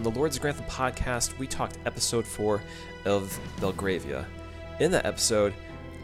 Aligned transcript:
On 0.00 0.04
the 0.04 0.18
Lords 0.18 0.36
of 0.36 0.40
Grantham 0.40 0.64
podcast, 0.64 1.36
we 1.36 1.46
talked 1.46 1.76
episode 1.84 2.26
4 2.26 2.62
of 3.04 3.38
Belgravia. 3.60 4.24
In 4.78 4.90
that 4.92 5.04
episode, 5.04 5.52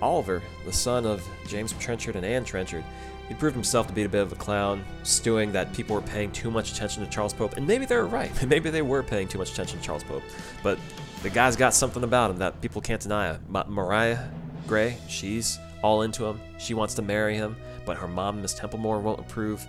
Oliver, 0.02 0.42
the 0.66 0.72
son 0.74 1.06
of 1.06 1.26
James 1.46 1.72
Trenchard 1.78 2.14
and 2.14 2.26
Anne 2.26 2.44
Trenchard, 2.44 2.84
he 3.26 3.32
proved 3.32 3.54
himself 3.54 3.86
to 3.86 3.94
be 3.94 4.02
a 4.02 4.08
bit 4.10 4.20
of 4.20 4.32
a 4.32 4.34
clown, 4.34 4.84
stewing 5.02 5.50
that 5.52 5.72
people 5.72 5.96
were 5.96 6.02
paying 6.02 6.30
too 6.30 6.50
much 6.50 6.72
attention 6.72 7.02
to 7.06 7.10
Charles 7.10 7.32
Pope, 7.32 7.56
and 7.56 7.66
maybe 7.66 7.86
they 7.86 7.96
were 7.96 8.04
right. 8.04 8.30
Maybe 8.46 8.68
they 8.68 8.82
were 8.82 9.02
paying 9.02 9.28
too 9.28 9.38
much 9.38 9.52
attention 9.52 9.78
to 9.78 9.84
Charles 9.86 10.04
Pope. 10.04 10.22
But 10.62 10.78
the 11.22 11.30
guy's 11.30 11.56
got 11.56 11.72
something 11.72 12.04
about 12.04 12.30
him 12.32 12.36
that 12.36 12.60
people 12.60 12.82
can't 12.82 13.00
deny. 13.00 13.38
Ma- 13.48 13.64
Mariah 13.66 14.28
Grey, 14.66 14.98
she's 15.08 15.58
all 15.80 16.02
into 16.02 16.26
him. 16.26 16.38
She 16.58 16.74
wants 16.74 16.92
to 16.96 17.02
marry 17.02 17.34
him, 17.34 17.56
but 17.86 17.96
her 17.96 18.08
mom, 18.08 18.42
Miss 18.42 18.52
Templemore, 18.52 19.00
won't 19.00 19.20
approve. 19.20 19.66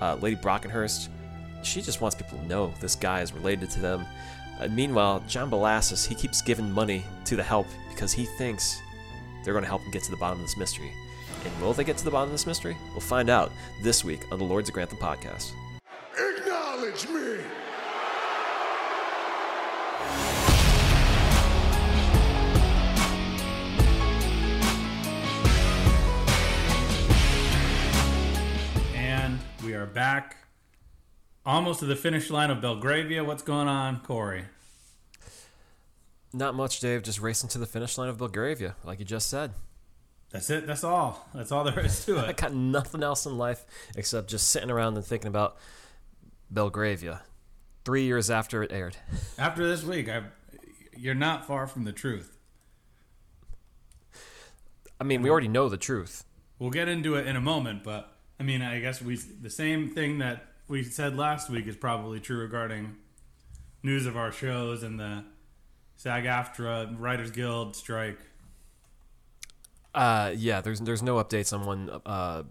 Uh, 0.00 0.16
Lady 0.20 0.36
Brockenhurst, 0.36 1.08
she 1.64 1.82
just 1.82 2.00
wants 2.00 2.14
people 2.14 2.38
to 2.38 2.46
know 2.46 2.72
this 2.80 2.94
guy 2.94 3.20
is 3.20 3.32
related 3.32 3.70
to 3.70 3.80
them. 3.80 4.06
Uh, 4.60 4.68
meanwhile, 4.68 5.22
John 5.26 5.50
Bellasis, 5.50 6.06
he 6.06 6.14
keeps 6.14 6.42
giving 6.42 6.70
money 6.70 7.04
to 7.24 7.36
the 7.36 7.42
help 7.42 7.66
because 7.90 8.12
he 8.12 8.24
thinks 8.24 8.80
they're 9.44 9.54
going 9.54 9.64
to 9.64 9.68
help 9.68 9.82
him 9.82 9.90
get 9.90 10.02
to 10.04 10.10
the 10.10 10.16
bottom 10.16 10.38
of 10.40 10.46
this 10.46 10.56
mystery. 10.56 10.92
And 11.44 11.60
will 11.60 11.72
they 11.72 11.84
get 11.84 11.96
to 11.98 12.04
the 12.04 12.10
bottom 12.10 12.28
of 12.28 12.32
this 12.32 12.46
mystery? 12.46 12.76
We'll 12.92 13.00
find 13.00 13.28
out 13.28 13.52
this 13.82 14.04
week 14.04 14.20
on 14.32 14.38
the 14.38 14.44
Lords 14.44 14.68
of 14.68 14.74
Grantham 14.74 14.98
podcast. 14.98 15.52
Acknowledge 16.16 17.08
me! 17.08 17.40
And 28.94 29.38
we 29.64 29.74
are 29.74 29.86
back 29.86 30.43
almost 31.44 31.80
to 31.80 31.86
the 31.86 31.96
finish 31.96 32.30
line 32.30 32.50
of 32.50 32.60
Belgravia. 32.60 33.24
What's 33.24 33.42
going 33.42 33.68
on, 33.68 34.00
Corey? 34.00 34.44
Not 36.32 36.54
much, 36.54 36.80
Dave. 36.80 37.02
Just 37.02 37.20
racing 37.20 37.48
to 37.50 37.58
the 37.58 37.66
finish 37.66 37.96
line 37.96 38.08
of 38.08 38.18
Belgravia, 38.18 38.74
like 38.84 38.98
you 38.98 39.04
just 39.04 39.28
said. 39.28 39.52
That's 40.30 40.50
it. 40.50 40.66
That's 40.66 40.82
all. 40.82 41.28
That's 41.32 41.52
all 41.52 41.62
there 41.62 41.78
is 41.78 42.04
to 42.06 42.18
it. 42.18 42.24
I 42.24 42.32
got 42.32 42.52
nothing 42.52 43.02
else 43.02 43.24
in 43.24 43.38
life 43.38 43.64
except 43.96 44.28
just 44.28 44.48
sitting 44.50 44.70
around 44.70 44.96
and 44.96 45.04
thinking 45.04 45.28
about 45.28 45.56
Belgravia. 46.50 47.22
Three 47.84 48.04
years 48.04 48.30
after 48.30 48.62
it 48.62 48.72
aired. 48.72 48.96
After 49.38 49.68
this 49.68 49.84
week, 49.84 50.08
I, 50.08 50.22
you're 50.96 51.14
not 51.14 51.46
far 51.46 51.66
from 51.66 51.84
the 51.84 51.92
truth. 51.92 52.38
I 54.98 55.04
mean, 55.04 55.20
we 55.20 55.28
already 55.28 55.48
know 55.48 55.68
the 55.68 55.76
truth. 55.76 56.24
We'll 56.58 56.70
get 56.70 56.88
into 56.88 57.14
it 57.16 57.26
in 57.26 57.36
a 57.36 57.42
moment, 57.42 57.84
but 57.84 58.16
I 58.40 58.42
mean, 58.42 58.62
I 58.62 58.80
guess 58.80 59.02
we 59.02 59.16
the 59.16 59.50
same 59.50 59.90
thing 59.90 60.18
that 60.18 60.53
we 60.68 60.82
said 60.82 61.16
last 61.16 61.50
week 61.50 61.66
is 61.66 61.76
probably 61.76 62.20
true 62.20 62.38
regarding 62.38 62.96
news 63.82 64.06
of 64.06 64.16
our 64.16 64.32
shows 64.32 64.82
and 64.82 64.98
the 64.98 65.24
SAG-AFTRA 65.96 66.96
Writers 66.98 67.30
Guild 67.30 67.76
strike. 67.76 68.18
Uh, 69.94 70.32
yeah, 70.36 70.60
there's 70.60 70.80
there's 70.80 71.02
no 71.02 71.22
updates 71.22 71.52
on 71.52 71.66
when 71.66 71.90
uh, 72.04 72.42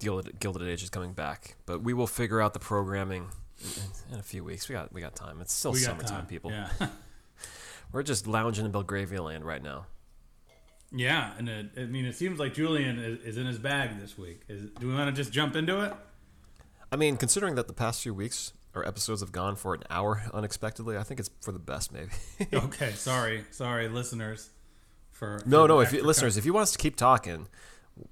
Gilded, 0.00 0.40
Gilded 0.40 0.66
Age 0.66 0.82
is 0.82 0.88
coming 0.88 1.12
back, 1.12 1.56
but 1.66 1.82
we 1.82 1.92
will 1.92 2.06
figure 2.06 2.40
out 2.40 2.54
the 2.54 2.60
programming 2.60 3.28
in, 3.62 4.14
in 4.14 4.18
a 4.20 4.22
few 4.22 4.42
weeks. 4.42 4.68
We 4.68 4.74
got 4.74 4.90
we 4.92 5.02
got 5.02 5.14
time. 5.14 5.40
It's 5.42 5.52
still 5.52 5.72
We 5.72 5.80
summertime, 5.80 6.08
time. 6.08 6.26
people. 6.26 6.50
Yeah. 6.50 6.68
We're 7.92 8.02
just 8.02 8.26
lounging 8.26 8.64
in 8.64 8.70
Belgravia 8.70 9.22
land 9.22 9.44
right 9.44 9.62
now. 9.62 9.86
Yeah, 10.96 11.32
and 11.38 11.48
it, 11.48 11.70
I 11.76 11.84
mean, 11.84 12.06
it 12.06 12.14
seems 12.14 12.38
like 12.38 12.54
Julian 12.54 12.98
is, 12.98 13.18
is 13.20 13.36
in 13.36 13.46
his 13.46 13.58
bag 13.58 14.00
this 14.00 14.16
week. 14.16 14.42
Is, 14.48 14.70
do 14.78 14.88
we 14.88 14.94
want 14.94 15.14
to 15.14 15.22
just 15.22 15.32
jump 15.32 15.56
into 15.56 15.80
it? 15.82 15.92
I 16.92 16.96
mean, 16.96 17.16
considering 17.16 17.54
that 17.56 17.66
the 17.66 17.72
past 17.74 18.02
few 18.02 18.14
weeks 18.14 18.52
our 18.74 18.86
episodes 18.86 19.20
have 19.20 19.32
gone 19.32 19.56
for 19.56 19.74
an 19.74 19.82
hour 19.90 20.22
unexpectedly, 20.32 20.96
I 20.96 21.02
think 21.02 21.20
it's 21.20 21.30
for 21.40 21.52
the 21.52 21.58
best, 21.58 21.92
maybe. 21.92 22.10
Okay, 22.52 22.92
sorry, 22.92 23.44
sorry, 23.50 23.88
listeners. 23.88 24.50
For 25.10 25.40
no, 25.46 25.62
for 25.62 25.68
no, 25.68 25.76
the 25.78 25.82
if 25.82 25.92
you, 25.92 26.02
listeners, 26.02 26.36
if 26.36 26.44
you 26.44 26.52
want 26.52 26.64
us 26.64 26.72
to 26.72 26.78
keep 26.78 26.96
talking, 26.96 27.46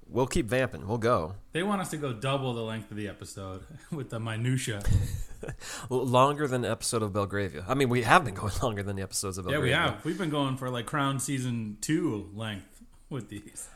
we'll 0.07 0.27
keep 0.27 0.45
vamping. 0.45 0.87
We'll 0.87 0.97
go 0.97 1.35
they 1.51 1.63
want 1.63 1.81
us 1.81 1.89
to 1.91 1.97
go 1.97 2.13
double 2.13 2.53
the 2.53 2.61
length 2.61 2.91
of 2.91 2.97
the 2.97 3.07
episode 3.07 3.63
with 3.91 4.09
the 4.09 4.19
minutia. 4.19 4.81
Longer 5.89 6.47
than 6.47 6.61
the 6.61 6.71
episode 6.71 7.03
of 7.03 7.11
Belgravia. 7.11 7.65
I 7.67 7.73
mean, 7.73 7.89
we 7.89 8.03
have 8.03 8.23
been 8.23 8.33
going 8.33 8.53
longer 8.61 8.81
than 8.81 8.95
the 8.95 9.01
episodes 9.01 9.37
of 9.37 9.45
yeah, 9.45 9.51
Belgravia. 9.51 9.75
we 9.75 9.77
have. 9.77 10.05
We've 10.05 10.17
been 10.17 10.29
going 10.29 10.55
for 10.55 10.69
like 10.69 10.85
Crown 10.85 11.19
season 11.19 11.77
two 11.81 12.29
length 12.33 12.81
with 13.09 13.27
these. 13.27 13.67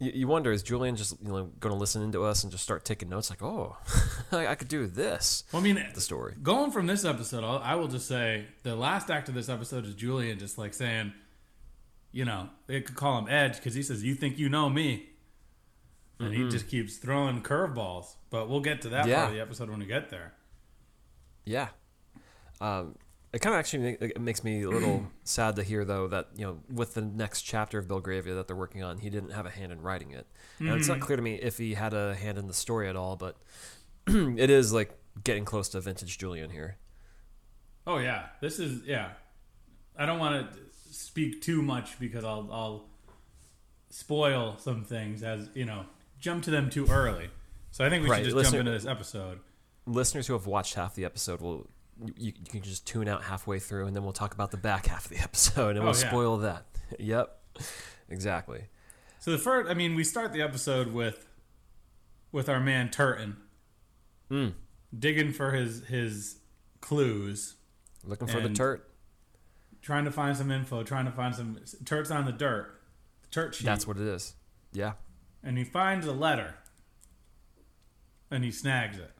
You, 0.00 0.10
you 0.14 0.28
wonder 0.28 0.50
is 0.50 0.62
Julian 0.62 0.96
just 0.96 1.16
you 1.22 1.28
know 1.28 1.44
going 1.60 1.72
to 1.72 1.78
listen 1.78 2.02
into 2.02 2.24
us 2.24 2.42
and 2.42 2.50
just 2.50 2.64
start 2.64 2.84
taking 2.84 3.08
notes 3.08 3.30
like, 3.30 3.42
oh, 3.42 3.76
I, 4.32 4.48
I 4.48 4.54
could 4.56 4.68
do 4.68 4.86
this. 4.86 5.44
Well, 5.52 5.60
I 5.60 5.64
mean, 5.64 5.84
The 5.94 6.00
story. 6.00 6.34
going 6.42 6.70
from 6.72 6.86
this 6.86 7.04
episode, 7.04 7.44
I'll, 7.44 7.58
I 7.58 7.74
will 7.76 7.88
just 7.88 8.08
say 8.08 8.46
the 8.64 8.74
last 8.74 9.10
act 9.10 9.28
of 9.28 9.34
this 9.34 9.48
episode 9.48 9.86
is 9.86 9.94
Julian 9.94 10.38
just 10.38 10.58
like 10.58 10.74
saying, 10.74 11.12
you 12.12 12.24
know, 12.24 12.48
they 12.66 12.80
could 12.80 12.96
call 12.96 13.18
him 13.18 13.28
Edge 13.28 13.56
because 13.56 13.74
he 13.74 13.82
says, 13.82 14.02
"You 14.04 14.14
think 14.14 14.38
you 14.38 14.48
know 14.48 14.68
me," 14.68 15.06
and 16.20 16.32
he 16.34 16.48
just 16.48 16.68
keeps 16.68 16.96
throwing 16.96 17.42
curveballs. 17.42 18.14
But 18.30 18.48
we'll 18.48 18.60
get 18.60 18.82
to 18.82 18.88
that 18.90 19.06
Yeah. 19.06 19.16
part 19.20 19.28
of 19.30 19.34
the 19.34 19.40
episode 19.42 19.70
when 19.70 19.78
we 19.80 19.86
get 19.86 20.10
there. 20.10 20.32
Yeah. 21.44 21.68
Um, 22.60 22.96
it 23.34 23.40
kind 23.40 23.52
of 23.52 23.58
actually 23.58 23.82
make, 23.82 24.00
it 24.00 24.20
makes 24.20 24.44
me 24.44 24.62
a 24.62 24.70
little 24.70 25.08
sad 25.24 25.56
to 25.56 25.64
hear 25.64 25.84
though 25.84 26.06
that 26.06 26.28
you 26.36 26.46
know 26.46 26.60
with 26.72 26.94
the 26.94 27.00
next 27.00 27.42
chapter 27.42 27.78
of 27.78 27.88
Belgravia 27.88 28.34
that 28.34 28.46
they're 28.46 28.54
working 28.54 28.84
on, 28.84 28.98
he 28.98 29.10
didn't 29.10 29.30
have 29.30 29.44
a 29.44 29.50
hand 29.50 29.72
in 29.72 29.82
writing 29.82 30.12
it. 30.12 30.28
And 30.60 30.70
it's 30.70 30.86
not 30.86 30.98
mm-hmm. 30.98 31.06
clear 31.06 31.16
to 31.16 31.22
me 31.22 31.34
if 31.34 31.58
he 31.58 31.74
had 31.74 31.94
a 31.94 32.14
hand 32.14 32.38
in 32.38 32.46
the 32.46 32.54
story 32.54 32.88
at 32.88 32.94
all, 32.94 33.16
but 33.16 33.36
it 34.06 34.50
is 34.50 34.72
like 34.72 34.96
getting 35.24 35.44
close 35.44 35.68
to 35.70 35.80
vintage 35.80 36.16
Julian 36.16 36.50
here. 36.50 36.78
Oh 37.88 37.98
yeah, 37.98 38.26
this 38.40 38.60
is 38.60 38.82
yeah. 38.86 39.10
I 39.98 40.06
don't 40.06 40.20
want 40.20 40.52
to 40.52 40.58
speak 40.92 41.42
too 41.42 41.60
much 41.60 41.98
because 41.98 42.24
I'll 42.24 42.48
I'll 42.52 42.84
spoil 43.90 44.56
some 44.58 44.84
things 44.84 45.24
as 45.24 45.50
you 45.54 45.64
know 45.64 45.86
jump 46.20 46.44
to 46.44 46.52
them 46.52 46.70
too 46.70 46.86
early. 46.86 47.30
So 47.72 47.84
I 47.84 47.90
think 47.90 48.04
we 48.04 48.10
Right, 48.10 48.18
should 48.18 48.26
just 48.26 48.36
listener- 48.36 48.58
jump 48.58 48.68
into 48.68 48.70
this 48.70 48.86
episode. 48.86 49.40
Listeners 49.86 50.28
who 50.28 50.34
have 50.34 50.46
watched 50.46 50.74
half 50.74 50.94
the 50.94 51.04
episode 51.04 51.40
will 51.40 51.68
you, 52.16 52.32
you 52.38 52.50
can 52.50 52.62
just 52.62 52.86
tune 52.86 53.08
out 53.08 53.22
halfway 53.24 53.58
through, 53.58 53.86
and 53.86 53.94
then 53.96 54.02
we'll 54.04 54.12
talk 54.12 54.34
about 54.34 54.50
the 54.50 54.56
back 54.56 54.86
half 54.86 55.04
of 55.06 55.10
the 55.10 55.18
episode, 55.22 55.76
and 55.76 55.84
we'll 55.84 55.94
Oh, 55.94 55.98
yeah. 55.98 56.08
spoil 56.10 56.36
that. 56.38 56.66
yep, 56.98 57.40
exactly. 58.08 58.64
So 59.20 59.30
the 59.30 59.38
first, 59.38 59.70
I 59.70 59.74
mean, 59.74 59.94
we 59.94 60.04
start 60.04 60.32
the 60.32 60.42
episode 60.42 60.92
with 60.92 61.26
with 62.32 62.48
our 62.48 62.60
man 62.60 62.90
Turton 62.90 63.36
Mm. 64.30 64.54
digging 64.98 65.32
for 65.32 65.52
his 65.52 65.84
his 65.86 66.36
clues, 66.80 67.54
Looking 68.04 68.26
for 68.28 68.40
the 68.40 68.48
turt. 68.50 68.90
trying 69.82 70.04
to 70.06 70.10
find 70.10 70.36
some 70.36 70.50
info, 70.50 70.82
trying 70.82 71.04
to 71.04 71.12
find 71.12 71.34
some 71.34 71.58
Turt's 71.84 72.10
on 72.10 72.24
the 72.24 72.32
dirt, 72.32 72.80
the 73.22 73.28
Turt 73.28 73.54
sheet. 73.54 73.64
That's 73.64 73.86
what 73.86 73.96
it 73.98 74.06
is. 74.06 74.34
Yeah. 74.72 74.94
and 75.42 75.56
he 75.58 75.64
finds 75.64 76.06
a 76.06 76.12
letter 76.12 76.54
and 78.30 78.42
he 78.44 78.50
snags 78.50 78.98
it 78.98 79.12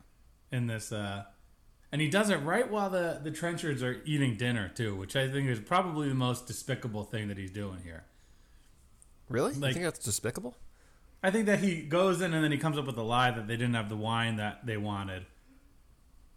in 0.50 0.66
this 0.66 0.91
uh 0.92 1.24
and 1.94 2.00
he 2.03 2.09
does 2.09 2.28
it 2.28 2.38
right 2.43 2.69
while 2.71 2.91
the 2.91 3.21
the 3.22 3.31
trenchards 3.31 3.81
are 3.81 4.03
eating 4.05 4.37
dinner 4.37 4.69
too 4.75 4.97
which 4.97 5.15
i 5.15 5.28
think 5.31 5.49
is 5.49 5.60
probably 5.60 6.09
the 6.09 6.15
most 6.15 6.47
despicable 6.49 7.05
thing 7.05 7.28
that 7.28 7.38
he's 7.38 7.53
doing 7.53 7.78
here 7.84 8.03
Really? 9.28 9.55
you 9.55 9.60
Like- 9.60 9.75
think 9.75 9.84
that's 9.84 10.00
despicable? 10.00 10.56
i 11.22 11.31
think 11.31 11.47
that 11.47 11.60
he 11.60 11.83
goes 11.83 12.21
in 12.21 12.34
and 12.34 12.43
then 12.43 12.50
he 12.50 12.59
comes 12.59 12.77
up 12.78 12.87
with 12.87 12.99
a 12.99 13.03
lie 13.03 13.31
that 13.31 13.47
they 13.47 13.56
didn't 13.56 13.75
have 13.75 13.88
the 13.88 13.97
wine 13.97 14.37
that 14.37 14.66
they 14.66 14.77
wanted 14.77 15.25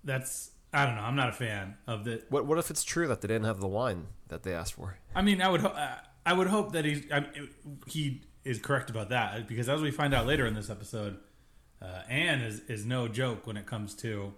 that's 0.04 0.52
i 0.74 0.86
don't 0.86 0.96
know 0.96 1.02
i'm 1.02 1.16
not 1.16 1.30
a 1.30 1.34
fan 1.34 1.76
of 1.88 2.04
the 2.04 2.22
What 2.30 2.46
What 2.46 2.58
if 2.58 2.70
it's 2.70 2.84
true 2.84 3.08
that 3.08 3.22
they 3.22 3.28
didn't 3.28 3.46
have 3.46 3.60
the 3.60 3.68
wine 3.68 4.08
that 4.28 4.44
they 4.44 4.54
asked 4.54 4.74
for? 4.76 4.98
i 5.16 5.22
mean 5.22 5.42
i 5.42 5.50
would 5.50 5.62
ho- 5.62 5.76
i 6.26 6.34
would 6.34 6.48
hope 6.48 6.74
that 6.74 6.86
he's 6.86 7.04
I 7.12 7.22
mean, 7.22 7.50
he 7.88 8.22
is 8.44 8.60
correct 8.60 8.90
about 8.90 9.10
that 9.10 9.48
because 9.48 9.68
as 9.68 9.82
we 9.82 9.92
find 9.92 10.14
out 10.14 10.26
later 10.28 10.46
in 10.46 10.54
this 10.54 10.70
episode 10.70 11.18
uh, 11.82 12.02
Anne 12.10 12.42
is, 12.42 12.62
is 12.62 12.86
no 12.86 13.08
joke 13.08 13.46
when 13.46 13.56
it 13.58 13.66
comes 13.68 13.94
to 13.96 14.34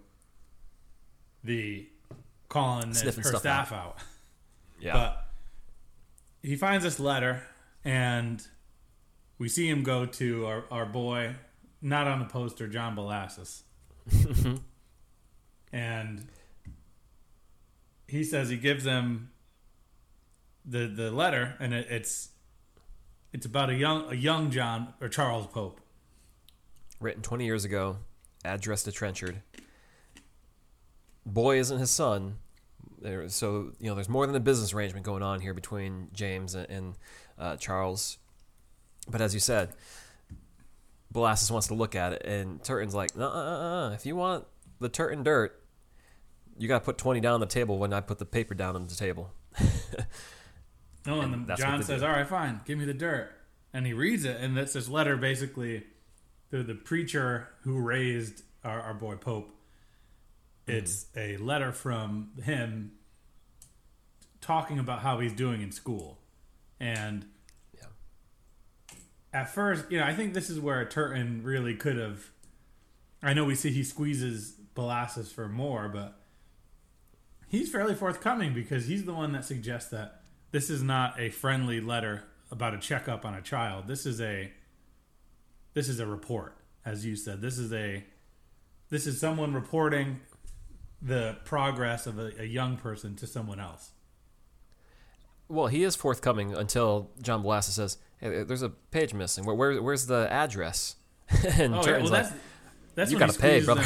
the 1.44 1.88
calling 2.48 2.94
her 2.94 3.38
staff 3.38 3.72
out. 3.72 3.98
Yeah. 4.82 4.94
But 4.94 5.28
he 6.42 6.56
finds 6.56 6.86
this 6.86 7.02
letter, 7.02 7.44
and 7.84 8.42
we 9.38 9.50
see 9.50 9.68
him 9.68 9.84
go 9.84 10.06
to 10.06 10.46
our, 10.46 10.64
our 10.72 10.86
boy, 10.86 11.36
not 11.82 12.08
on 12.08 12.20
the 12.20 12.26
poster, 12.26 12.66
John 12.66 12.96
Bellasis. 12.96 13.64
and 15.74 16.28
he 18.08 18.24
says 18.24 18.48
he 18.48 18.56
gives 18.56 18.86
them 18.86 19.32
the 20.66 20.88
the 20.88 21.12
letter, 21.12 21.56
and 21.60 21.74
it, 21.74 21.88
it's 21.90 22.30
it's 23.34 23.46
about 23.46 23.70
a 23.70 23.76
young 23.76 24.10
a 24.10 24.16
young 24.16 24.50
John 24.50 24.94
or 25.02 25.10
Charles 25.10 25.48
Pope. 25.48 25.82
Written 27.00 27.22
20 27.22 27.46
years 27.46 27.66
ago, 27.66 27.98
addressed 28.44 28.86
to 28.86 28.92
Trenchard. 28.92 29.42
Boy 31.34 31.60
isn't 31.60 31.78
his 31.78 31.92
son. 31.92 32.38
There, 33.02 33.30
so 33.30 33.72
you 33.80 33.90
know, 33.90 33.96
there's 33.96 34.10
more 34.10 34.28
than 34.28 34.36
a 34.36 34.40
business 34.40 34.74
arrangement 34.74 35.06
going 35.06 35.24
on 35.24 35.40
here 35.40 35.54
between 35.54 36.10
James 36.14 36.56
and, 36.56 36.70
and 36.70 36.96
uh, 37.38 37.56
Charles. 37.56 38.18
But 39.10 39.22
as 39.22 39.34
you 39.34 39.40
said, 39.40 39.70
Bellasis 41.14 41.50
wants 41.50 41.68
to 41.68 41.74
look 41.74 41.96
at 41.96 42.14
it, 42.14 42.24
and 42.26 42.64
Turton's 42.64 42.94
like, 42.94 43.12
uh, 43.18 43.24
uh, 43.24 43.28
uh, 43.28 43.92
if 43.94 44.06
you 44.06 44.16
want 44.16 44.46
the 44.80 44.90
Turton 44.90 45.24
dirt, 45.24 45.62
you 46.58 46.68
got 46.68 46.80
to 46.80 46.86
put 46.86 46.98
20 46.98 47.22
down 47.22 47.36
on 47.36 47.40
the 47.40 47.46
table 47.46 47.80
when 47.80 47.94
I 47.94 48.02
put 48.02 48.20
the 48.20 48.26
paper 48.26 48.54
down 48.54 48.76
on 48.76 48.88
the 48.88 48.96
table. 48.96 49.32
No, 51.06 51.22
and, 51.22 51.34
And 51.34 51.48
then 51.48 51.58
John 51.58 51.82
says, 51.82 52.02
do. 52.02 52.08
"All 52.08 52.12
right, 52.12 52.28
fine, 52.28 52.62
give 52.66 52.78
me 52.78 52.86
the 52.86 52.94
dirt." 52.94 53.32
And 53.74 53.86
he 53.86 53.94
reads 53.94 54.26
it, 54.26 54.38
and 54.40 54.58
it's 54.58 54.74
this 54.74 54.90
letter 54.90 55.16
basically 55.16 55.84
to 56.52 56.64
the 56.64 56.76
preacher 56.76 57.50
who 57.62 57.80
raised 57.80 58.44
our, 58.64 58.82
our 58.82 58.94
boy 58.94 59.16
Pope. 59.16 59.50
It's 60.70 61.08
a 61.16 61.38
letter 61.38 61.72
from 61.72 62.32
him 62.44 62.94
talking 64.42 64.80
about 64.80 65.00
how 65.00 65.20
he's 65.20 65.34
doing 65.34 65.62
in 65.62 65.72
school, 65.72 66.20
and 66.80 67.26
Yeah. 67.74 67.88
at 69.34 69.50
first, 69.54 69.92
you 69.92 70.00
know, 70.00 70.06
I 70.06 70.14
think 70.16 70.34
this 70.34 70.50
is 70.50 70.60
where 70.60 70.84
Turton 70.88 71.44
really 71.44 71.76
could 71.76 71.98
have. 71.98 72.32
I 73.22 73.34
know 73.34 73.46
we 73.46 73.56
see 73.56 73.70
he 73.72 73.84
squeezes 73.84 74.54
Bellasis 74.76 75.32
for 75.34 75.50
more, 75.50 75.90
but 75.90 76.20
he's 77.48 77.70
fairly 77.70 77.96
forthcoming 77.96 78.54
because 78.54 78.88
he's 78.88 79.06
the 79.06 79.14
one 79.14 79.34
that 79.34 79.44
suggests 79.44 79.90
that 79.92 80.22
this 80.52 80.70
is 80.70 80.82
not 80.82 81.20
a 81.20 81.30
friendly 81.30 81.82
letter 81.82 82.24
about 82.50 82.74
a 82.74 82.78
checkup 82.80 83.26
on 83.26 83.34
a 83.34 83.42
child. 83.42 83.88
This 83.88 84.06
is 84.06 84.22
a 84.22 84.52
this 85.74 85.88
is 85.90 86.00
a 86.00 86.06
report, 86.06 86.58
as 86.84 87.06
you 87.06 87.16
said. 87.16 87.42
This 87.42 87.58
is 87.58 87.72
a 87.74 88.04
this 88.90 89.06
is 89.06 89.20
someone 89.20 89.54
reporting 89.54 90.22
the 91.02 91.38
progress 91.46 92.06
of 92.08 92.20
a, 92.20 92.32
a 92.40 92.46
young 92.46 92.78
person 92.78 93.16
to 93.18 93.28
someone 93.28 93.60
else. 93.60 93.92
Well, 95.48 95.68
he 95.68 95.84
is 95.84 95.96
forthcoming 95.96 96.54
until 96.54 97.10
John 97.22 97.44
Bellasis 97.44 97.72
says, 97.72 97.98
"Hey, 98.18 98.44
there's 98.44 98.62
a 98.62 98.70
page 98.70 99.14
missing. 99.14 99.46
Where, 99.46 99.56
where 99.56 99.82
where's 99.82 100.06
the 100.06 100.28
address?" 100.32 100.96
and 101.58 101.74
Oh, 101.76 101.82
yeah, 101.86 101.98
well, 101.98 102.08
like, 102.12 102.28
that's 102.96 103.12
"You 103.12 103.18
gotta 103.18 103.34
he 103.34 103.40
pay, 103.40 103.62
brother." 103.66 103.84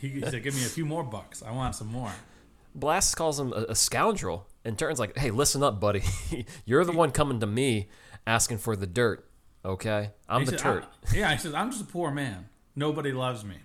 He, 0.00 0.20
said, 0.20 0.42
"Give 0.42 0.54
me 0.54 0.62
a 0.64 0.68
few 0.68 0.84
more 0.84 1.04
bucks. 1.04 1.42
I 1.42 1.52
want 1.52 1.74
some 1.74 1.88
more." 1.88 2.12
Bellasis 2.78 3.14
calls 3.16 3.38
him 3.40 3.52
a, 3.52 3.66
a 3.70 3.74
scoundrel, 3.74 4.46
and 4.64 4.76
Turton's 4.78 4.98
like, 4.98 5.16
"Hey, 5.16 5.30
listen 5.30 5.62
up, 5.62 5.80
buddy. 5.80 6.02
You're 6.64 6.84
the 6.84 6.92
one 6.92 7.12
coming 7.12 7.38
to 7.40 7.46
me 7.46 7.88
asking 8.26 8.58
for 8.58 8.74
the 8.76 8.86
dirt. 8.86 9.28
Okay, 9.64 10.10
I'm 10.28 10.40
He 10.40 10.44
the 10.46 10.50
said, 10.52 10.58
turd." 10.60 10.84
"I- 11.12 11.16
yeah, 11.16 11.32
he 11.32 11.38
says, 11.38 11.54
I'm 11.54 11.70
just 11.70 11.82
a 11.82 11.86
poor 11.86 12.10
man. 12.10 12.48
Nobody 12.74 13.12
loves 13.12 13.44
me. 13.44 13.56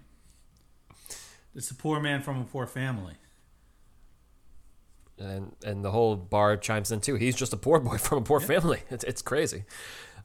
It's 1.56 1.72
a 1.72 1.76
poor 1.76 2.00
man 2.00 2.22
from 2.22 2.40
a 2.40 2.46
poor 2.46 2.66
family. 2.66 3.16
and 5.20 5.56
and 5.64 5.84
the 5.84 5.92
whole 5.92 6.16
bar 6.16 6.58
chimes 6.58 6.92
in 6.92 7.02
too. 7.02 7.16
He's 7.16 7.36
just 7.36 7.54
a 7.54 7.58
poor 7.58 7.80
boy 7.80 7.98
from 8.00 8.20
a 8.20 8.22
poor 8.22 8.40
family. 8.40 8.82
It's 8.90 9.04
it's 9.04 9.22
crazy. 9.22 9.66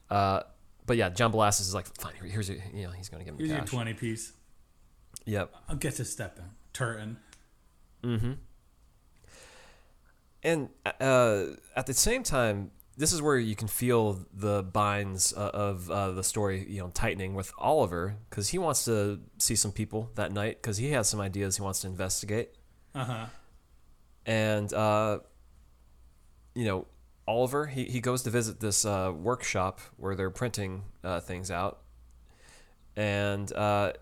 Uh, 0.09 0.41
but 0.85 0.95
yeah, 0.97 1.09
John 1.09 1.33
Bellasis 1.33 1.61
is 1.61 1.73
like, 1.75 1.85
fine. 1.97 2.13
Here's 2.23 2.49
your, 2.49 2.59
you 2.73 2.83
know, 2.83 2.91
he's 2.91 3.09
gonna 3.09 3.25
give 3.25 3.33
him 3.33 3.39
Here's 3.39 3.51
your 3.51 3.65
20 3.65 3.93
piece. 3.93 4.31
Yep. 5.25 5.53
I'll 5.67 5.75
get 5.75 5.95
to 5.95 6.05
step 6.05 6.37
in. 6.39 6.45
Turton. 6.71 7.17
Mm-hmm. 8.03 8.31
And 10.43 10.69
uh, 10.85 11.43
at 11.75 11.87
the 11.87 11.93
same 11.93 12.23
time, 12.23 12.71
this 12.97 13.13
is 13.13 13.21
where 13.21 13.37
you 13.37 13.55
can 13.55 13.67
feel 13.67 14.25
the 14.33 14.63
binds 14.63 15.31
uh, 15.37 15.51
of 15.53 15.89
uh, 15.91 16.11
the 16.11 16.23
story, 16.23 16.65
you 16.67 16.79
know, 16.81 16.89
tightening 16.89 17.35
with 17.35 17.53
Oliver 17.59 18.15
because 18.29 18.49
he 18.49 18.57
wants 18.57 18.85
to 18.85 19.19
see 19.37 19.55
some 19.55 19.71
people 19.71 20.09
that 20.15 20.31
night 20.31 20.61
because 20.61 20.77
he 20.77 20.91
has 20.91 21.07
some 21.07 21.21
ideas 21.21 21.57
he 21.57 21.61
wants 21.61 21.81
to 21.81 21.87
investigate. 21.87 22.49
Uh 22.95 23.03
huh. 23.05 23.25
and 24.25 24.73
uh, 24.73 25.19
you 26.55 26.65
know 26.65 26.87
Oliver 27.27 27.67
he, 27.67 27.83
he 27.85 27.99
goes 27.99 28.23
to 28.23 28.29
visit 28.31 28.59
this 28.59 28.85
uh, 28.85 29.11
workshop 29.15 29.79
where 29.97 30.15
they're 30.15 30.31
printing 30.31 30.83
uh, 31.03 31.19
things 31.19 31.51
out 31.51 31.81
and 32.95 33.51
uh, 33.53 33.93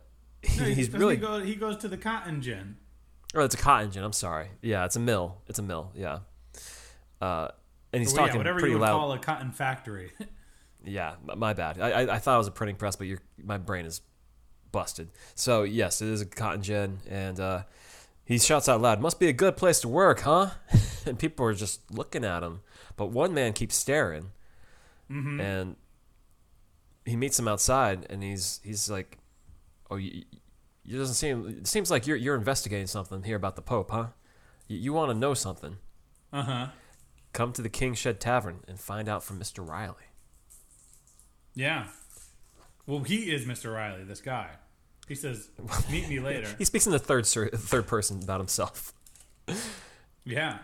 he, 0.42 0.60
No, 0.60 0.66
he- 0.66 0.74
he's 0.76 0.90
really 0.94 1.16
He, 1.16 1.22
go, 1.22 1.40
he 1.42 1.56
goes 1.56 1.76
to 1.78 1.88
the 1.90 1.98
cotton 1.98 2.42
gin. 2.42 2.78
oh 3.36 3.42
it's 3.42 3.56
a 3.56 3.58
cotton 3.58 3.92
gin 3.92 4.04
I'm 4.04 4.14
sorry 4.14 4.48
yeah 4.62 4.86
it's 4.86 4.96
a 4.96 5.00
mill 5.02 5.42
it's 5.48 5.60
a 5.60 5.64
mill 5.64 5.92
yeah 5.96 6.20
uh, 7.22 7.50
and 7.96 8.04
he's 8.04 8.14
yeah, 8.14 8.20
talking 8.20 8.38
whatever 8.38 8.60
pretty 8.60 8.74
you 8.74 8.80
would 8.80 8.86
loud 8.86 9.00
call 9.00 9.12
a 9.14 9.20
cotton 9.20 9.52
factory. 9.52 10.12
Yeah, 10.88 11.16
my 11.24 11.54
bad. 11.54 11.82
I, 11.82 11.90
I, 11.90 12.16
I 12.16 12.20
thought 12.20 12.36
it 12.36 12.38
was 12.38 12.48
a 12.48 12.52
printing 12.52 12.76
press, 12.76 12.96
but 12.96 13.08
your 13.08 13.20
my 13.44 13.58
brain 13.58 13.88
is 13.88 14.02
busted. 14.72 15.10
So 15.34 15.64
yes, 15.64 16.02
it 16.02 16.10
is 16.10 16.22
a 16.22 16.28
cotton 16.28 16.62
gin, 16.62 17.00
and 17.10 17.40
uh, 17.40 17.64
he 18.24 18.38
shouts 18.38 18.70
out 18.70 18.82
loud, 18.82 19.02
"Must 19.02 19.20
be 19.20 19.28
a 19.28 19.34
good 19.34 19.58
place 19.58 19.80
to 19.82 19.88
work, 19.88 20.20
huh?" 20.20 20.52
and 21.08 21.18
people 21.18 21.46
are 21.48 21.56
just 21.56 21.92
looking 21.92 22.24
at 22.24 22.44
him, 22.44 22.62
but 22.98 23.08
one 23.08 23.34
man 23.34 23.54
keeps 23.54 23.76
staring, 23.76 24.32
and 25.10 25.76
he 27.06 27.16
meets 27.16 27.40
him 27.40 27.48
outside, 27.48 28.06
and 28.10 28.22
he's 28.22 28.60
he's 28.64 28.90
like, 28.90 29.18
"Oh, 29.90 29.96
you, 29.96 30.24
you 30.84 31.00
doesn't 31.00 31.16
seem 31.16 31.48
it 31.48 31.68
seems 31.68 31.90
like 31.90 32.06
you're 32.06 32.18
you're 32.18 32.36
investigating 32.36 32.88
something 32.88 33.24
here 33.24 33.38
about 33.38 33.56
the 33.56 33.64
Pope, 33.64 33.90
huh? 33.90 34.08
You, 34.68 34.78
you 34.78 34.94
want 34.94 35.12
to 35.12 35.18
know 35.18 35.34
something? 35.34 35.78
Uh 36.32 36.44
huh. 36.44 36.68
Come 37.36 37.52
to 37.54 37.62
the 37.62 37.70
King's 37.70 37.98
Shed 38.00 38.20
Tavern 38.22 38.62
and 38.68 38.80
find 38.80 39.10
out 39.10 39.22
from 39.24 39.38
Mister 39.38 39.62
Riley." 39.62 39.96
Yeah. 41.54 41.88
Well, 42.88 43.00
he 43.00 43.34
is 43.34 43.46
Mr. 43.46 43.74
Riley, 43.74 44.04
this 44.06 44.22
guy. 44.22 44.50
He 45.08 45.16
says, 45.16 45.50
"Meet 45.92 46.08
me 46.10 46.20
later." 46.20 46.48
He 46.58 46.64
speaks 46.66 46.86
in 46.86 46.92
the 46.94 47.00
third 47.00 47.26
ser- 47.26 47.50
third 47.50 47.88
person 47.88 48.24
about 48.24 48.40
himself. 48.40 48.94
yeah. 50.24 50.60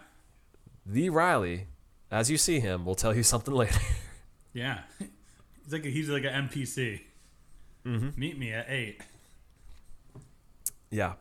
The 0.85 1.09
Riley, 1.09 1.67
as 2.09 2.31
you 2.31 2.37
see 2.37 2.59
him, 2.59 2.85
will 2.85 2.95
tell 2.95 3.15
you 3.15 3.23
something 3.23 3.53
later. 3.53 3.79
Yeah. 4.53 4.79
He's 5.63 5.71
like 5.73 5.85
a, 5.85 5.89
he's 5.89 6.09
like 6.09 6.23
an 6.23 6.47
NPC. 6.49 7.01
Mm-hmm. 7.85 8.19
Meet 8.19 8.37
me 8.37 8.51
at 8.51 8.65
eight. 8.69 9.01
yeah, 10.89 11.13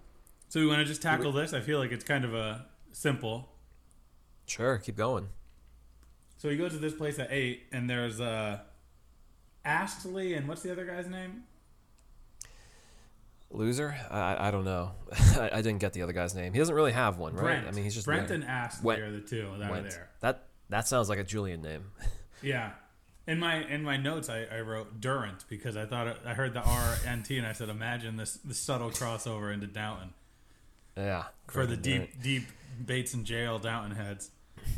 So 0.49 0.59
we 0.61 0.67
want 0.67 0.79
to 0.81 0.85
just 0.85 1.01
tackle 1.03 1.31
this. 1.33 1.53
I 1.53 1.61
feel 1.61 1.79
like 1.79 1.93
it's 1.93 2.05
kind 2.05 2.25
of 2.25 2.35
a 2.35 2.67
simple. 2.93 3.49
sure. 4.47 4.79
Keep 4.79 4.97
going. 4.97 5.29
So 6.41 6.49
he 6.49 6.57
goes 6.57 6.73
to 6.73 6.79
this 6.79 6.95
place 6.95 7.19
at 7.19 7.31
eight, 7.31 7.65
and 7.71 7.89
there's 7.89 8.19
uh, 8.19 8.61
Astley, 9.63 10.33
and 10.33 10.49
what's 10.49 10.63
the 10.63 10.73
other 10.73 10.87
guy's 10.87 11.07
name? 11.07 11.43
Loser? 13.51 13.95
I, 14.11 14.49
I 14.49 14.51
don't 14.51 14.65
know. 14.65 14.93
I, 15.37 15.51
I 15.53 15.61
didn't 15.61 15.81
get 15.81 15.93
the 15.93 16.01
other 16.01 16.15
guy's 16.15 16.35
name. 16.35 16.55
He 16.55 16.59
doesn't 16.59 16.75
really 16.75 16.93
have 16.93 17.19
one, 17.19 17.35
right? 17.35 17.43
Brent. 17.43 17.69
I 17.69 17.73
mean, 17.73 17.85
he's 17.85 17.95
just 17.95 18.07
Brent 18.07 18.29
there. 18.29 18.37
and 18.37 18.45
Astley 18.45 18.87
Went- 18.87 19.03
are 19.03 19.11
the 19.11 19.21
two 19.21 19.51
that 19.59 19.71
Went. 19.71 19.87
are 19.87 19.91
there. 19.91 20.11
That 20.21 20.47
that 20.71 20.89
sounds 20.89 21.11
like 21.11 21.19
a 21.19 21.25
Julian 21.25 21.63
name. 21.63 21.85
Yeah. 22.43 22.71
In 23.27 23.39
my 23.39 23.63
in 23.69 23.83
my 23.83 23.99
notes, 23.99 24.31
I, 24.31 24.47
I 24.51 24.61
wrote 24.61 24.99
Durant 24.99 25.45
because 25.47 25.77
I 25.77 25.85
thought 25.85 26.07
it, 26.07 26.17
I 26.25 26.33
heard 26.33 26.55
the 26.55 26.63
R 26.63 26.97
N 27.07 27.23
T, 27.23 27.37
and 27.37 27.47
I 27.47 27.53
said, 27.53 27.69
imagine 27.69 28.17
this 28.17 28.39
the 28.43 28.55
subtle 28.55 28.89
crossover 28.89 29.53
into 29.53 29.67
Downton 29.67 30.15
yeah, 30.97 31.25
for 31.49 31.67
the 31.67 31.77
deep 31.77 32.23
deep 32.23 32.45
Bates 32.83 33.13
and 33.13 33.27
jail 33.27 33.59
Downton 33.59 33.95
heads. 33.95 34.31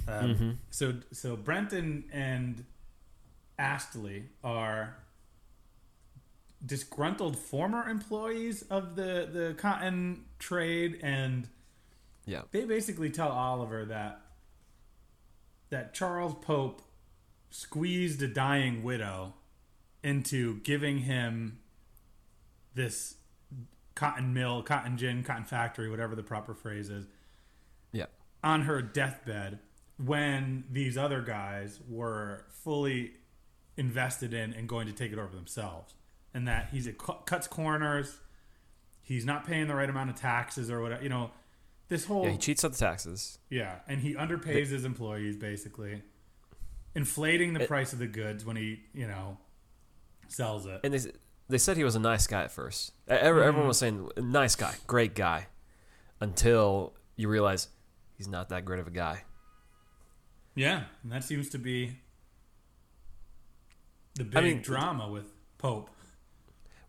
Um, 0.08 0.34
Mm-hmm. 0.34 0.50
So 0.70 0.94
so 1.12 1.36
Brenton 1.36 2.04
and 2.12 2.64
Astley 3.58 4.24
are 4.42 4.96
disgruntled 6.64 7.36
former 7.36 7.88
employees 7.88 8.62
of 8.62 8.96
the 8.96 9.28
the 9.32 9.54
cotton 9.58 10.24
trade, 10.38 10.98
and 11.02 11.48
Yeah, 12.26 12.42
they 12.50 12.64
basically 12.64 13.10
tell 13.10 13.30
Oliver 13.30 13.84
that 13.86 14.20
that 15.70 15.94
Charles 15.94 16.34
Pope 16.42 16.82
squeezed 17.50 18.22
a 18.22 18.28
dying 18.28 18.82
widow 18.82 19.34
into 20.02 20.60
giving 20.60 20.98
him 20.98 21.58
this 22.74 23.16
cotton 23.94 24.32
mill, 24.34 24.62
cotton 24.62 24.96
gin, 24.96 25.22
cotton 25.22 25.44
factory, 25.44 25.88
whatever 25.90 26.14
the 26.14 26.22
proper 26.22 26.54
phrase 26.54 26.88
is, 26.88 27.06
yeah, 27.92 28.06
on 28.42 28.62
her 28.62 28.80
deathbed 28.82 29.58
when 30.04 30.64
these 30.70 30.96
other 30.96 31.20
guys 31.22 31.80
were 31.88 32.44
fully 32.48 33.12
invested 33.76 34.34
in 34.34 34.52
and 34.52 34.68
going 34.68 34.86
to 34.86 34.92
take 34.92 35.12
it 35.12 35.18
over 35.18 35.34
themselves. 35.34 35.94
And 36.34 36.48
that 36.48 36.68
he's 36.72 36.86
it 36.86 36.98
cu- 36.98 37.20
cuts 37.26 37.46
corners, 37.46 38.18
he's 39.02 39.24
not 39.24 39.46
paying 39.46 39.66
the 39.66 39.74
right 39.74 39.88
amount 39.88 40.10
of 40.10 40.16
taxes 40.16 40.70
or 40.70 40.80
whatever, 40.80 41.02
you 41.02 41.08
know, 41.08 41.30
this 41.88 42.06
whole 42.06 42.24
yeah. 42.24 42.32
He 42.32 42.38
cheats 42.38 42.64
on 42.64 42.70
the 42.70 42.78
taxes. 42.78 43.38
yeah, 43.50 43.80
and 43.86 44.00
he 44.00 44.14
underpays 44.14 44.68
his 44.68 44.84
employees 44.86 45.36
basically, 45.36 46.02
inflating 46.94 47.52
the 47.52 47.66
price 47.66 47.92
of 47.92 47.98
the 47.98 48.06
goods 48.06 48.46
when 48.46 48.56
he, 48.56 48.80
you 48.94 49.06
know, 49.06 49.36
sells 50.28 50.64
it. 50.64 50.80
And 50.84 50.94
they 50.94 51.12
they 51.48 51.58
said 51.58 51.76
he 51.76 51.84
was 51.84 51.96
a 51.96 52.00
nice 52.00 52.26
guy 52.26 52.44
at 52.44 52.50
first. 52.50 52.92
Every, 53.06 53.40
mm-hmm. 53.40 53.48
Everyone 53.48 53.68
was 53.68 53.78
saying 53.78 54.08
nice 54.16 54.56
guy, 54.56 54.74
great 54.86 55.14
guy, 55.14 55.48
until 56.18 56.94
you 57.16 57.28
realize 57.28 57.68
he's 58.16 58.28
not 58.28 58.48
that 58.48 58.64
great 58.64 58.80
of 58.80 58.86
a 58.86 58.90
guy. 58.90 59.24
Yeah, 60.54 60.84
and 61.02 61.12
that 61.12 61.24
seems 61.24 61.48
to 61.50 61.58
be 61.58 61.98
the 64.14 64.24
big 64.24 64.36
I 64.36 64.40
mean- 64.42 64.62
drama 64.62 65.08
with 65.08 65.32
Pope. 65.58 65.90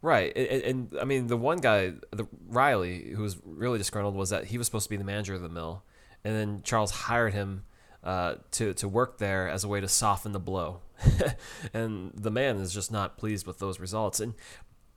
Right, 0.02 0.36
and, 0.36 0.64
and, 0.64 1.00
I 1.00 1.06
mean 1.06 1.28
the 1.28 1.38
one 1.38 1.60
guy, 1.60 1.94
the 2.12 2.28
Riley, 2.50 3.14
who 3.16 3.22
was 3.22 3.38
really 3.46 3.78
disgruntled, 3.78 4.16
was 4.16 4.32
that 4.32 4.46
he 4.46 4.58
was 4.58 4.68
supposed 4.68 4.84
to 4.84 4.90
be 4.90 4.98
the 4.98 5.06
manager 5.06 5.34
of 5.34 5.42
the 5.42 5.48
mill, 5.48 5.84
and 6.26 6.36
then 6.36 6.62
Charles 6.62 6.92
hired 6.92 7.34
him 7.34 7.64
uh, 8.04 8.36
to 8.52 8.74
to 8.74 8.90
work 8.90 9.18
there 9.18 9.48
as 9.48 9.64
a 9.64 9.70
way 9.70 9.80
to 9.80 9.88
soften 9.88 10.34
the 10.34 10.42
blow, 10.42 10.82
and 11.74 12.12
the 12.14 12.32
man 12.32 12.58
is 12.58 12.74
just 12.74 12.92
not 12.92 13.18
pleased 13.18 13.48
with 13.48 13.60
those 13.60 13.80
results, 13.80 14.20
and 14.20 14.34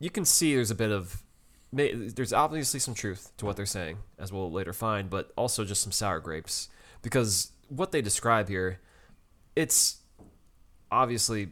you 0.00 0.10
can 0.10 0.24
see 0.24 0.56
there's 0.56 0.72
a 0.72 0.74
bit 0.74 0.90
of 0.90 1.22
there's 1.72 2.32
obviously 2.32 2.80
some 2.80 2.94
truth 2.94 3.30
to 3.36 3.44
what 3.44 3.56
they're 3.56 3.64
saying, 3.64 3.98
as 4.18 4.32
we'll 4.32 4.50
later 4.50 4.72
find, 4.72 5.08
but 5.08 5.30
also 5.36 5.64
just 5.64 5.82
some 5.82 5.92
sour 5.92 6.18
grapes 6.18 6.68
because 7.02 7.52
what 7.68 7.92
they 7.92 8.02
describe 8.02 8.48
here, 8.48 8.80
it's 9.54 9.98
obviously 10.90 11.48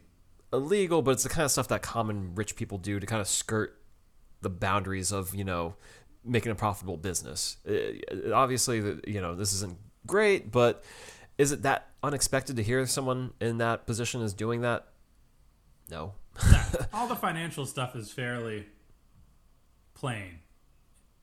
illegal, 0.52 1.02
but 1.02 1.12
it's 1.12 1.22
the 1.22 1.28
kind 1.28 1.44
of 1.44 1.50
stuff 1.50 1.68
that 1.68 1.82
common 1.82 2.34
rich 2.34 2.56
people 2.56 2.78
do 2.78 3.00
to 3.00 3.06
kind 3.06 3.20
of 3.20 3.28
skirt 3.28 3.78
the 4.40 4.50
boundaries 4.50 5.10
of 5.10 5.34
you 5.34 5.44
know 5.44 5.74
making 6.24 6.52
a 6.52 6.54
profitable 6.54 6.96
business. 6.96 7.56
Uh, 7.68 8.32
obviously, 8.32 8.78
you 9.06 9.20
know 9.20 9.34
this 9.34 9.52
isn't 9.52 9.76
great, 10.06 10.50
but 10.50 10.84
is 11.38 11.52
it 11.52 11.62
that 11.62 11.88
unexpected 12.02 12.56
to 12.56 12.62
hear 12.62 12.86
someone 12.86 13.32
in 13.40 13.58
that 13.58 13.86
position 13.86 14.22
is 14.22 14.32
doing 14.32 14.60
that? 14.60 14.86
No. 15.90 16.14
all 16.92 17.06
the 17.06 17.16
financial 17.16 17.66
stuff 17.66 17.94
is 17.94 18.10
fairly 18.10 18.66
plain. 19.94 20.40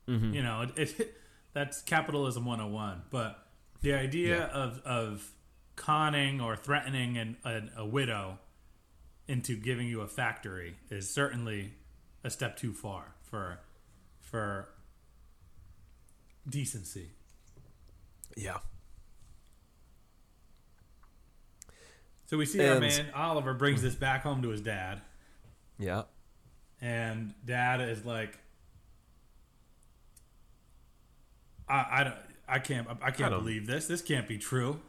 Mm-hmm. 0.08 0.34
You 0.34 0.42
know, 0.42 0.66
it, 0.76 0.90
it 1.00 1.16
that's 1.52 1.82
capitalism 1.82 2.44
101. 2.44 3.02
But 3.10 3.38
the 3.82 3.92
idea 3.94 4.38
Yeah. 4.38 4.46
of 4.46 4.78
of 4.84 5.30
conning 5.76 6.40
or 6.40 6.56
threatening 6.56 7.16
an, 7.18 7.36
an, 7.44 7.70
a 7.76 7.84
widow 7.86 8.38
into 9.28 9.56
giving 9.56 9.86
you 9.88 10.00
a 10.00 10.06
factory 10.08 10.76
is 10.90 11.08
certainly 11.12 11.74
a 12.24 12.30
step 12.30 12.56
too 12.56 12.72
far 12.72 13.14
for 13.22 13.60
for 14.20 14.68
decency. 16.48 17.10
Yeah. 18.36 18.58
So 22.26 22.36
we 22.38 22.46
see 22.46 22.66
our 22.66 22.80
man 22.80 23.10
Oliver 23.14 23.52
brings 23.54 23.82
this 23.82 23.94
back 23.94 24.22
home 24.22 24.42
to 24.42 24.48
his 24.48 24.60
dad. 24.60 25.00
Yeah. 25.78 26.04
and 26.80 27.34
dad 27.44 27.80
is 27.80 28.04
like 28.04 28.38
I, 31.68 31.86
I 31.90 32.04
don't 32.04 32.16
I 32.48 32.58
can't 32.58 32.86
I 33.02 33.10
can't 33.10 33.30
don't- 33.30 33.40
believe 33.40 33.66
this. 33.66 33.86
This 33.86 34.02
can't 34.02 34.28
be 34.28 34.38
true. 34.38 34.80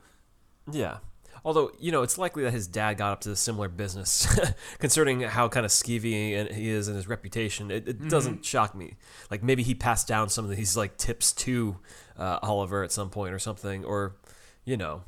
Yeah. 0.71 0.97
Although, 1.45 1.71
you 1.77 1.91
know, 1.91 2.03
it's 2.03 2.17
likely 2.17 2.43
that 2.43 2.51
his 2.51 2.67
dad 2.67 2.93
got 2.97 3.11
up 3.11 3.21
to 3.21 3.31
a 3.31 3.35
similar 3.35 3.67
business, 3.67 4.25
concerning 4.79 5.19
how 5.21 5.49
kind 5.49 5.65
of 5.65 5.71
skeevy 5.73 6.49
he 6.53 6.69
is 6.69 6.87
and 6.87 6.95
his 6.95 7.05
reputation. 7.05 7.69
It, 7.69 7.85
it 7.89 8.07
doesn't 8.07 8.45
shock 8.45 8.73
me. 8.73 8.95
Like 9.29 9.43
maybe 9.43 9.61
he 9.61 9.75
passed 9.75 10.07
down 10.07 10.29
some 10.29 10.45
of 10.45 10.55
these 10.55 10.77
like 10.77 10.95
tips 10.95 11.33
to 11.33 11.79
uh, 12.17 12.39
Oliver 12.41 12.81
at 12.83 12.93
some 12.93 13.09
point 13.09 13.33
or 13.33 13.39
something, 13.39 13.83
or 13.83 14.15
you 14.63 14.77
know, 14.77 15.03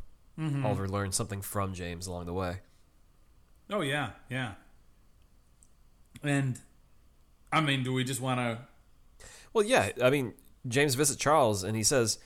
Oliver 0.66 0.90
learned 0.90 1.14
something 1.14 1.42
from 1.42 1.74
James 1.74 2.06
along 2.06 2.26
the 2.26 2.34
way. 2.34 2.58
Oh 3.70 3.80
yeah, 3.82 4.10
yeah. 4.30 4.56
And 6.22 6.60
I 7.52 7.62
mean, 7.62 7.84
do 7.84 7.94
we 7.94 8.04
just 8.04 8.20
want 8.20 8.40
to 8.40 8.60
Well, 9.54 9.64
yeah. 9.64 9.92
I 10.02 10.10
mean, 10.10 10.34
James 10.68 10.96
visits 10.96 11.20
Charles 11.20 11.64
and 11.64 11.78
he 11.78 11.84
says, 11.84 12.20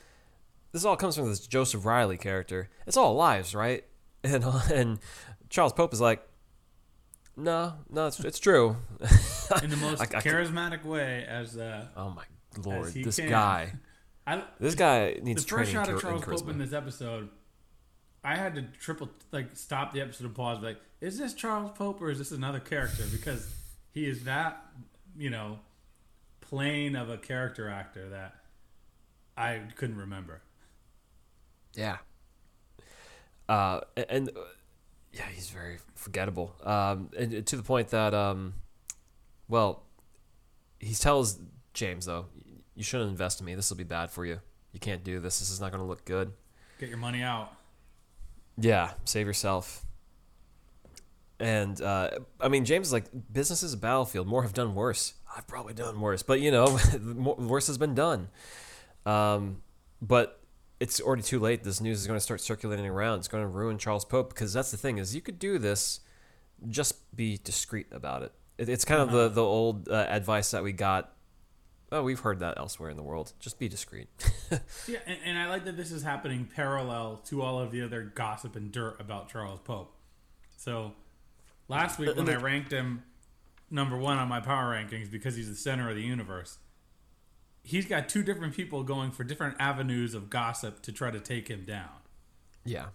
"This 0.72 0.86
all 0.86 0.96
comes 0.96 1.16
from 1.16 1.30
this 1.30 1.46
Joseph 1.48 1.86
Riley 1.86 2.18
character. 2.18 2.70
It's 2.88 2.98
all 2.98 3.16
lies, 3.16 3.54
right?" 3.56 3.84
And 4.24 4.44
and 4.72 5.00
Charles 5.50 5.72
Pope 5.74 5.94
is 5.94 6.02
like, 6.02 6.28
"No, 7.38 7.76
no, 7.90 8.08
it's 8.08 8.20
it's 8.20 8.40
true." 8.40 8.76
in 9.64 9.70
the 9.70 9.78
most 9.78 10.02
I- 10.02 10.06
charismatic 10.08 10.84
way 10.84 11.26
as 11.28 11.58
uh 11.58 11.88
Oh 11.96 12.10
my 12.10 12.24
lord, 12.62 12.94
this 12.94 13.16
can. 13.16 13.30
guy. 13.30 13.74
I 14.28 14.44
This 14.60 14.76
guy 14.76 15.18
needs 15.24 15.44
the 15.46 15.50
first 15.50 15.72
training 15.72 15.86
shot 15.86 15.94
of 15.94 16.02
Charles 16.02 16.24
in 16.24 16.30
Pope 16.38 16.50
in 16.50 16.58
this 16.58 16.74
episode 16.74 17.30
I 18.24 18.36
had 18.36 18.56
to 18.56 18.64
triple 18.80 19.10
like 19.32 19.56
stop 19.56 19.94
the 19.94 20.02
episode 20.02 20.26
and 20.26 20.36
pause 20.36 20.62
like 20.62 20.78
is 21.02 21.18
this 21.18 21.34
Charles 21.34 21.72
Pope 21.72 22.02
or 22.02 22.12
is 22.12 22.18
this 22.18 22.32
another 22.32 22.60
character 22.60 23.04
because 23.12 23.48
he 23.92 24.08
is 24.08 24.26
that 24.26 24.64
you 25.18 25.30
know 25.30 25.60
plain 26.42 26.96
of 26.96 27.10
a 27.10 27.18
character 27.18 27.70
actor 27.70 28.10
that 28.10 28.36
I 29.38 29.62
couldn't 29.76 29.98
remember. 29.98 30.42
Yeah. 31.74 31.98
Uh, 33.48 33.82
a- 33.98 34.12
and, 34.12 34.30
uh, 34.30 34.42
yeah, 35.14 35.26
he's 35.34 35.50
very 35.50 35.80
forgettable. 35.96 36.56
Um, 36.64 37.10
and 37.18 37.46
to 37.48 37.58
the 37.58 37.64
point 37.64 37.90
that, 37.90 38.14
um, 38.14 38.54
well, 39.48 39.84
he 40.80 40.94
tells 40.94 41.40
James 41.74 42.06
though, 42.06 42.26
you 42.76 42.84
shouldn't 42.84 43.10
invest 43.10 43.40
in 43.40 43.46
me. 43.46 43.56
This 43.56 43.70
will 43.70 43.78
be 43.78 43.84
bad 43.84 44.12
for 44.12 44.26
you. 44.26 44.40
You 44.72 44.80
can't 44.80 45.04
do 45.04 45.20
this. 45.20 45.40
This 45.40 45.50
is 45.50 45.60
not 45.60 45.72
going 45.72 45.82
to 45.82 45.88
look 45.88 46.06
good. 46.06 46.32
Get 46.80 46.90
your 46.90 46.98
money 47.00 47.22
out. 47.24 47.52
Yeah, 48.58 48.92
save 49.06 49.26
yourself. 49.26 49.84
And 51.40 51.82
uh, 51.82 52.12
I 52.40 52.50
mean, 52.50 52.66
James 52.66 52.88
is 52.88 52.94
like, 52.94 53.06
business 53.32 53.64
is 53.64 53.74
a 53.74 53.78
battlefield. 53.78 54.28
More 54.28 54.44
have 54.44 54.54
done 54.54 54.76
worse. 54.76 55.14
I've 55.36 55.48
probably 55.48 55.74
done 55.74 56.00
worse, 56.00 56.22
but 56.22 56.42
you 56.42 56.52
know, 56.52 56.78
worse 57.38 57.68
has 57.68 57.78
been 57.78 57.96
done. 57.96 58.30
Um, 59.06 59.62
but 60.02 60.39
it's 60.80 61.02
already 61.02 61.22
too 61.22 61.40
late. 61.40 61.64
This 61.64 61.82
news 61.82 62.00
is 62.00 62.08
going 62.08 62.18
to 62.18 62.24
start 62.24 62.42
circulating 62.42 62.86
around. 62.86 63.20
It's 63.20 63.28
going 63.28 63.44
to 63.44 63.48
ruin 63.48 63.78
Charles 63.78 64.06
Pope 64.06 64.30
because 64.30 64.54
that's 64.54 64.72
the 64.72 64.78
thing 64.78 64.98
is 64.98 65.14
you 65.14 65.22
could 65.22 65.40
do 65.40 65.58
this, 65.58 66.00
just 66.70 67.16
be 67.16 67.38
discreet 67.44 67.88
about 67.92 68.24
it. 68.24 68.32
it 68.58 68.70
it's 68.70 68.86
kind 68.86 69.02
of 69.02 69.12
the 69.12 69.30
the 69.30 69.44
old 69.44 69.90
uh, 69.90 70.06
advice 70.10 70.52
that 70.52 70.64
we 70.64 70.72
got. 70.72 71.14
Oh, 71.92 72.04
we've 72.04 72.20
heard 72.20 72.40
that 72.40 72.58
elsewhere 72.58 72.92
in 72.92 72.98
the 72.98 73.04
world. 73.04 73.34
Just 73.40 73.60
be 73.60 73.68
discreet. 73.68 74.08
Yeah, 74.88 74.98
and, 75.06 75.18
and 75.24 75.38
I 75.38 75.48
like 75.48 75.66
that 75.66 75.78
this 75.78 75.92
is 75.92 76.02
happening 76.02 76.50
parallel 76.56 77.22
to 77.28 77.44
all 77.44 77.60
of 77.60 77.72
the 77.72 77.84
other 77.84 78.02
gossip 78.02 78.56
and 78.56 78.72
dirt 78.72 79.00
about 79.00 79.30
Charles 79.30 79.60
Pope. 79.60 79.94
So 80.58 80.94
last 81.68 82.00
week 82.00 82.16
when 82.16 82.28
I 82.28 82.36
ranked 82.36 82.72
him 82.72 83.04
number 83.70 83.96
one 83.96 84.18
on 84.18 84.28
my 84.28 84.40
power 84.40 84.74
rankings 84.74 85.12
because 85.12 85.36
he's 85.36 85.48
the 85.48 85.56
center 85.56 85.88
of 85.88 85.96
the 85.96 86.02
universe, 86.02 86.58
he's 87.70 87.86
got 87.86 88.10
two 88.10 88.24
different 88.24 88.56
people 88.56 88.82
going 88.82 89.12
for 89.12 89.24
different 89.24 89.56
avenues 89.60 90.16
of 90.16 90.28
gossip 90.28 90.82
to 90.82 90.92
try 90.92 91.12
to 91.12 91.20
take 91.20 91.48
him 91.48 91.66
down. 91.66 91.90
Yeah. 92.66 92.88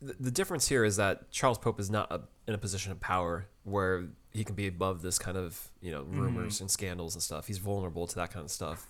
The, 0.00 0.14
the 0.20 0.30
difference 0.30 0.68
here 0.68 0.84
is 0.84 0.94
that 0.96 1.32
Charles 1.32 1.58
Pope 1.58 1.80
is 1.80 1.90
not 1.90 2.10
a, 2.12 2.20
in 2.46 2.54
a 2.54 2.58
position 2.58 2.92
of 2.92 3.00
power 3.00 3.48
where 3.64 4.06
he 4.32 4.44
can 4.44 4.54
be 4.54 4.68
above 4.68 5.02
this 5.02 5.18
kind 5.18 5.36
of, 5.36 5.70
you 5.82 5.90
know, 5.90 6.02
rumors 6.02 6.60
and 6.60 6.70
scandals 6.70 7.16
and 7.16 7.22
stuff. 7.22 7.48
He's 7.48 7.58
vulnerable 7.58 8.06
to 8.06 8.14
that 8.14 8.32
kind 8.32 8.44
of 8.44 8.52
stuff. 8.52 8.86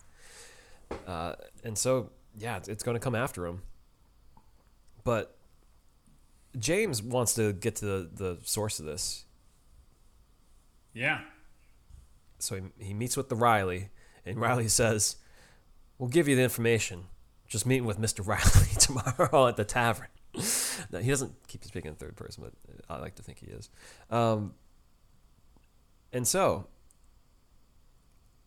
Uh, 1.06 1.32
and 1.64 1.78
so, 1.78 2.10
yeah, 2.38 2.58
it's, 2.58 2.68
it's 2.68 2.82
going 2.82 2.94
to 2.94 3.00
come 3.00 3.14
after 3.14 3.46
him. 3.46 3.62
But 5.02 5.34
James 6.58 7.02
wants 7.02 7.32
to 7.34 7.54
get 7.54 7.76
to 7.76 7.86
the, 7.86 8.10
the 8.12 8.38
source 8.42 8.78
of 8.78 8.84
this. 8.84 9.24
Yeah. 10.92 11.22
So 12.38 12.56
he, 12.56 12.84
he 12.84 12.92
meets 12.92 13.16
with 13.16 13.30
the 13.30 13.36
Riley, 13.36 13.88
and 14.24 14.40
Riley 14.40 14.68
says, 14.68 15.16
We'll 15.98 16.08
give 16.08 16.28
you 16.28 16.36
the 16.36 16.42
information. 16.42 17.04
Just 17.46 17.66
meeting 17.66 17.84
with 17.84 17.98
Mr. 17.98 18.26
Riley 18.26 18.68
tomorrow 18.78 19.48
at 19.48 19.56
the 19.56 19.64
tavern. 19.64 20.08
no, 20.90 20.98
he 20.98 21.10
doesn't 21.10 21.32
keep 21.48 21.64
speaking 21.64 21.90
in 21.90 21.94
third 21.96 22.16
person, 22.16 22.44
but 22.44 22.54
I 22.88 22.98
like 22.98 23.16
to 23.16 23.22
think 23.22 23.38
he 23.38 23.46
is. 23.46 23.68
Um, 24.08 24.54
and 26.12 26.26
so, 26.26 26.68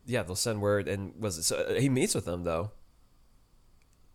yeah, 0.06 0.22
they'll 0.22 0.36
send 0.36 0.60
word, 0.60 0.88
and 0.88 1.14
was 1.18 1.38
it, 1.38 1.44
so 1.44 1.56
uh, 1.56 1.74
he 1.74 1.88
meets 1.88 2.14
with 2.14 2.24
them 2.24 2.44
though. 2.44 2.72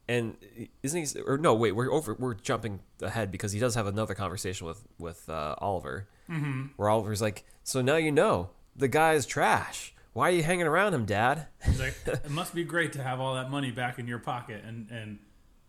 And 0.08 0.38
isn't 0.82 1.16
he? 1.16 1.22
Or 1.22 1.38
no, 1.38 1.54
wait, 1.54 1.74
we're 1.74 1.92
over. 1.92 2.16
We're 2.18 2.34
jumping 2.34 2.80
ahead 3.00 3.32
because 3.32 3.52
he 3.52 3.60
does 3.60 3.76
have 3.76 3.86
another 3.86 4.16
conversation 4.16 4.66
with 4.66 4.84
with 4.98 5.30
uh, 5.30 5.54
Oliver, 5.60 6.08
mm-hmm. 6.28 6.68
where 6.78 6.90
Oliver's 6.90 7.22
like, 7.22 7.46
"So 7.64 7.82
now 7.82 7.98
you 7.98 8.12
know 8.12 8.50
the 8.76 8.88
guy's 8.88 9.28
trash. 9.28 9.94
Why 10.14 10.30
are 10.30 10.32
you 10.32 10.44
hanging 10.44 10.68
around 10.68 10.94
him, 10.94 11.06
Dad?" 11.06 11.48
He's 11.66 11.80
like, 11.80 11.96
it 12.06 12.30
must 12.30 12.54
be 12.56 12.64
great 12.64 12.94
to 12.94 13.04
have 13.04 13.20
all 13.20 13.36
that 13.36 13.50
money 13.50 13.72
back 13.72 14.00
in 14.00 14.08
your 14.08 14.20
pocket. 14.20 14.64
And, 14.66 14.90
and 14.90 15.20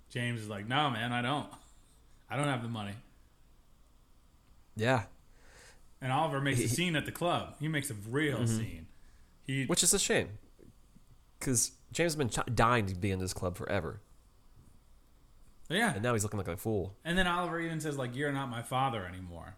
James 0.08 0.40
is 0.40 0.48
like, 0.48 0.66
no, 0.66 0.90
man, 0.90 1.12
I 1.12 1.22
don't. 1.22 1.46
I 2.28 2.36
don't 2.36 2.46
have 2.46 2.62
the 2.62 2.68
money. 2.68 2.92
yeah, 4.76 5.04
And 6.00 6.12
Oliver 6.12 6.40
makes 6.40 6.60
a 6.60 6.68
scene 6.68 6.94
at 6.96 7.04
the 7.04 7.12
club. 7.12 7.56
He 7.60 7.68
makes 7.68 7.90
a 7.90 7.94
real 8.08 8.38
mm-hmm. 8.38 8.56
scene. 8.56 8.86
He 9.42 9.66
which 9.66 9.82
is 9.82 9.92
a 9.92 9.98
shame 9.98 10.28
because 11.38 11.72
James 11.92 12.12
has 12.12 12.16
been 12.16 12.28
ch- 12.30 12.54
dying 12.54 12.86
to 12.86 12.94
be 12.94 13.10
in 13.10 13.18
this 13.18 13.32
club 13.32 13.56
forever, 13.56 14.00
yeah. 15.68 15.94
and 15.94 16.02
now 16.02 16.12
he's 16.12 16.22
looking 16.22 16.38
like 16.38 16.46
a 16.46 16.56
fool. 16.56 16.94
And 17.04 17.18
then 17.18 17.26
Oliver 17.26 17.58
even 17.60 17.80
says, 17.80 17.98
like, 17.98 18.14
you're 18.14 18.32
not 18.32 18.48
my 18.48 18.62
father 18.62 19.04
anymore. 19.04 19.56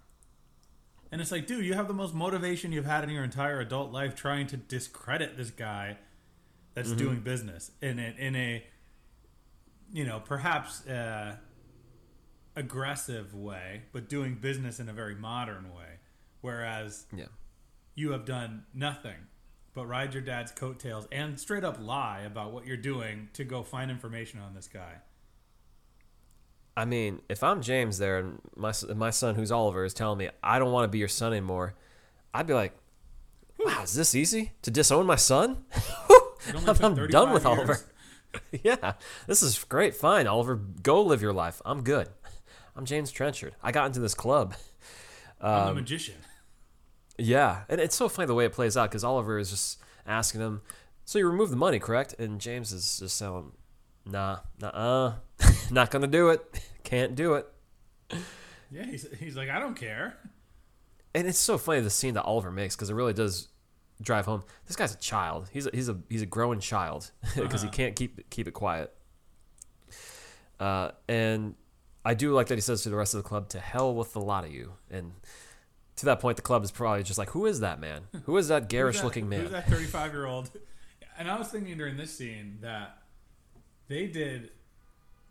And 1.12 1.21
it's 1.21 1.31
like, 1.31 1.47
dude, 1.47 1.64
you 1.64 1.75
have 1.75 1.88
the 1.88 1.95
most 1.95 2.14
motivation 2.14 2.73
you've 2.73 2.87
had 2.87 3.04
in 3.04 3.11
your 3.11 3.23
entire 3.23 3.61
adult 3.61 3.92
life 3.92 4.14
trying 4.14 4.47
to 4.49 4.57
discredit 4.57 5.37
this 5.37 5.50
guy 5.50 5.99
that's 6.75 6.90
doing 6.92 7.21
business 7.21 7.71
in 7.83 7.99
a, 7.99 8.14
in 8.19 8.35
a, 8.35 8.64
you 9.92 10.07
know, 10.07 10.21
perhaps 10.25 10.87
uh, 10.88 11.37
aggressive 12.57 13.35
way, 13.35 13.83
but 13.92 14.09
doing 14.09 14.37
business 14.37 14.81
in 14.81 14.88
a 14.88 14.92
very 14.95 15.14
modern 15.14 15.73
way. 15.75 15.99
Whereas 16.40 17.04
Yeah, 17.14 17.26
you 17.95 18.12
have 18.12 18.25
done 18.25 18.64
nothing 18.75 19.28
but 19.75 19.87
ride 19.87 20.12
your 20.12 20.23
dad's 20.23 20.52
coattails 20.52 21.07
and 21.12 21.38
straight 21.38 21.64
up 21.64 21.78
lie 21.81 22.23
about 22.26 22.52
what 22.52 22.66
you're 22.66 22.76
doing 22.76 23.28
to 23.33 23.45
go 23.45 23.62
find 23.62 23.90
information 23.90 24.40
on 24.40 24.54
this 24.54 24.69
guy. 24.69 24.97
I 26.76 26.84
mean, 26.84 27.20
if 27.28 27.42
I'm 27.42 27.60
James 27.60 27.98
there 27.98 28.18
and 28.18 28.40
my 28.56 28.72
my 28.94 29.10
son, 29.10 29.34
who's 29.34 29.52
Oliver, 29.52 29.84
is 29.84 29.94
telling 29.94 30.18
me 30.18 30.30
I 30.42 30.58
don't 30.58 30.72
want 30.72 30.84
to 30.84 30.88
be 30.88 30.98
your 30.98 31.08
son 31.08 31.32
anymore, 31.32 31.74
I'd 32.32 32.46
be 32.46 32.54
like, 32.54 32.72
"Wow, 33.58 33.82
is 33.82 33.94
this 33.94 34.14
easy 34.14 34.52
to 34.62 34.70
disown 34.70 35.06
my 35.06 35.16
son?" 35.16 35.64
Whew. 36.06 36.20
It 36.48 36.54
only 36.54 36.68
I'm, 36.68 36.74
took 36.74 36.84
I'm 36.84 36.96
35 36.96 37.10
done 37.10 37.32
with 37.32 37.44
years. 37.44 37.58
Oliver. 37.58 37.80
yeah, 38.62 38.92
this 39.26 39.42
is 39.42 39.62
great. 39.64 39.94
Fine, 39.94 40.26
Oliver, 40.26 40.56
go 40.56 41.02
live 41.02 41.20
your 41.20 41.34
life. 41.34 41.60
I'm 41.64 41.82
good. 41.82 42.08
I'm 42.74 42.86
James 42.86 43.10
Trenchard. 43.10 43.54
I 43.62 43.70
got 43.72 43.86
into 43.86 44.00
this 44.00 44.14
club. 44.14 44.54
I'm 45.40 45.50
a 45.50 45.70
um, 45.70 45.74
magician. 45.76 46.14
Yeah, 47.18 47.64
and 47.68 47.80
it's 47.80 47.96
so 47.96 48.08
funny 48.08 48.26
the 48.26 48.34
way 48.34 48.46
it 48.46 48.52
plays 48.52 48.76
out 48.76 48.90
because 48.90 49.04
Oliver 49.04 49.38
is 49.38 49.50
just 49.50 49.78
asking 50.06 50.40
him, 50.40 50.62
"So 51.04 51.18
you 51.18 51.26
remove 51.26 51.50
the 51.50 51.56
money, 51.56 51.78
correct?" 51.78 52.14
And 52.18 52.40
James 52.40 52.72
is 52.72 53.00
just 53.00 53.18
telling, 53.18 53.52
"Nah, 54.06 54.38
nah, 54.58 55.14
not 55.71 55.90
gonna 55.90 56.07
do 56.07 56.31
it. 56.31 56.61
Can't 56.85 57.14
do 57.14 57.35
it." 57.35 57.47
Yeah, 58.71 58.87
he's, 58.87 59.07
he's 59.19 59.37
like, 59.37 59.50
I 59.50 59.59
don't 59.59 59.75
care. 59.75 60.16
And 61.14 61.26
it's 61.26 61.38
so 61.38 61.59
funny 61.59 61.81
the 61.81 61.90
scene 61.90 62.14
that 62.14 62.23
Oliver 62.23 62.50
makes 62.50 62.75
because 62.75 62.88
it 62.88 62.95
really 62.95 63.12
does 63.12 63.49
drive 64.00 64.25
home. 64.25 64.42
This 64.66 64.76
guy's 64.76 64.95
a 64.95 64.99
child. 64.99 65.49
He's 65.52 65.66
a, 65.66 65.71
he's 65.75 65.88
a 65.90 65.99
he's 66.09 66.23
a 66.23 66.26
growing 66.26 66.59
child 66.61 67.11
because 67.37 67.61
he 67.62 67.69
Uh-huh. 67.69 67.76
can't 67.76 67.97
keep 67.97 68.31
keep 68.31 68.49
it 68.49 68.52
quiet. 68.52 68.92
Uh, 70.59 70.92
and 71.09 71.54
I 72.04 72.14
do 72.14 72.33
like 72.33 72.47
that 72.49 72.54
he 72.54 72.61
says 72.61 72.83
to 72.83 72.90
the 72.90 72.97
rest 72.97 73.14
of 73.14 73.23
the 73.23 73.28
club, 73.28 73.49
"To 73.50 73.61
hell 73.61 73.95
with 73.95 74.12
the 74.12 74.21
lot 74.21 74.45
of 74.45 74.52
you." 74.52 74.73
And 74.90 75.12
to 75.97 76.07
that 76.07 76.21
point, 76.21 76.37
the 76.37 76.42
club 76.42 76.64
is 76.64 76.71
probably 76.71 77.02
just 77.02 77.19
like, 77.19 77.31
"Who 77.31 77.47
is 77.47 77.61
that 77.61 77.81
man? 77.81 78.02
Who 78.25 78.37
is 78.37 78.49
that 78.49 78.69
garish 78.69 78.99
that- 78.99 79.04
looking 79.04 79.28
man?" 79.28 79.42
Who's 79.42 79.50
that 79.50 79.69
35 79.69 80.12
year 80.12 80.26
old? 80.26 80.50
And 81.19 81.31
I 81.31 81.38
was 81.38 81.49
thinking 81.49 81.76
during 81.76 81.97
this 81.97 82.16
scene 82.16 82.59
that 82.62 82.99
they 83.88 84.07
did 84.07 84.50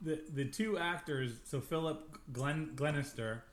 the 0.01 0.19
the 0.33 0.45
two 0.45 0.77
actors, 0.77 1.33
so 1.45 1.59
Philip 1.61 2.17
Glen, 2.31 2.71
Glenister 2.75 3.43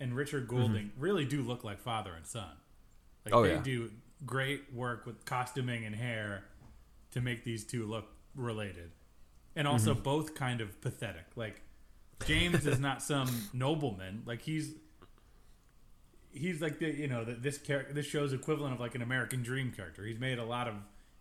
and 0.00 0.14
Richard 0.14 0.46
Goulding, 0.48 0.92
really 0.96 1.24
do 1.24 1.42
look 1.42 1.64
like 1.64 1.78
father 1.80 2.12
and 2.16 2.26
son. 2.26 2.48
Like 3.24 3.34
Mm-hmm. 3.34 3.34
Oh, 3.34 3.42
they 3.42 3.54
yeah. 3.54 3.62
do 3.62 3.90
great 4.26 4.72
work 4.72 5.06
with 5.06 5.24
costuming 5.24 5.84
and 5.84 5.94
hair 5.94 6.44
to 7.12 7.20
make 7.20 7.44
these 7.44 7.64
two 7.64 7.84
look 7.86 8.06
related, 8.34 8.90
and 9.56 9.66
also 9.68 9.92
Mm-hmm. 9.92 10.02
both 10.02 10.34
kind 10.34 10.60
of 10.60 10.80
pathetic. 10.80 11.24
Like 11.36 11.60
James 12.26 12.66
is 12.66 12.78
not 12.80 13.02
some 13.02 13.28
nobleman. 13.52 14.22
Like 14.24 14.42
he's 14.42 14.72
he's 16.30 16.60
like 16.60 16.78
the 16.78 16.86
you 16.90 17.08
know 17.08 17.24
the, 17.24 17.32
this 17.34 17.58
character 17.58 17.92
this 17.92 18.06
show's 18.06 18.32
equivalent 18.32 18.74
of 18.74 18.80
like 18.80 18.94
an 18.94 19.02
American 19.02 19.42
Dream 19.42 19.72
character. 19.72 20.04
He's 20.04 20.18
made 20.18 20.38
a 20.38 20.44
lot 20.44 20.68
of 20.68 20.74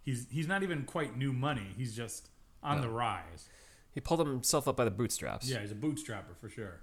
he's 0.04 0.28
he's 0.30 0.48
not 0.48 0.64
even 0.64 0.84
quite 0.84 1.18
new 1.18 1.34
money. 1.34 1.68
He's 1.78 1.96
just 1.96 2.30
on 2.64 2.82
the 2.82 2.90
rise. 2.90 3.50
He 3.98 4.02
pulled 4.02 4.20
himself 4.20 4.68
up 4.68 4.78
by 4.78 4.86
the 4.86 4.92
bootstraps. 4.92 5.50
Yeah, 5.50 5.60
he's 5.60 5.72
a 5.72 5.76
bootstrapper 5.76 6.38
for 6.40 6.50
sure. 6.50 6.82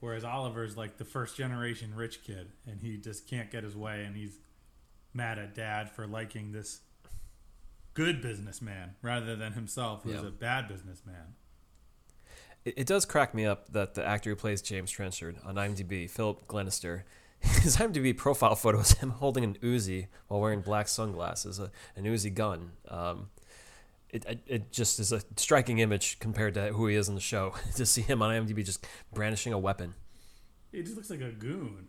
Whereas 0.00 0.24
Oliver's 0.24 0.76
like 0.76 0.98
the 0.98 1.04
first 1.04 1.36
generation 1.36 1.94
rich 1.94 2.24
kid, 2.24 2.50
and 2.66 2.80
he 2.80 2.96
just 2.96 3.28
can't 3.30 3.52
get 3.52 3.62
his 3.62 3.76
way, 3.76 4.02
and 4.02 4.16
he's 4.16 4.40
mad 5.12 5.38
at 5.38 5.54
dad 5.54 5.92
for 5.92 6.08
liking 6.08 6.50
this 6.50 6.80
good 7.94 8.20
businessman 8.20 8.96
rather 9.00 9.36
than 9.36 9.52
himself, 9.52 10.02
who's 10.02 10.14
Yeah. 10.22 10.26
a 10.26 10.30
bad 10.32 10.66
businessman. 10.66 11.36
It, 12.64 12.74
it 12.78 12.86
does 12.88 13.04
crack 13.04 13.32
me 13.32 13.46
up 13.46 13.70
that 13.70 13.94
the 13.94 14.04
actor 14.04 14.30
who 14.30 14.34
plays 14.34 14.60
James 14.60 14.90
Trenchard 14.90 15.36
on 15.44 15.54
IMDb, 15.54 16.10
Philip 16.10 16.48
Glenister, 16.48 17.04
his 17.38 17.76
IMDb 17.76 18.16
profile 18.16 18.56
photo 18.56 18.80
is 18.80 18.94
him 18.94 19.10
holding 19.10 19.44
an 19.44 19.54
Uzi 19.62 20.08
while 20.26 20.40
wearing 20.40 20.62
black 20.62 20.88
sunglasses, 20.88 21.60
a, 21.60 21.70
an 21.94 22.02
Uzi 22.06 22.34
gun. 22.34 22.72
Um, 22.88 23.28
it, 24.14 24.24
it, 24.26 24.40
it 24.46 24.72
just 24.72 25.00
is 25.00 25.12
a 25.12 25.20
striking 25.36 25.78
image 25.78 26.20
compared 26.20 26.54
to 26.54 26.68
who 26.68 26.86
he 26.86 26.94
is 26.94 27.08
in 27.08 27.16
the 27.16 27.20
show 27.20 27.54
to 27.74 27.84
see 27.84 28.00
him 28.00 28.22
on 28.22 28.30
IMDb 28.30 28.64
just 28.64 28.86
brandishing 29.12 29.52
a 29.52 29.58
weapon. 29.58 29.94
He 30.70 30.82
just 30.82 30.96
looks 30.96 31.10
like 31.10 31.20
a 31.20 31.32
goon. 31.32 31.88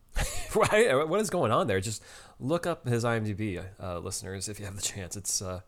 right? 0.54 1.06
What 1.06 1.20
is 1.20 1.28
going 1.28 1.52
on 1.52 1.66
there? 1.66 1.80
Just 1.80 2.02
look 2.40 2.66
up 2.66 2.88
his 2.88 3.04
IMDb, 3.04 3.62
uh, 3.80 3.98
listeners, 3.98 4.48
if 4.48 4.58
you 4.58 4.64
have 4.64 4.76
the 4.76 4.82
chance. 4.82 5.16
It's 5.16 5.42
uh, 5.42 5.60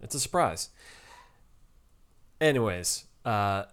it's 0.00 0.14
a 0.14 0.20
surprise. 0.20 0.68
Anyways, 2.40 3.04
uh, 3.24 3.64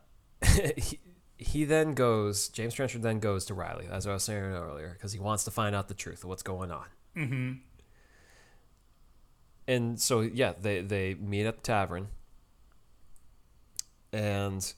he, 0.78 1.00
he 1.38 1.66
then 1.66 1.94
goes. 1.94 2.48
James 2.48 2.74
Trenchard 2.74 3.02
then 3.02 3.20
goes 3.20 3.46
to 3.46 3.54
Riley, 3.54 3.88
as 3.92 4.08
I 4.08 4.14
was 4.14 4.24
saying 4.24 4.44
earlier, 4.44 4.94
because 4.94 5.12
he 5.12 5.20
wants 5.20 5.44
to 5.44 5.52
find 5.52 5.76
out 5.76 5.90
the 5.90 5.94
truth 5.94 6.24
of 6.24 6.30
what's 6.30 6.44
going 6.44 6.72
on. 6.72 6.86
Mm-hmm. 7.16 7.52
And 9.70 10.00
so, 10.02 10.22
yeah, 10.22 10.54
they 10.60 10.82
they 10.82 11.14
meet 11.14 11.46
at 11.46 11.58
the 11.58 11.62
tavern. 11.62 12.08
And 14.12 14.74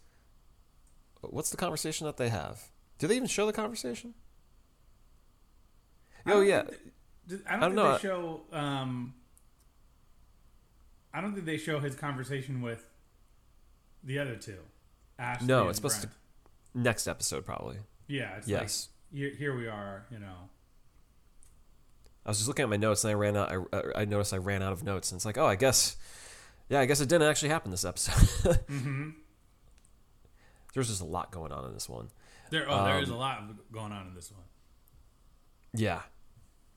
what's 1.21 1.49
the 1.49 1.55
conversation 1.57 2.05
that 2.07 2.17
they 2.17 2.27
have? 2.29 2.63
Do 2.97 3.07
they 3.07 3.15
even 3.15 3.27
show 3.29 3.45
the 3.45 3.53
conversation? 3.53 4.13
Oh 6.27 6.41
yeah, 6.41 6.63
think 7.27 7.41
I 7.47 7.51
don't, 7.57 7.59
don't 7.61 7.69
think 7.69 7.75
know. 7.75 7.93
they 7.93 7.99
show. 7.99 8.41
Um, 8.51 9.13
I 11.13 11.21
don't 11.21 11.33
think 11.33 11.45
they 11.45 11.57
show 11.57 11.79
his 11.79 11.95
conversation 11.95 12.61
with 12.61 12.85
the 14.03 14.19
other 14.19 14.35
two. 14.35 14.57
Ashley 15.17 15.47
No, 15.47 15.69
it's 15.69 15.77
supposed 15.77 16.01
to- 16.03 16.09
next 16.73 17.07
episode 17.07 17.45
probably. 17.45 17.77
Yeah, 18.07 18.35
it's 18.37 18.47
Yes. 18.47 18.89
like 19.11 19.17
here, 19.19 19.29
here 19.35 19.55
we 19.57 19.67
are. 19.67 20.05
You 20.11 20.19
know, 20.19 20.49
I 22.25 22.29
was 22.29 22.37
just 22.37 22.47
looking 22.47 22.63
at 22.63 22.69
my 22.69 22.77
notes 22.77 23.03
and 23.03 23.11
I 23.11 23.15
ran 23.15 23.35
out. 23.35 23.51
I, 23.73 24.01
I 24.01 24.05
noticed 24.05 24.33
I 24.33 24.37
ran 24.37 24.61
out 24.61 24.73
of 24.73 24.83
notes, 24.83 25.11
and 25.11 25.17
it's 25.17 25.25
like, 25.25 25.37
oh, 25.37 25.45
I 25.45 25.55
guess, 25.55 25.95
yeah, 26.69 26.79
I 26.79 26.85
guess 26.85 27.01
it 27.01 27.09
didn't 27.09 27.27
actually 27.27 27.49
happen 27.49 27.71
this 27.71 27.85
episode. 27.85 28.13
mm-hmm. 28.69 29.09
There's 30.73 30.87
just 30.87 31.01
a 31.01 31.05
lot 31.05 31.31
going 31.31 31.51
on 31.51 31.65
in 31.65 31.73
this 31.73 31.89
one. 31.89 32.09
there. 32.51 32.65
Oh, 32.69 32.85
there 32.85 32.99
is 32.99 33.09
Um, 33.09 33.15
a 33.15 33.19
lot 33.19 33.71
going 33.71 33.91
on 33.91 34.07
in 34.07 34.13
this 34.15 34.31
one. 34.31 34.43
Yeah, 35.73 36.01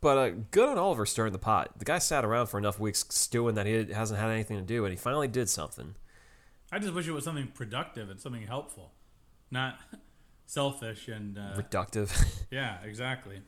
but 0.01 0.19
uh, 0.19 0.31
good 0.51 0.69
on 0.69 0.79
Oliver 0.79 1.05
stirring 1.07 1.33
the 1.33 1.39
pot. 1.39 1.79
The 1.79 1.85
guy 1.85 1.99
sat 1.99 2.25
around 2.25 2.47
for 2.47 2.59
enough 2.59 2.79
weeks 2.81 3.05
stewing 3.11 3.55
that 3.57 3.67
he 3.67 3.93
hasn't 3.93 4.19
had 4.21 4.31
anything 4.31 4.57
to 4.57 4.63
do, 4.63 4.85
and 4.85 4.93
he 4.93 4.97
finally 4.97 5.29
did 5.29 5.49
something. 5.49 5.95
I 6.73 6.79
just 6.79 6.95
wish 6.95 7.07
it 7.07 7.13
was 7.13 7.25
something 7.25 7.49
productive 7.49 8.11
and 8.11 8.21
something 8.21 8.47
helpful, 8.47 8.93
not 9.51 9.79
selfish 10.47 11.09
and 11.09 11.39
uh, 11.39 11.55
Reductive. 11.57 12.45
yeah, 12.51 12.79
exactly. 12.83 13.41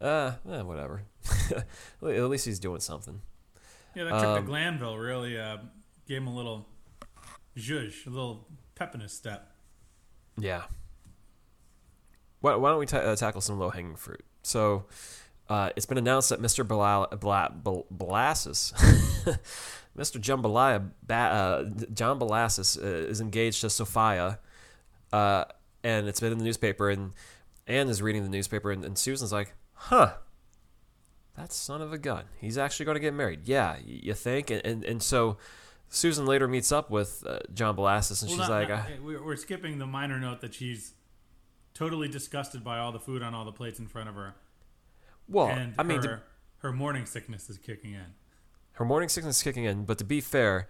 Uh, 0.00 0.32
eh, 0.50 0.62
whatever. 0.62 1.02
At 2.02 2.22
least 2.30 2.44
he's 2.46 2.58
doing 2.58 2.80
something. 2.80 3.20
Yeah, 3.94 4.04
that 4.04 4.10
trip 4.10 4.24
Um, 4.24 4.36
to 4.36 4.42
Glanville 4.50 4.96
really 4.98 5.38
uh, 5.38 5.58
gave 6.06 6.18
him 6.18 6.26
a 6.28 6.34
little 6.34 6.68
zhuzh, 7.56 8.06
a 8.06 8.10
little 8.10 8.46
pep 8.74 8.94
in 8.94 9.00
his 9.00 9.12
step. 9.12 9.50
Yeah. 10.38 10.62
Why, 12.40 12.54
why 12.54 12.70
don't 12.70 12.78
we 12.78 12.86
ta- 12.86 12.98
uh, 12.98 13.16
tackle 13.16 13.40
some 13.40 13.58
low 13.58 13.70
hanging 13.70 13.96
fruit? 13.96 14.24
So, 14.42 14.84
uh, 15.48 15.70
it's 15.74 15.86
been 15.86 15.98
announced 15.98 16.28
that 16.28 16.40
Mr. 16.40 16.66
Bla- 16.66 17.08
Bla- 17.16 17.50
Bla- 17.52 17.82
Bellasis, 17.92 18.72
Mr. 19.98 20.20
Jambalaya, 20.20 20.90
ba- 21.04 21.14
uh, 21.14 21.64
John 21.92 22.20
Bellasis, 22.20 22.80
uh, 22.80 22.86
is 23.08 23.20
engaged 23.20 23.62
to 23.62 23.70
Sophia, 23.70 24.38
uh, 25.12 25.44
and 25.82 26.06
it's 26.06 26.20
been 26.20 26.30
in 26.30 26.38
the 26.38 26.44
newspaper. 26.44 26.90
And 26.90 27.12
Anne 27.66 27.88
is 27.88 28.00
reading 28.00 28.22
the 28.22 28.28
newspaper, 28.28 28.70
and, 28.70 28.84
and 28.84 28.96
Susan's 28.96 29.32
like, 29.32 29.54
"Huh, 29.78 30.14
that 31.36 31.52
son 31.52 31.80
of 31.82 31.92
a 31.92 31.98
gun. 31.98 32.24
He's 32.40 32.58
actually 32.58 32.86
going 32.86 32.96
to 32.96 33.00
get 33.00 33.14
married." 33.14 33.40
Yeah, 33.44 33.76
you 33.84 34.14
think? 34.14 34.50
And 34.50 34.64
and, 34.64 34.84
and 34.84 35.02
so. 35.02 35.38
Susan 35.90 36.26
later 36.26 36.46
meets 36.46 36.70
up 36.70 36.90
with 36.90 37.24
uh, 37.26 37.38
John 37.54 37.74
Bellasis, 37.74 38.20
and 38.20 38.28
Well, 38.30 38.38
she's 38.40 38.48
not- 38.50 38.50
like, 38.50 38.68
not- 38.68 39.02
we're, 39.24 39.36
skipping 39.36 39.78
the 39.78 39.86
minor 39.86 40.20
note 40.20 40.42
that 40.42 40.52
she's 40.52 40.92
totally 41.72 42.08
disgusted 42.08 42.62
by 42.62 42.78
all 42.78 42.92
the 42.92 43.00
food 43.00 43.22
on 43.22 43.32
all 43.34 43.46
the 43.46 43.52
plates 43.52 43.78
in 43.78 43.86
front 43.86 44.10
of 44.10 44.14
her, 44.14 44.34
"Well, 45.26 45.48
and 45.48 45.74
I 45.78 45.82
mean, 45.84 46.02
her, 46.02 46.02
to- 46.02 46.22
her 46.58 46.72
morning 46.74 47.06
sickness 47.06 47.48
is 47.48 47.56
kicking 47.56 47.94
in. 47.94 48.04
Her 48.72 48.84
morning 48.84 49.08
sickness 49.08 49.38
is 49.38 49.42
kicking 49.42 49.64
in, 49.64 49.86
but 49.86 49.96
to 49.96 50.04
be 50.04 50.20
fair, 50.20 50.68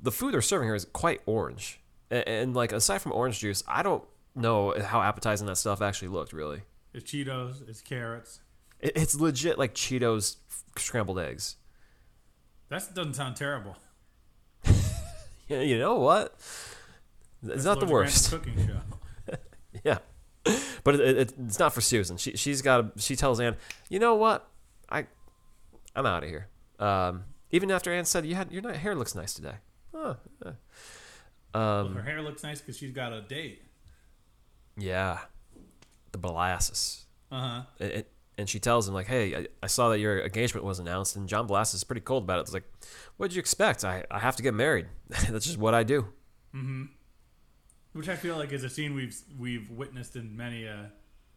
the 0.00 0.12
food 0.12 0.34
they're 0.34 0.40
serving 0.40 0.68
her 0.68 0.76
is 0.76 0.84
quite 0.84 1.20
orange. 1.26 1.80
And, 2.08 2.28
and 2.28 2.54
like 2.54 2.70
aside 2.70 2.98
from 3.02 3.10
orange 3.10 3.40
juice, 3.40 3.64
I 3.66 3.82
don't 3.82 4.04
know 4.36 4.72
how 4.80 5.02
appetizing 5.02 5.48
that 5.48 5.56
stuff 5.56 5.82
actually 5.82 6.08
looked. 6.08 6.32
Really, 6.32 6.62
It's 6.94 7.10
Cheetos, 7.10 7.68
it's 7.68 7.80
carrots. 7.80 8.38
It, 8.80 8.92
it's 8.96 9.14
legit 9.18 9.58
like 9.58 9.74
Cheetos 9.74 10.36
scrambled 10.76 11.18
eggs. 11.18 11.56
That 12.68 12.94
doesn't 12.94 13.14
sound 13.14 13.36
terrible. 13.36 13.76
Yeah, 15.48 15.62
you 15.62 15.78
know 15.80 15.96
what? 15.96 16.34
It's 17.44 17.64
not 17.64 17.80
the 17.80 17.86
Grant's 17.86 18.30
worst. 18.30 18.30
cooking 18.30 18.54
show. 18.66 19.36
Yeah, 19.84 19.98
but 20.84 20.94
it, 20.94 21.00
it, 21.18 21.34
it's 21.44 21.58
not 21.58 21.72
for 21.74 21.80
Susan. 21.80 22.16
She 22.18 22.36
she's 22.36 22.62
got 22.62 23.00
she 23.00 23.16
tells 23.16 23.40
Anne, 23.40 23.56
you 23.88 23.98
know 23.98 24.14
what? 24.14 24.48
I 24.88 25.06
I'm 25.96 26.06
out 26.06 26.22
of 26.22 26.28
here. 26.28 26.46
Um, 26.78 27.24
even 27.50 27.70
after 27.72 27.92
Anne 27.92 28.04
said 28.04 28.26
you 28.26 28.36
had 28.36 28.52
your 28.52 28.72
hair 28.72 28.94
looks 28.94 29.14
nice 29.16 29.34
today. 29.34 29.54
Yeah. 29.92 30.14
Um, 31.52 31.94
her 31.96 32.02
hair 32.02 32.22
looks 32.22 32.44
nice 32.44 32.60
because 32.60 32.76
she's 32.76 32.92
got 32.92 33.12
a 33.12 33.20
date. 33.20 33.62
yeah, 34.76 35.18
the 36.12 36.18
molasses. 36.18 37.06
Uh 37.32 37.40
huh. 37.40 37.62
it- 37.80 38.12
and 38.40 38.48
she 38.48 38.58
tells 38.58 38.88
him 38.88 38.94
like, 38.94 39.06
"Hey, 39.06 39.36
I, 39.36 39.46
I 39.62 39.66
saw 39.68 39.90
that 39.90 39.98
your 40.00 40.20
engagement 40.24 40.64
was 40.66 40.78
announced." 40.80 41.14
And 41.16 41.28
John 41.28 41.46
Blass 41.46 41.72
is 41.74 41.84
pretty 41.84 42.00
cold 42.00 42.24
about 42.24 42.38
it. 42.38 42.42
It's 42.42 42.52
like, 42.52 42.68
"What'd 43.16 43.34
you 43.36 43.40
expect? 43.40 43.84
I, 43.84 44.04
I 44.10 44.18
have 44.18 44.34
to 44.36 44.42
get 44.42 44.54
married. 44.54 44.86
That's 45.30 45.46
just 45.46 45.58
what 45.58 45.74
I 45.74 45.82
do." 45.84 46.06
Which 47.92 48.08
I 48.08 48.14
feel 48.16 48.36
like 48.36 48.52
is 48.52 48.62
a 48.64 48.68
scene 48.70 48.94
we've 48.94 49.16
we've 49.38 49.70
witnessed 49.70 50.16
in 50.16 50.36
many 50.36 50.64
a 50.64 50.92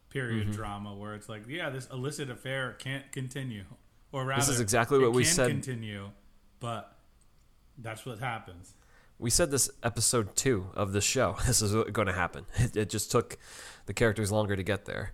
period 0.10 0.44
Mm-hmm. 0.48 0.56
drama 0.56 0.96
where 0.96 1.16
it's 1.16 1.28
like, 1.28 1.48
yeah, 1.48 1.72
this 1.72 1.88
illicit 1.92 2.30
affair 2.30 2.74
can't 2.78 3.12
continue, 3.12 3.64
or 4.12 4.26
rather, 4.26 4.52
is 4.52 4.60
exactly 4.60 5.00
it 5.00 5.02
what 5.02 5.12
we 5.14 5.24
can 5.24 5.32
said- 5.34 5.48
Continue, 5.50 6.10
but 6.60 6.96
that's 7.80 8.06
what 8.06 8.20
happens. 8.20 8.74
We 9.18 9.30
said 9.32 9.50
this 9.52 9.70
episode 9.82 10.36
two 10.36 10.68
of 10.76 10.92
the 10.94 11.02
show. 11.02 11.38
This 11.48 11.62
is 11.64 11.74
going 11.92 12.08
to 12.08 12.14
happen. 12.14 12.46
It, 12.60 12.78
it 12.78 12.90
just 12.92 13.10
took 13.12 13.38
the 13.88 13.94
characters 13.94 14.32
longer 14.32 14.56
to 14.56 14.62
get 14.64 14.86
there, 14.86 15.14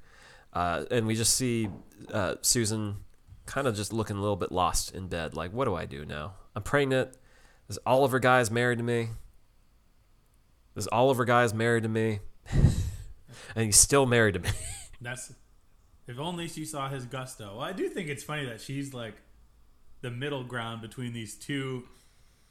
uh, 0.54 0.86
and 0.92 1.08
we 1.08 1.16
just 1.16 1.36
see 1.36 1.70
uh, 2.14 2.36
Susan 2.42 2.98
kind 3.46 3.68
of 3.68 3.76
just 3.76 3.92
looking 3.92 4.16
a 4.18 4.22
little 4.22 4.36
bit 4.36 4.52
lost 4.52 4.94
in 4.94 5.08
bed. 5.08 5.36
Like, 5.36 5.54
what 5.54 5.66
do 5.66 5.76
I 5.76 5.86
do 5.86 6.06
now? 6.06 6.34
I'm 6.56 6.64
pregnant. 6.64 7.12
This 7.68 7.80
Oliver 7.86 8.20
guy 8.20 8.40
is 8.42 8.50
married 8.50 8.78
to 8.78 8.84
me. 8.84 9.10
This 10.76 10.88
Oliver 10.92 11.26
guy 11.26 11.44
is 11.44 11.54
married 11.54 11.84
to 11.84 11.90
me, 11.90 12.20
and 12.54 13.66
he's 13.66 13.78
still 13.78 14.06
married 14.06 14.36
to 14.36 14.40
me. 14.40 14.50
That's 15.02 15.34
if 16.08 16.20
only 16.20 16.48
she 16.48 16.66
saw 16.66 16.90
his 16.90 17.06
gusto. 17.06 17.58
Well, 17.58 17.62
I 17.62 17.74
do 17.74 17.90
think 17.90 18.08
it's 18.08 18.24
funny 18.24 18.46
that 18.46 18.62
she's 18.62 18.94
like 18.94 19.16
the 20.02 20.12
middle 20.12 20.44
ground 20.44 20.82
between 20.82 21.14
these 21.14 21.36
two 21.36 21.84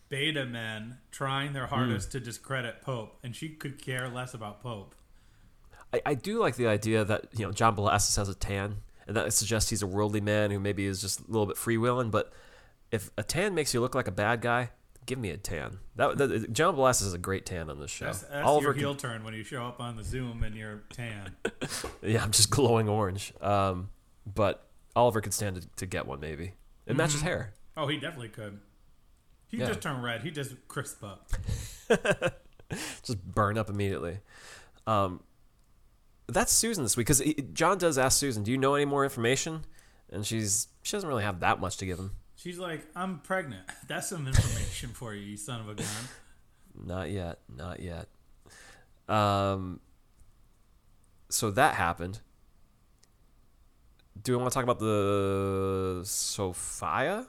beta 0.09 0.45
men 0.45 0.99
trying 1.11 1.53
their 1.53 1.67
hardest 1.67 2.13
to 2.13 2.21
discredit 2.21 2.83
Pope, 2.83 3.19
and 3.23 3.35
she 3.35 3.49
could 3.49 3.81
care 3.81 4.09
less 4.09 4.35
about 4.35 4.63
Pope. 4.63 4.95
I, 5.93 6.03
I 6.07 6.15
do 6.15 6.39
like 6.39 6.57
the 6.57 6.67
idea 6.67 7.05
that 7.05 7.27
you 7.37 7.45
know 7.47 7.53
John 7.53 7.77
Bellasis 7.77 8.17
has 8.17 8.29
a 8.29 8.35
tan, 8.35 8.77
and 9.07 9.17
that 9.17 9.33
suggests 9.33 9.71
he's 9.71 9.83
a 9.83 9.87
worldly 9.87 10.21
man 10.21 10.51
who 10.51 10.59
maybe 10.61 10.85
is 10.87 11.01
just 11.01 11.21
a 11.21 11.25
little 11.27 11.47
bit 11.47 11.57
freewheeling. 11.57 12.11
But 12.11 12.33
if 12.91 13.11
a 13.17 13.23
tan 13.23 13.55
makes 13.55 13.73
you 13.75 13.81
look 13.81 13.95
like 13.95 14.09
a 14.09 14.13
bad 14.13 14.41
guy, 14.41 14.71
give 15.07 15.19
me 15.19 15.31
a 15.31 15.37
tan. 15.37 15.79
That, 15.97 16.19
that 16.19 16.53
John 16.53 16.77
Bellasis 16.77 17.07
is 17.07 17.15
a 17.15 17.19
great 17.19 17.47
tan 17.47 17.71
on 17.71 17.81
this 17.81 17.91
show. 17.91 18.07
That's, 18.07 18.21
that's 18.23 18.47
Oliver 18.47 18.65
your 18.67 18.73
can- 18.75 18.81
heel 18.81 18.95
turn 18.95 19.25
when 19.25 19.35
you 19.35 19.43
show 19.45 19.65
up 19.65 19.81
on 19.81 19.97
the 19.97 20.05
Zoom 20.05 20.43
and 20.43 20.55
you're 20.55 20.83
tan. 20.91 21.35
yeah, 22.03 22.23
I'm 22.23 22.31
just 22.33 22.51
glowing 22.51 22.89
orange. 22.89 23.33
Um, 23.41 23.89
but 24.27 24.67
Oliver 24.95 25.21
could 25.21 25.33
stand 25.35 25.57
to, 25.63 25.69
to 25.77 25.87
get 25.87 26.07
one 26.07 26.21
maybe. 26.21 26.53
It 26.87 26.97
matches 26.97 27.23
hair. 27.23 27.53
Oh, 27.77 27.87
he 27.87 27.97
definitely 27.99 28.29
could. 28.29 28.59
He 29.47 29.57
Yeah. 29.59 29.69
just 29.69 29.81
turned 29.81 30.03
red. 30.03 30.23
He 30.23 30.31
just 30.31 30.55
crisp 30.69 31.03
up. 31.03 31.31
just 33.03 33.25
burn 33.25 33.57
up 33.57 33.71
immediately. 33.71 34.19
Um, 34.87 35.21
that's 36.29 36.53
Susan 36.53 36.85
this 36.85 36.97
week 36.97 37.07
because 37.07 37.23
John 37.53 37.79
does 37.79 37.99
ask 37.99 38.19
Susan, 38.19 38.43
"Do 38.43 38.51
you 38.51 38.59
know 38.59 38.75
any 38.75 38.85
more 38.85 39.05
information?" 39.05 39.65
And 40.11 40.25
she's 40.27 40.69
she 40.83 40.97
doesn't 40.97 41.09
really 41.09 41.23
have 41.25 41.41
that 41.41 41.61
much 41.61 41.77
to 41.79 41.87
give 41.87 41.99
him. 41.99 42.13
She's 42.37 42.59
like, 42.59 42.87
I'm 42.95 43.19
pregnant. 43.19 43.67
That's 43.89 44.09
some 44.09 44.27
information 44.27 44.91
for 44.91 45.13
you, 45.13 45.23
you 45.23 45.37
son 45.37 45.61
of 45.61 45.69
a 45.69 45.75
gun. 45.75 45.87
Not 46.85 47.11
yet, 47.11 47.41
not 47.55 47.81
yet. 47.81 48.07
Um, 49.09 49.81
so 51.29 51.51
that 51.51 51.75
happened. 51.75 52.21
Do 54.23 54.33
we 54.33 54.39
want 54.39 54.53
to 54.53 54.55
talk 54.55 54.63
about 54.63 54.79
the 54.79 56.03
Sophia? 56.05 57.27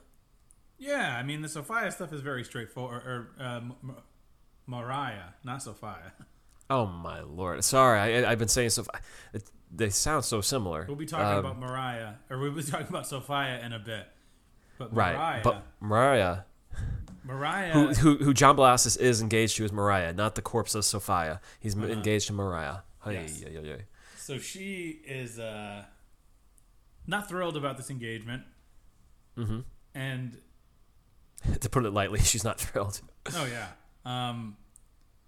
Yeah, 0.78 1.18
I 1.18 1.24
mean, 1.24 1.42
the 1.42 1.50
Sophia 1.50 1.92
stuff 1.92 2.14
is 2.14 2.22
very 2.22 2.44
straightforward. 2.44 3.04
Or 3.04 3.30
uh, 3.40 3.58
M- 3.58 3.74
M- 3.84 3.96
Mariah, 4.68 5.34
not 5.44 5.64
Sophia. 5.64 6.14
Oh 6.70 6.86
my 6.86 7.22
lord! 7.22 7.64
Sorry, 7.64 8.00
I, 8.24 8.32
I've 8.32 8.40
been 8.40 8.48
saying 8.48 8.70
Sophia. 8.70 9.02
It, 9.34 9.50
they 9.72 9.90
sound 9.90 10.26
so 10.26 10.42
similar. 10.42 10.86
We'll 10.88 10.96
be 10.98 11.06
talking 11.06 11.26
Um, 11.26 11.38
about 11.46 11.60
Mariah, 11.60 12.14
or 12.30 12.38
we'll 12.40 12.52
be 12.52 12.64
talking 12.64 12.88
about 12.88 13.08
Sophia 13.08 13.60
in 13.64 13.74
a 13.74 13.80
bit. 13.80 14.08
But 14.78 14.96
right, 14.96 15.42
but 15.44 15.64
Mariah, 15.80 16.40
Mariah, 17.24 17.72
who, 17.74 17.88
who 17.94 18.18
who 18.24 18.34
John 18.34 18.56
Blastus 18.56 19.00
is 19.00 19.22
engaged 19.22 19.58
to 19.58 19.66
is 19.66 19.72
Mariah, 19.72 20.14
not 20.14 20.36
the 20.36 20.42
corpse 20.42 20.74
of 20.76 20.86
Sophia. 20.86 21.42
He's 21.60 21.76
m 21.76 21.84
engaged 21.90 22.28
to 22.28 22.34
Mariah. 22.34 22.78
Hey, 23.04 23.12
Uh-huh. 23.12 23.12
Yes. 23.12 23.42
yeah, 23.42 23.50
yeah, 23.50 23.60
yeah. 23.62 23.76
so 24.18 24.38
she 24.38 25.02
is 25.06 25.40
uh, 25.40 25.84
not 27.08 27.28
thrilled 27.30 27.58
about 27.58 27.78
this 27.78 27.90
engagement. 27.90 28.44
Mhm. 29.38 29.64
And 29.96 30.38
to 31.62 31.70
put 31.70 31.86
it 31.86 31.92
lightly, 31.92 32.20
she's 32.24 32.44
not 32.44 32.60
thrilled. 32.60 33.02
Oh 33.36 33.46
yeah. 33.46 33.68
Um, 34.06 34.56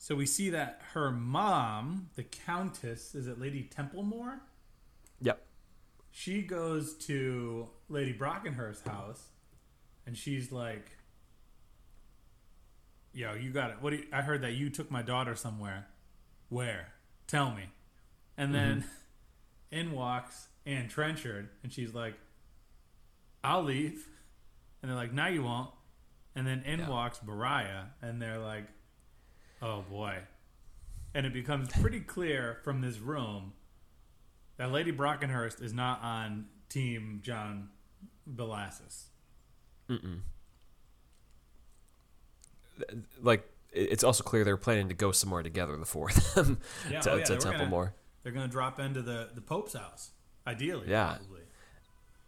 so 0.01 0.15
we 0.15 0.25
see 0.25 0.49
that 0.49 0.81
her 0.93 1.11
mom, 1.11 2.09
the 2.15 2.23
Countess, 2.23 3.13
is 3.13 3.27
it 3.27 3.39
Lady 3.39 3.61
Templemore? 3.61 4.41
Yep. 5.21 5.39
She 6.09 6.41
goes 6.41 6.95
to 7.05 7.69
Lady 7.87 8.11
Brockenhurst's 8.11 8.87
house, 8.87 9.27
and 10.07 10.17
she's 10.17 10.51
like, 10.51 10.97
"Yo, 13.13 13.35
you 13.35 13.51
got 13.51 13.69
it. 13.69 13.77
What? 13.79 13.91
Do 13.91 13.97
you, 13.97 14.05
I 14.11 14.23
heard 14.23 14.41
that 14.41 14.53
you 14.53 14.71
took 14.71 14.89
my 14.89 15.03
daughter 15.03 15.35
somewhere. 15.35 15.85
Where? 16.49 16.93
Tell 17.27 17.51
me." 17.51 17.65
And 18.35 18.55
mm-hmm. 18.55 18.79
then 18.79 18.85
in 19.71 19.91
walks 19.91 20.47
Anne 20.65 20.87
Trenchard, 20.89 21.49
and 21.61 21.71
she's 21.71 21.93
like, 21.93 22.15
"I'll 23.43 23.61
leave." 23.61 24.07
And 24.81 24.89
they're 24.89 24.97
like, 24.97 25.13
"No, 25.13 25.27
you 25.27 25.43
won't." 25.43 25.69
And 26.33 26.47
then 26.47 26.63
in 26.65 26.79
Yeah. 26.79 26.89
walks 26.89 27.19
Mariah, 27.23 27.83
and 28.01 28.19
they're 28.19 28.39
like, 28.39 28.65
"Oh 29.61 29.83
boy!" 29.89 30.19
And 31.13 31.25
it 31.25 31.33
becomes 31.33 31.69
pretty 31.81 31.99
clear 31.99 32.59
from 32.63 32.81
this 32.81 32.99
room 32.99 33.53
that 34.57 34.71
Lady 34.71 34.91
Brockenhurst 34.91 35.61
is 35.61 35.73
not 35.73 36.01
on 36.01 36.45
Team 36.69 37.19
John 37.23 37.69
Bellasis. 38.29 39.05
Like 43.21 43.47
it's 43.71 44.03
also 44.03 44.23
clear 44.23 44.43
they're 44.43 44.57
planning 44.57 44.89
to 44.89 44.93
go 44.95 45.11
somewhere 45.11 45.43
together, 45.43 45.75
the 45.77 45.85
four 45.85 46.09
of 46.09 46.33
them, 46.33 46.59
Yeah, 46.89 46.99
to, 47.01 47.11
oh 47.11 47.15
yeah, 47.17 47.23
to 47.23 47.29
they 47.33 47.35
were 47.37 47.41
gonna- 47.43 47.57
Templemore. 47.57 47.93
They're 48.23 48.31
going 48.31 48.45
to 48.45 48.51
drop 48.51 48.79
into 48.79 49.01
the 49.01 49.29
the 49.33 49.41
Pope's 49.41 49.73
house, 49.73 50.11
ideally. 50.45 50.85
Yeah. 50.87 51.15
probably. 51.17 51.41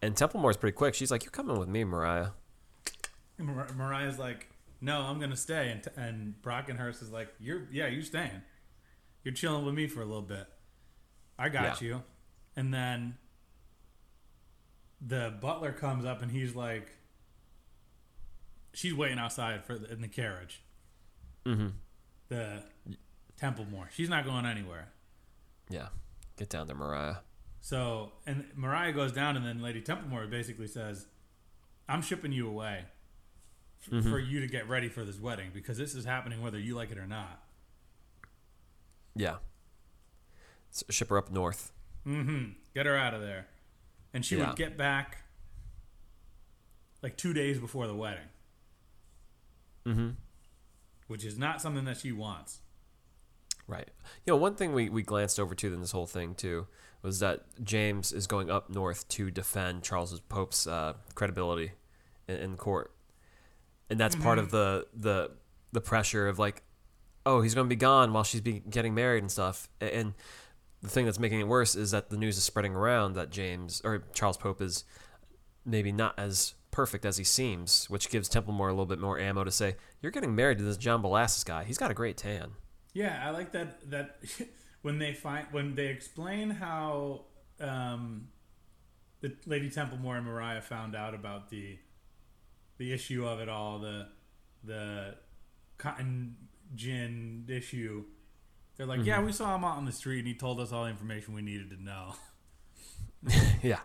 And 0.02 0.16
Templemore's 0.18 0.58
pretty 0.58 0.76
quick. 0.76 0.96
She's 0.96 1.12
like, 1.12 1.24
"You're 1.24 1.32
coming 1.32 1.60
with 1.60 1.70
me, 1.70 1.84
Mariah." 1.84 2.30
Mar- 3.38 3.68
Mariah's 3.76 4.18
like, 4.18 4.50
"No, 4.84 5.02
I'm 5.02 5.18
going 5.18 5.32
to 5.32 5.38
stay," 5.38 5.72
and, 5.72 5.82
t- 5.84 5.90
and 5.96 6.36
Brockenhurst 6.42 7.02
is 7.02 7.10
like, 7.10 7.34
"You're 7.40 7.68
yeah, 7.72 7.88
you're 7.88 8.04
staying. 8.04 8.42
You're 9.24 9.34
chilling 9.34 9.66
with 9.66 9.74
me 9.74 9.88
for 9.88 10.02
a 10.02 10.06
little 10.06 10.22
bit. 10.22 10.46
I 11.40 11.50
got 11.50 11.82
Yeah. 11.82 11.88
you." 11.88 12.04
And 12.56 12.74
then 12.74 13.18
the 15.02 15.34
butler 15.42 15.72
comes 15.72 16.06
up 16.06 16.22
and 16.22 16.32
he's 16.32 16.56
like, 16.56 16.92
"She's 18.74 18.94
waiting 18.94 19.20
outside 19.20 19.66
for 19.66 19.78
the, 19.78 19.92
in 19.92 20.02
the 20.02 20.08
carriage." 20.08 20.62
Mm-hmm. 21.46 21.68
The 22.30 22.64
Templemore. 23.38 23.90
She's 23.94 24.10
not 24.10 24.26
going 24.26 24.46
anywhere. 24.46 24.90
Yeah, 25.70 25.88
get 26.38 26.50
down 26.50 26.68
there, 26.68 26.76
Mariah. 26.76 27.18
So, 27.62 28.12
and 28.26 28.46
Mariah 28.56 28.92
goes 28.92 29.12
down, 29.14 29.38
and 29.38 29.46
then 29.46 29.62
Lady 29.62 29.82
Templemore 29.82 30.28
basically 30.28 30.68
says, 30.68 31.08
"I'm 31.88 32.02
shipping 32.02 32.32
you 32.34 32.48
away 32.48 32.86
f- 33.92 34.04
for 34.04 34.20
you 34.20 34.40
to 34.42 34.48
get 34.48 34.68
ready 34.70 34.90
for 34.90 35.04
this 35.06 35.20
wedding 35.20 35.52
because 35.54 35.78
this 35.78 35.96
is 35.96 36.06
happening 36.06 36.42
whether 36.42 36.60
you 36.60 36.76
like 36.76 36.92
it 36.92 36.98
or 36.98 37.08
not." 37.08 37.44
Yeah. 39.16 39.38
S- 40.72 40.84
ship 40.90 41.10
her 41.10 41.18
up 41.18 41.32
north. 41.32 41.72
Mm-hmm. 42.06 42.52
Get 42.74 42.86
her 42.86 42.96
out 42.98 43.14
of 43.14 43.22
there, 43.22 43.48
and 44.14 44.26
she 44.26 44.38
Yeah. 44.38 44.48
would 44.48 44.58
get 44.58 44.78
back 44.78 45.20
like 47.02 47.18
two 47.18 47.34
days 47.34 47.60
before 47.60 47.88
the 47.88 47.96
wedding, 47.96 48.28
Mm-hmm. 49.86 50.10
which 51.08 51.26
is 51.26 51.38
not 51.38 51.62
something 51.62 51.86
that 51.86 51.98
she 51.98 52.12
wants. 52.12 52.60
Right. 53.68 53.90
You 54.26 54.34
know, 54.34 54.38
one 54.38 54.56
thing 54.56 54.74
we, 54.74 54.90
we 54.90 55.04
glanced 55.04 55.40
over 55.40 55.54
to 55.56 55.74
in 55.74 55.80
this 55.82 55.92
whole 55.92 56.06
thing 56.08 56.36
too 56.36 56.68
was 57.02 57.20
that 57.20 57.44
James 57.64 58.12
is 58.14 58.28
going 58.28 58.50
up 58.50 58.70
north 58.70 59.08
to 59.10 59.30
defend 59.32 59.84
Charles 59.84 60.18
Pope's 60.22 60.66
uh, 60.68 60.94
credibility 61.16 61.74
in, 62.28 62.36
in 62.38 62.58
court, 62.58 62.93
and 63.94 64.00
that's 64.00 64.16
part 64.16 64.40
of 64.40 64.50
the 64.50 64.88
the 64.96 65.30
the 65.72 65.80
pressure 65.80 66.28
of 66.28 66.40
like, 66.40 66.64
oh, 67.28 67.42
he's 67.42 67.54
going 67.54 67.66
to 67.66 67.70
be 67.70 67.76
gone 67.76 68.12
while 68.12 68.24
she's 68.24 68.42
be 68.42 68.60
getting 68.68 68.96
married 68.96 69.22
and 69.22 69.32
stuff. 69.32 69.70
And 69.80 70.16
the 70.82 70.90
thing 70.90 71.06
that's 71.06 71.20
making 71.20 71.40
it 71.40 71.48
worse 71.48 71.76
is 71.76 71.92
that 71.92 72.10
the 72.10 72.18
news 72.18 72.36
is 72.36 72.44
spreading 72.44 72.74
around 72.74 73.14
that 73.14 73.30
James 73.30 73.82
or 73.84 74.04
Charles 74.16 74.36
Pope 74.36 74.64
is 74.64 74.84
maybe 75.64 75.92
not 75.92 76.18
as 76.18 76.56
perfect 76.72 77.06
as 77.06 77.18
he 77.18 77.24
seems, 77.24 77.88
which 77.88 78.10
gives 78.10 78.28
Templemore 78.28 78.68
a 78.68 78.72
little 78.72 78.88
bit 78.88 78.98
more 78.98 79.20
ammo 79.20 79.44
to 79.44 79.52
say, 79.52 79.76
"You're 80.02 80.12
getting 80.12 80.34
married 80.34 80.58
to 80.58 80.64
this 80.64 80.78
John 80.78 81.04
Bellasis 81.04 81.46
guy. 81.46 81.64
He's 81.64 81.78
got 81.78 81.92
a 81.92 81.94
great 81.94 82.18
tan." 82.18 82.54
Yeah, 82.94 83.22
I 83.24 83.30
like 83.30 83.52
that. 83.52 83.92
That 83.92 84.18
when 84.82 84.98
they 84.98 85.14
find 85.14 85.46
when 85.52 85.76
they 85.76 85.90
explain 85.90 86.50
how 86.50 87.26
um, 87.60 88.30
the 89.22 89.36
Lady 89.46 89.70
Templemore 89.70 90.18
and 90.18 90.26
Mariah 90.26 90.62
found 90.62 90.96
out 90.96 91.14
about 91.14 91.52
the 91.52 91.78
the 92.78 92.92
issue 92.94 93.26
of 93.26 93.40
it 93.40 93.50
all, 93.50 93.80
the 93.80 94.08
the 94.64 95.16
cotton 95.78 96.36
gin 96.76 97.46
issue. 97.50 98.06
They're 98.76 98.88
like, 98.88 99.06
yeah, 99.06 99.22
we 99.22 99.32
saw 99.32 99.56
him 99.56 99.64
out 99.64 99.78
on 99.78 99.86
the 99.86 99.92
street, 99.92 100.20
and 100.20 100.28
he 100.28 100.34
told 100.34 100.60
us 100.60 100.72
all 100.72 100.86
the 100.86 100.90
information 100.90 101.34
we 101.36 101.42
needed 101.44 101.70
to 101.70 101.82
know. 101.84 102.16
yeah. 103.62 103.80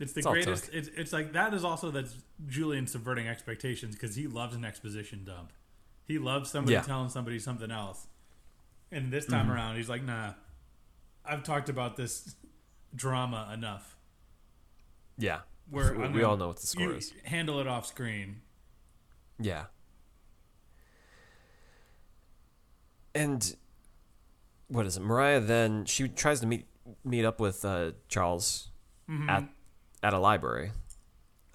It's 0.00 0.12
the 0.12 0.18
It's 0.20 0.26
greatest. 0.26 0.70
It's, 0.72 0.88
it's 0.96 1.12
like 1.12 1.32
that 1.34 1.54
is 1.54 1.64
also 1.64 1.90
that's 1.92 2.16
Julian 2.48 2.86
subverting 2.88 3.28
expectations 3.28 3.94
because 3.94 4.16
he 4.16 4.26
loves 4.26 4.56
an 4.56 4.64
exposition 4.64 5.24
dump. 5.24 5.52
He 6.06 6.18
loves 6.18 6.50
somebody 6.50 6.72
Yeah. 6.74 6.80
Mm-hmm. 6.80 6.90
telling 6.90 7.08
somebody 7.10 7.38
something 7.38 7.70
else. 7.70 8.06
And 8.90 9.12
this 9.12 9.26
time 9.26 9.50
around, 9.50 9.76
he's 9.76 9.88
like, 9.88 10.02
"Nah, 10.04 10.34
I've 11.24 11.42
talked 11.44 11.68
about 11.68 11.96
this 11.96 12.34
drama 12.94 13.50
enough. 13.54 13.96
Yeah. 15.16 15.40
Where 15.70 15.92
we, 15.94 16.02
gonna- 16.02 16.22
all 16.24 16.36
know 16.36 16.48
what 16.48 16.60
the 16.60 16.66
score 16.66 16.92
is. 16.94 17.12
handle 17.24 17.60
it 17.60 17.66
off 17.66 17.86
screen." 17.86 18.42
Yeah. 19.38 19.64
And 23.14 23.54
what 24.68 24.86
is 24.86 24.96
it? 24.96 25.00
Mariah 25.00 25.40
then 25.40 25.84
she 25.84 26.08
tries 26.08 26.40
to 26.40 26.46
meet 26.46 26.66
meet 27.04 27.24
up 27.24 27.40
with 27.40 27.64
uh, 27.64 27.92
Charles 28.08 28.68
at 29.28 29.44
at 30.02 30.12
a 30.14 30.18
library. 30.18 30.72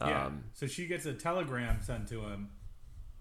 Yeah. 0.01 0.25
Um, 0.27 0.45
so 0.53 0.65
she 0.67 0.87
gets 0.87 1.05
a 1.05 1.13
telegram 1.13 1.81
sent 1.81 2.07
to 2.09 2.21
him, 2.21 2.49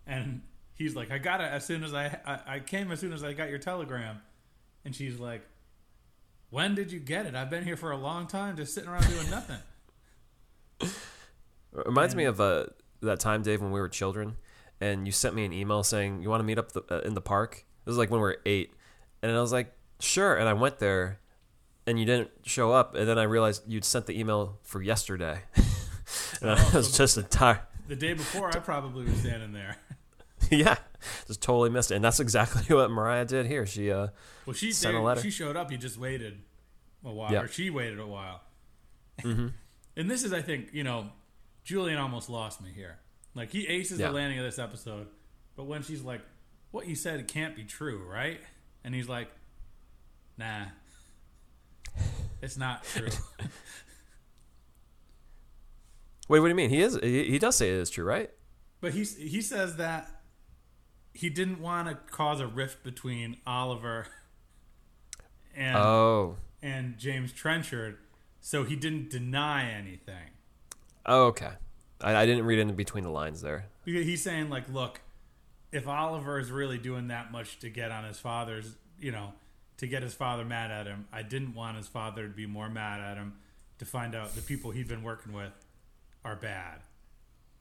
and 0.06 0.42
he's 0.74 0.94
like, 0.94 1.10
"I 1.10 1.18
got 1.18 1.40
it 1.40 1.50
as 1.50 1.64
soon 1.64 1.82
as 1.82 1.92
I, 1.92 2.18
I 2.24 2.54
I 2.56 2.60
came 2.60 2.92
as 2.92 3.00
soon 3.00 3.12
as 3.12 3.24
I 3.24 3.32
got 3.32 3.50
your 3.50 3.58
telegram," 3.58 4.20
and 4.84 4.94
she's 4.94 5.18
like, 5.18 5.42
"When 6.50 6.74
did 6.76 6.92
you 6.92 7.00
get 7.00 7.26
it? 7.26 7.34
I've 7.34 7.50
been 7.50 7.64
here 7.64 7.76
for 7.76 7.90
a 7.90 7.96
long 7.96 8.28
time, 8.28 8.56
just 8.56 8.72
sitting 8.74 8.88
around 8.90 9.08
doing 9.08 9.28
nothing." 9.30 9.58
It 10.80 10.90
reminds 11.86 12.14
me 12.14 12.24
of 12.24 12.40
uh, 12.40 12.66
that 13.02 13.20
time, 13.20 13.42
Dave, 13.42 13.60
when 13.60 13.70
we 13.72 13.80
were 13.80 13.88
children, 13.88 14.36
and 14.80 15.06
you 15.06 15.12
sent 15.12 15.34
me 15.34 15.44
an 15.44 15.52
email 15.52 15.82
saying 15.82 16.22
you 16.22 16.30
want 16.30 16.40
to 16.40 16.44
meet 16.44 16.58
up 16.58 16.72
the, 16.72 16.82
uh, 16.90 17.00
in 17.00 17.14
the 17.14 17.20
park. 17.20 17.64
It 17.86 17.90
was 17.90 17.98
like 17.98 18.10
when 18.10 18.20
we 18.20 18.24
were 18.26 18.38
eight, 18.46 18.72
and 19.22 19.32
I 19.32 19.40
was 19.40 19.52
like, 19.52 19.72
sure. 20.00 20.36
And 20.36 20.48
I 20.48 20.52
went 20.52 20.78
there, 20.78 21.20
and 21.86 21.98
you 21.98 22.04
didn't 22.04 22.30
show 22.44 22.72
up. 22.72 22.94
And 22.94 23.08
then 23.08 23.18
I 23.18 23.24
realized 23.24 23.62
you'd 23.66 23.84
sent 23.84 24.06
the 24.06 24.18
email 24.18 24.58
for 24.62 24.82
yesterday, 24.82 25.40
and 26.40 26.50
I 26.58 26.70
was 26.76 26.96
just 26.96 27.16
a 27.16 27.22
tired. 27.22 27.60
The 27.88 27.96
day 27.96 28.12
before, 28.12 28.48
I 28.54 28.58
probably 28.60 29.04
was 29.04 29.18
standing 29.20 29.52
there. 29.52 29.76
yeah, 30.50 30.76
just 31.26 31.40
totally 31.40 31.70
missed 31.70 31.90
it. 31.90 31.96
And 31.96 32.04
that's 32.04 32.20
exactly 32.20 32.74
what 32.76 32.90
Mariah 32.90 33.24
did 33.24 33.46
here. 33.46 33.64
She 33.66 33.90
uh, 33.90 34.08
Well, 34.46 34.54
she 34.54 34.72
Sent 34.72 34.94
a 34.96 35.00
letter. 35.00 35.20
she 35.22 35.30
showed 35.30 35.56
up. 35.56 35.70
You 35.72 35.78
just 35.78 35.98
waited 35.98 36.38
a 37.04 37.10
while, 37.10 37.32
Yeah. 37.32 37.40
or 37.42 37.48
she 37.48 37.70
waited 37.70 37.98
a 37.98 38.06
while. 38.06 38.42
Mm-hmm. 39.22 39.48
And 39.98 40.10
this 40.10 40.24
is, 40.24 40.32
I 40.32 40.40
think, 40.40 40.70
you 40.72 40.82
know, 40.84 41.10
Julian 41.64 41.98
almost 41.98 42.30
lost 42.30 42.62
me 42.62 42.70
here. 42.74 42.98
Like 43.34 43.50
he 43.50 43.66
aces 43.68 43.98
Yeah. 44.00 44.06
the 44.08 44.14
landing 44.14 44.38
of 44.38 44.44
this 44.46 44.58
episode, 44.58 45.08
but 45.56 45.64
when 45.64 45.82
she's 45.82 46.00
like, 46.02 46.22
"What 46.70 46.86
you 46.86 46.94
said 46.94 47.28
can't 47.28 47.54
be 47.54 47.64
true, 47.64 48.02
right?" 48.08 48.40
and 48.84 48.94
he's 48.94 49.08
like, 49.08 49.28
"Nah, 50.38 50.66
it's 52.40 52.56
not 52.56 52.84
true." 52.84 53.08
wait, 56.28 56.40
what 56.40 56.46
do 56.46 56.48
you 56.48 56.54
mean? 56.54 56.70
He 56.70 56.80
is 56.80 56.98
he, 57.02 57.24
he 57.30 57.38
does 57.38 57.56
say 57.56 57.68
it 57.70 57.74
is 57.76 57.90
true, 57.90 58.04
right? 58.04 58.30
but 58.80 58.92
he 58.92 59.02
he 59.04 59.42
says 59.42 59.76
that 59.76 60.22
he 61.12 61.28
didn't 61.28 61.60
want 61.60 61.88
to 61.88 61.94
cause 62.12 62.40
a 62.40 62.46
rift 62.46 62.84
between 62.84 63.36
Oliver 63.46 64.06
and 65.56 65.76
Oh, 65.76 66.36
and 66.62 66.96
James 66.98 67.32
Trenchard, 67.32 67.98
so 68.48 68.64
he 68.64 68.76
didn't 68.76 69.10
deny 69.10 69.70
anything. 69.70 70.30
oh 71.04 71.24
okay. 71.26 71.50
I, 72.00 72.14
I 72.16 72.24
didn't 72.24 72.46
read 72.46 72.58
in 72.60 72.74
between 72.74 73.04
the 73.04 73.10
lines 73.10 73.42
there. 73.42 73.66
He's 73.84 74.22
saying 74.22 74.48
like, 74.48 74.72
look, 74.72 75.02
if 75.70 75.86
Oliver 75.86 76.38
is 76.38 76.50
really 76.50 76.78
doing 76.78 77.08
that 77.08 77.30
much 77.30 77.58
to 77.58 77.68
get 77.68 77.90
on 77.90 78.04
his 78.04 78.18
father's, 78.18 78.76
you 78.98 79.12
know, 79.12 79.32
to 79.76 79.86
get 79.86 80.02
his 80.02 80.14
father 80.14 80.46
mad 80.46 80.70
at 80.70 80.86
him, 80.86 81.06
I 81.12 81.20
didn't 81.22 81.54
want 81.54 81.76
his 81.76 81.88
father 81.88 82.26
to 82.26 82.32
be 82.32 82.46
more 82.46 82.70
mad 82.70 83.00
at 83.00 83.18
him 83.18 83.34
to 83.80 83.84
find 83.84 84.14
out 84.14 84.34
the 84.34 84.40
people 84.40 84.70
he'd 84.70 84.88
been 84.88 85.02
working 85.02 85.34
with 85.34 85.52
are 86.24 86.36
bad. 86.36 86.80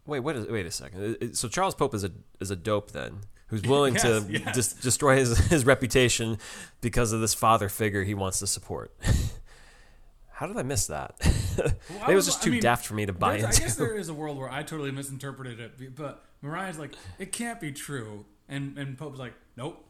Wait, 0.05 0.21
wait, 0.21 0.37
a, 0.37 0.41
wait 0.49 0.65
a 0.65 0.71
second. 0.71 1.35
So 1.35 1.49
Charles 1.49 1.75
Pope 1.75 1.93
is 1.95 2.05
a 2.05 2.11
is 2.39 2.49
a 2.49 2.55
dope 2.55 2.91
then, 2.91 3.21
who's 3.47 3.61
willing 3.73 3.95
Yes, 3.95 4.03
to 4.03 4.25
yes. 4.29 4.55
dis- 4.55 4.73
destroy 4.73 5.17
his 5.17 5.37
his 5.49 5.65
reputation 5.65 6.37
because 6.79 7.11
of 7.11 7.19
this 7.19 7.33
father 7.33 7.67
figure 7.67 8.05
he 8.05 8.13
wants 8.13 8.39
to 8.39 8.47
support. 8.47 8.95
How 10.37 10.45
did 10.45 10.55
I 10.55 10.61
miss 10.61 10.85
that? 10.85 11.15
I 12.05 12.11
it 12.11 12.15
was 12.15 12.27
just 12.27 12.41
I 12.41 12.43
too 12.45 12.51
mean, 12.51 12.61
daft 12.61 12.85
for 12.85 12.93
me 12.93 13.07
to 13.07 13.13
buy 13.13 13.37
There's- 13.39 13.57
I 13.57 13.59
guess 13.59 13.75
there 13.75 13.95
is 13.97 14.07
a 14.07 14.13
world 14.13 14.37
where 14.37 14.51
I 14.51 14.61
totally 14.61 14.91
misinterpreted 14.91 15.59
it, 15.59 15.95
but 15.95 16.23
Mariah's 16.43 16.77
like, 16.77 16.93
it 17.17 17.31
can't 17.31 17.59
be 17.59 17.71
true, 17.71 18.23
and 18.47 18.77
and 18.77 18.95
Pope's 18.99 19.17
like, 19.17 19.33
nope, 19.55 19.83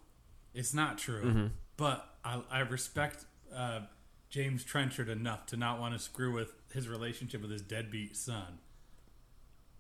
it's 0.54 0.74
not 0.74 0.98
true. 0.98 1.24
Mm-hmm. 1.26 1.48
But 1.76 2.08
I, 2.24 2.42
I 2.50 2.60
respect 2.62 3.26
uh, 3.54 3.82
James 4.30 4.64
Trenchard 4.64 5.10
enough 5.10 5.46
to 5.48 5.58
not 5.58 5.82
want 5.82 5.96
to 5.96 6.00
screw 6.00 6.32
with 6.34 6.54
his 6.74 6.88
relationship 6.88 7.42
with 7.42 7.52
his 7.52 7.62
deadbeat 7.62 8.16
son. 8.16 8.60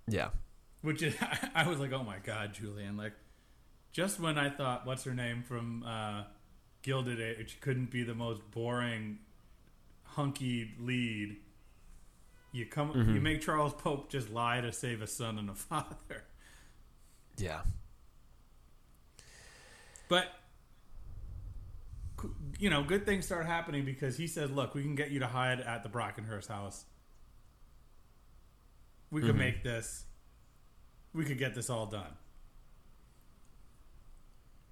Yeah, 0.05 0.29
Which 0.81 1.01
is, 1.01 1.15
I 1.55 1.65
was 1.69 1.79
like, 1.79 1.93
oh 1.93 2.03
my 2.03 2.17
god, 2.21 2.53
Julian! 2.53 2.97
Like, 2.97 3.13
just 3.93 4.19
when 4.19 4.37
I 4.37 4.49
thought, 4.49 4.85
what's 4.85 5.05
her 5.05 5.13
name 5.13 5.43
from 5.43 5.83
uh, 5.83 6.23
Gilded 6.81 7.21
Age 7.21 7.57
couldn't 7.61 7.89
be 7.89 8.03
the 8.03 8.15
most 8.15 8.41
boring, 8.51 9.19
hunky 10.17 10.71
lead. 10.79 11.37
You 12.51 12.65
come, 12.65 12.89
you 12.89 13.03
mm-hmm. 13.03 13.23
make 13.23 13.41
Charles 13.41 13.73
Pope 13.73 14.09
just 14.09 14.31
lie 14.31 14.61
to 14.61 14.73
save 14.73 15.03
a 15.03 15.07
son 15.07 15.37
and 15.37 15.47
a 15.49 15.53
father. 15.69 16.23
yeah, 17.37 17.61
But 20.09 20.25
you 22.57 22.71
know, 22.71 22.83
good 22.83 23.05
things 23.05 23.25
start 23.27 23.45
happening 23.45 23.85
because 23.85 24.17
he 24.17 24.25
says, 24.25 24.49
"Look, 24.49 24.73
we 24.73 24.81
can 24.81 24.95
get 24.95 25.11
you 25.11 25.19
to 25.19 25.27
hide 25.27 25.59
at 25.61 25.83
the 25.83 25.89
Brockenhurst 25.89 26.47
house. 26.47 26.85
We 29.11 29.21
could 29.21 29.31
mm-hmm. 29.31 29.39
make 29.39 29.63
this. 29.63 30.05
We 31.13 31.25
could 31.25 31.37
get 31.37 31.53
this 31.53 31.69
all 31.69 31.85
done." 31.85 32.17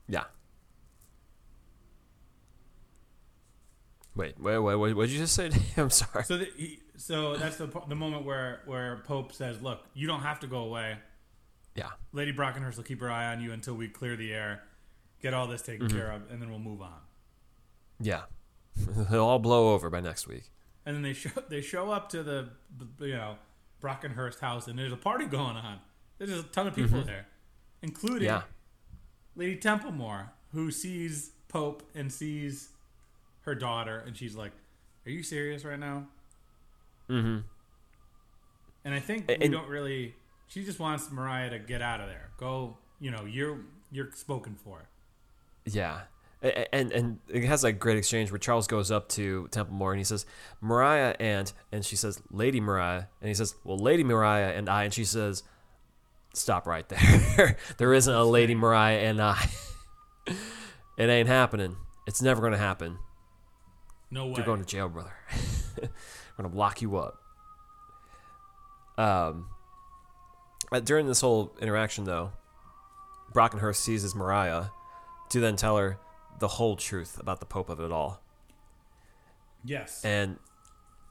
yeah. 0.08 0.24
Wait, 4.16 4.40
wait, 4.40 4.58
wait, 4.60 4.94
what 4.94 4.96
did 4.96 5.12
you 5.12 5.20
just 5.20 5.36
say? 5.36 5.52
I'm 5.78 5.90
sorry. 5.90 6.24
So 6.24 6.38
the, 6.38 6.48
he, 6.56 6.80
so 6.96 7.36
that's 7.36 7.58
the 7.58 7.68
the 7.88 7.96
moment 7.96 8.26
where 8.26 8.62
where 8.66 9.02
Pope 9.06 9.34
says, 9.34 9.62
"Look, 9.62 9.84
you 9.94 10.08
don't 10.08 10.22
have 10.22 10.40
to 10.42 10.48
go 10.48 10.60
away. 10.60 10.98
Yeah, 11.76 11.90
Lady 12.14 12.32
Brockenhurst 12.32 12.78
will 12.78 12.84
keep 12.84 13.02
her 13.02 13.12
eye 13.12 13.34
on 13.34 13.42
you 13.42 13.52
until 13.52 13.74
we 13.74 13.90
clear 13.90 14.16
the 14.16 14.34
air, 14.34 14.64
get 15.22 15.34
all 15.34 15.48
this 15.48 15.62
taken 15.62 15.88
mm-hmm. 15.88 15.98
care 15.98 16.12
of, 16.12 16.32
and 16.32 16.42
then 16.42 16.50
we'll 16.50 16.60
move 16.60 16.82
on." 16.82 17.00
yeah. 18.00 18.24
It'll 19.12 19.28
all 19.28 19.40
blow 19.40 19.74
over 19.74 19.90
by 19.90 20.02
next 20.02 20.28
week. 20.28 20.52
And 20.86 20.96
then 20.96 21.02
they 21.02 21.14
show 21.14 21.30
they 21.50 21.62
show 21.62 21.92
up 21.92 22.10
to 22.10 22.24
the 22.24 22.50
you 23.00 23.14
know 23.14 23.38
Brockenhurst 23.82 24.40
house, 24.40 24.68
and 24.68 24.78
there's 24.78 24.92
a 24.92 24.98
party 24.98 25.26
going 25.26 25.56
on. 25.56 25.80
There's 26.18 26.32
a 26.32 26.44
ton 26.44 26.68
of 26.68 26.76
people 26.76 27.00
mm-hmm. 27.00 27.08
there, 27.08 27.28
including 27.82 28.28
Yeah, 28.28 28.44
Lady 29.36 29.56
Templemore, 29.56 30.32
who 30.52 30.72
sees 30.72 31.32
Pope 31.48 31.84
and 31.96 32.12
sees 32.12 32.70
her 33.46 33.56
daughter, 33.56 34.04
and 34.06 34.16
she's 34.16 34.36
like, 34.36 34.52
"Are 35.06 35.12
you 35.12 35.24
serious 35.24 35.64
right 35.64 35.80
now?" 35.80 36.08
mm-hmm. 37.10 37.40
And 38.84 38.94
I 38.94 39.00
think 39.00 39.26
And- 39.30 39.42
we 39.42 39.50
don't 39.50 39.68
really. 39.68 40.16
She 40.48 40.64
just 40.64 40.80
wants 40.80 41.10
Mariah 41.12 41.50
to 41.50 41.60
get 41.60 41.82
out 41.82 42.00
of 42.02 42.08
there. 42.08 42.30
Go, 42.38 42.78
you 43.00 43.10
know, 43.10 43.26
you're 43.26 43.62
you're 43.92 44.12
spoken 44.14 44.56
for. 44.56 44.90
Yeah. 45.66 46.02
And 46.72 46.92
and 46.92 47.20
it 47.28 47.44
has 47.46 47.64
a 47.64 47.72
great 47.72 47.98
exchange 47.98 48.32
where 48.32 48.38
Charles 48.38 48.68
goes 48.68 48.92
up 48.92 49.10
to 49.10 49.48
Templemore 49.50 49.94
and 49.94 50.00
he 50.00 50.04
says, 50.04 50.28
Mariah 50.62 51.16
and 51.20 51.52
and 51.72 51.84
she 51.84 51.96
says, 51.96 52.22
Lady 52.30 52.60
Mariah. 52.60 53.06
And 53.22 53.28
he 53.28 53.34
says, 53.34 53.56
Well, 53.64 53.80
Lady 53.80 54.04
Mariah 54.04 54.54
and 54.56 54.70
I 54.70 54.84
and 54.84 54.94
she 54.94 55.06
says, 55.06 55.42
Stop 56.36 56.68
right 56.68 56.88
there. 56.88 57.58
there 57.78 57.94
isn't 57.94 58.14
a 58.14 58.24
Lady 58.24 58.54
Mariah 58.54 59.00
and 59.00 59.20
I. 59.20 59.50
it 60.28 61.10
ain't 61.10 61.28
happening. 61.28 61.76
It's 62.06 62.22
never 62.22 62.42
gonna 62.42 62.58
happen. 62.58 63.00
No 64.12 64.28
way. 64.28 64.34
You're 64.38 64.46
going 64.46 64.60
to 64.62 64.66
jail, 64.66 64.88
brother. 64.90 65.14
We're 65.82 66.44
gonna 66.44 66.56
lock 66.56 66.82
you 66.82 66.98
up. 66.98 67.18
Um, 68.98 69.48
uh, 70.72 70.80
during 70.80 71.08
this 71.08 71.22
whole 71.22 71.54
interaction, 71.62 72.06
though, 72.06 72.32
Brockenhurst 73.34 73.78
seizes 73.78 74.16
Mariah 74.16 74.66
to 75.30 75.40
then 75.40 75.56
tell 75.56 75.78
her 75.78 75.98
the 76.40 76.48
whole 76.48 76.76
truth 76.76 77.20
about 77.20 77.40
the 77.40 77.46
Pope 77.46 77.70
of 77.70 77.80
it 77.80 77.92
all. 77.92 78.22
yes. 79.64 80.04
And 80.04 80.38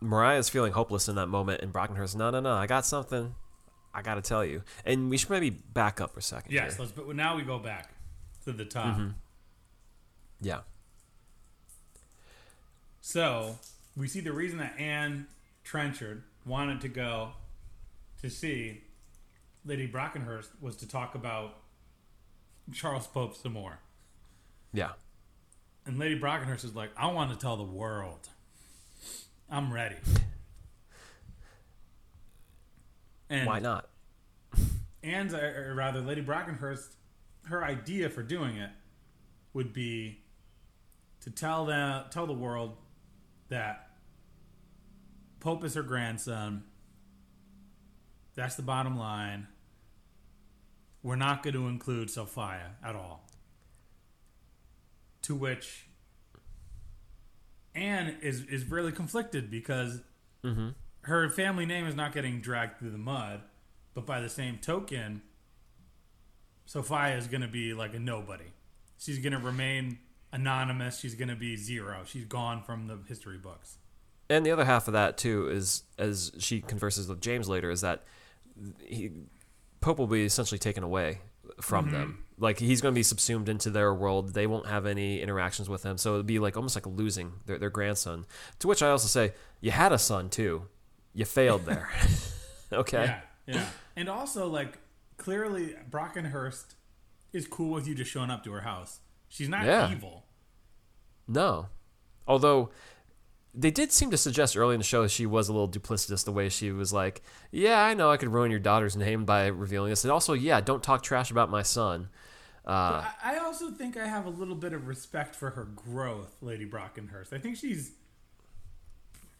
Mariah's 0.00 0.48
feeling 0.48 0.72
hopeless 0.72 1.08
in 1.08 1.16
that 1.16 1.28
moment, 1.28 1.62
and 1.62 1.72
Brockenhurst, 1.72 2.14
no, 2.16 2.30
no, 2.30 2.40
no, 2.40 2.52
I 2.52 2.66
got 2.66 2.84
something. 2.84 3.34
I 3.94 4.02
got 4.02 4.16
to 4.16 4.22
tell 4.22 4.44
you. 4.44 4.62
And 4.84 5.08
we 5.08 5.16
should 5.16 5.30
maybe 5.30 5.50
back 5.50 6.00
up 6.00 6.12
for 6.12 6.18
a 6.18 6.22
second. 6.22 6.52
yes. 6.52 6.76
here. 6.76 6.80
Let's. 6.80 6.92
But 6.92 7.14
now 7.14 7.36
we 7.36 7.42
go 7.42 7.58
back 7.58 7.94
to 8.44 8.52
the 8.52 8.64
top. 8.64 8.96
Mm-hmm. 8.96 9.08
Yeah. 10.40 10.60
So 13.06 13.58
we 13.94 14.08
see 14.08 14.20
the 14.20 14.32
reason 14.32 14.56
that 14.60 14.80
Anne 14.80 15.26
Trenchard 15.62 16.22
wanted 16.46 16.80
to 16.80 16.88
go 16.88 17.32
to 18.22 18.30
see 18.30 18.80
Lady 19.62 19.86
Brockenhurst 19.86 20.48
was 20.58 20.74
to 20.76 20.88
talk 20.88 21.14
about 21.14 21.58
Charles 22.72 23.06
Pope 23.06 23.36
some 23.36 23.52
more. 23.52 23.78
Yeah. 24.72 24.92
And 25.84 25.98
Lady 25.98 26.18
Brockenhurst 26.18 26.64
is 26.64 26.74
like, 26.74 26.92
I 26.96 27.08
want 27.08 27.30
to 27.30 27.36
tell 27.36 27.58
the 27.58 27.62
world. 27.62 28.26
I'm 29.50 29.70
ready. 29.70 29.96
And 33.28 33.46
Why 33.46 33.58
not? 33.58 33.90
Anne's, 35.02 35.34
or 35.34 35.74
rather, 35.76 36.00
Lady 36.00 36.22
Brockenhurst, 36.22 36.88
her 37.48 37.62
idea 37.62 38.08
for 38.08 38.22
doing 38.22 38.56
it 38.56 38.70
would 39.52 39.74
be 39.74 40.22
to 41.20 41.30
tell 41.30 41.66
the 41.66 42.06
tell 42.10 42.26
the 42.26 42.32
world 42.32 42.76
that 43.54 43.86
Pope 45.38 45.62
is 45.62 45.74
her 45.74 45.82
grandson. 45.82 46.64
That's 48.34 48.56
the 48.56 48.62
bottom 48.62 48.98
line. 48.98 49.46
we're 51.04 51.16
not 51.16 51.42
going 51.44 51.54
to 51.54 51.68
include 51.68 52.10
Sophia 52.10 52.72
at 52.82 52.96
all. 52.96 53.28
To 55.22 55.34
which 55.36 55.86
Anne 57.74 58.16
is 58.22 58.42
is 58.46 58.68
really 58.70 58.90
conflicted 58.90 59.50
because 59.50 60.00
mm-hmm. 60.42 60.70
her 61.02 61.30
family 61.30 61.64
name 61.64 61.86
is 61.86 61.94
not 61.94 62.12
getting 62.12 62.40
dragged 62.40 62.78
through 62.78 62.90
the 62.90 62.98
mud, 62.98 63.42
but 63.94 64.04
by 64.04 64.20
the 64.20 64.28
same 64.28 64.58
token, 64.58 65.22
Sophia 66.66 67.16
is 67.16 67.28
going 67.28 67.42
to 67.42 67.48
be 67.48 67.72
like 67.72 67.94
a 67.94 68.00
nobody. 68.00 68.50
She's 68.98 69.18
going 69.18 69.32
to 69.32 69.38
remain 69.38 69.98
anonymous. 70.34 70.98
She's 70.98 71.14
going 71.14 71.28
to 71.28 71.36
be 71.36 71.56
zero. 71.56 72.02
She's 72.04 72.24
gone 72.24 72.62
from 72.62 72.88
the 72.88 72.98
history 73.08 73.38
books. 73.38 73.78
And 74.28 74.44
the 74.44 74.50
other 74.50 74.64
half 74.64 74.88
of 74.88 74.92
that 74.92 75.16
too 75.16 75.48
is, 75.48 75.84
as 75.98 76.32
she 76.38 76.60
converses 76.60 77.08
with 77.08 77.20
James 77.20 77.48
later, 77.48 77.70
is 77.70 77.82
that 77.82 78.02
he, 78.80 79.12
Pope 79.80 79.98
will 79.98 80.06
be 80.06 80.24
essentially 80.24 80.58
taken 80.58 80.82
away 80.82 81.20
from 81.60 81.86
mm-hmm. 81.86 81.94
them. 81.94 82.24
Like 82.38 82.58
he's 82.58 82.80
going 82.80 82.92
to 82.92 82.98
be 82.98 83.02
subsumed 83.04 83.48
into 83.48 83.70
their 83.70 83.94
world. 83.94 84.34
They 84.34 84.46
won't 84.46 84.66
have 84.66 84.86
any 84.86 85.20
interactions 85.20 85.68
with 85.68 85.84
him. 85.84 85.98
So 85.98 86.14
it'd 86.14 86.26
be 86.26 86.38
like 86.38 86.56
almost 86.56 86.74
like 86.74 86.86
losing 86.86 87.34
their, 87.46 87.58
their 87.58 87.70
grandson. 87.70 88.26
To 88.58 88.68
which 88.68 88.82
I 88.82 88.90
also 88.90 89.06
say, 89.06 89.34
you 89.60 89.70
had 89.70 89.92
a 89.92 89.98
son 89.98 90.30
too. 90.30 90.66
You 91.12 91.24
failed 91.24 91.64
there. 91.66 91.90
okay. 92.72 93.04
Yeah, 93.04 93.20
yeah. 93.54 93.66
And 93.94 94.08
also, 94.08 94.48
like, 94.48 94.78
clearly, 95.16 95.76
Brockenhurst 95.88 96.74
is 97.32 97.46
cool 97.46 97.70
with 97.70 97.86
you 97.86 97.94
just 97.94 98.10
showing 98.10 98.30
up 98.30 98.42
to 98.44 98.50
her 98.50 98.62
house. 98.62 98.98
She's 99.34 99.48
not 99.48 99.64
Yeah. 99.66 99.90
evil. 99.90 100.26
No. 101.26 101.66
Although 102.28 102.70
they 103.52 103.72
did 103.72 103.90
seem 103.90 104.12
to 104.12 104.16
suggest 104.16 104.56
early 104.56 104.74
in 104.74 104.78
the 104.80 104.84
show 104.84 105.02
that 105.02 105.10
she 105.10 105.26
was 105.26 105.48
a 105.48 105.52
little 105.52 105.68
duplicitous 105.68 106.24
the 106.24 106.30
way 106.30 106.48
she 106.48 106.70
was 106.70 106.92
like, 106.92 107.20
Yeah, 107.50 107.82
I 107.82 107.94
know 107.94 108.12
I 108.12 108.16
could 108.16 108.28
ruin 108.28 108.52
your 108.52 108.60
daughter's 108.60 108.96
name 108.96 109.24
by 109.24 109.46
revealing 109.48 109.90
this. 109.90 110.04
And 110.04 110.12
also, 110.12 110.34
yeah, 110.34 110.60
don't 110.60 110.84
talk 110.84 111.02
trash 111.02 111.32
about 111.32 111.50
my 111.50 111.62
son. 111.62 112.10
Uh, 112.64 113.04
I, 113.24 113.34
I 113.34 113.38
also 113.38 113.72
think 113.72 113.96
I 113.96 114.06
have 114.06 114.24
a 114.24 114.30
little 114.30 114.54
bit 114.54 114.72
of 114.72 114.86
respect 114.86 115.34
for 115.34 115.50
her 115.50 115.64
growth, 115.64 116.36
Lady 116.40 116.64
Brockenhurst. 116.64 117.32
I 117.32 117.38
think 117.38 117.56
she's 117.56 117.90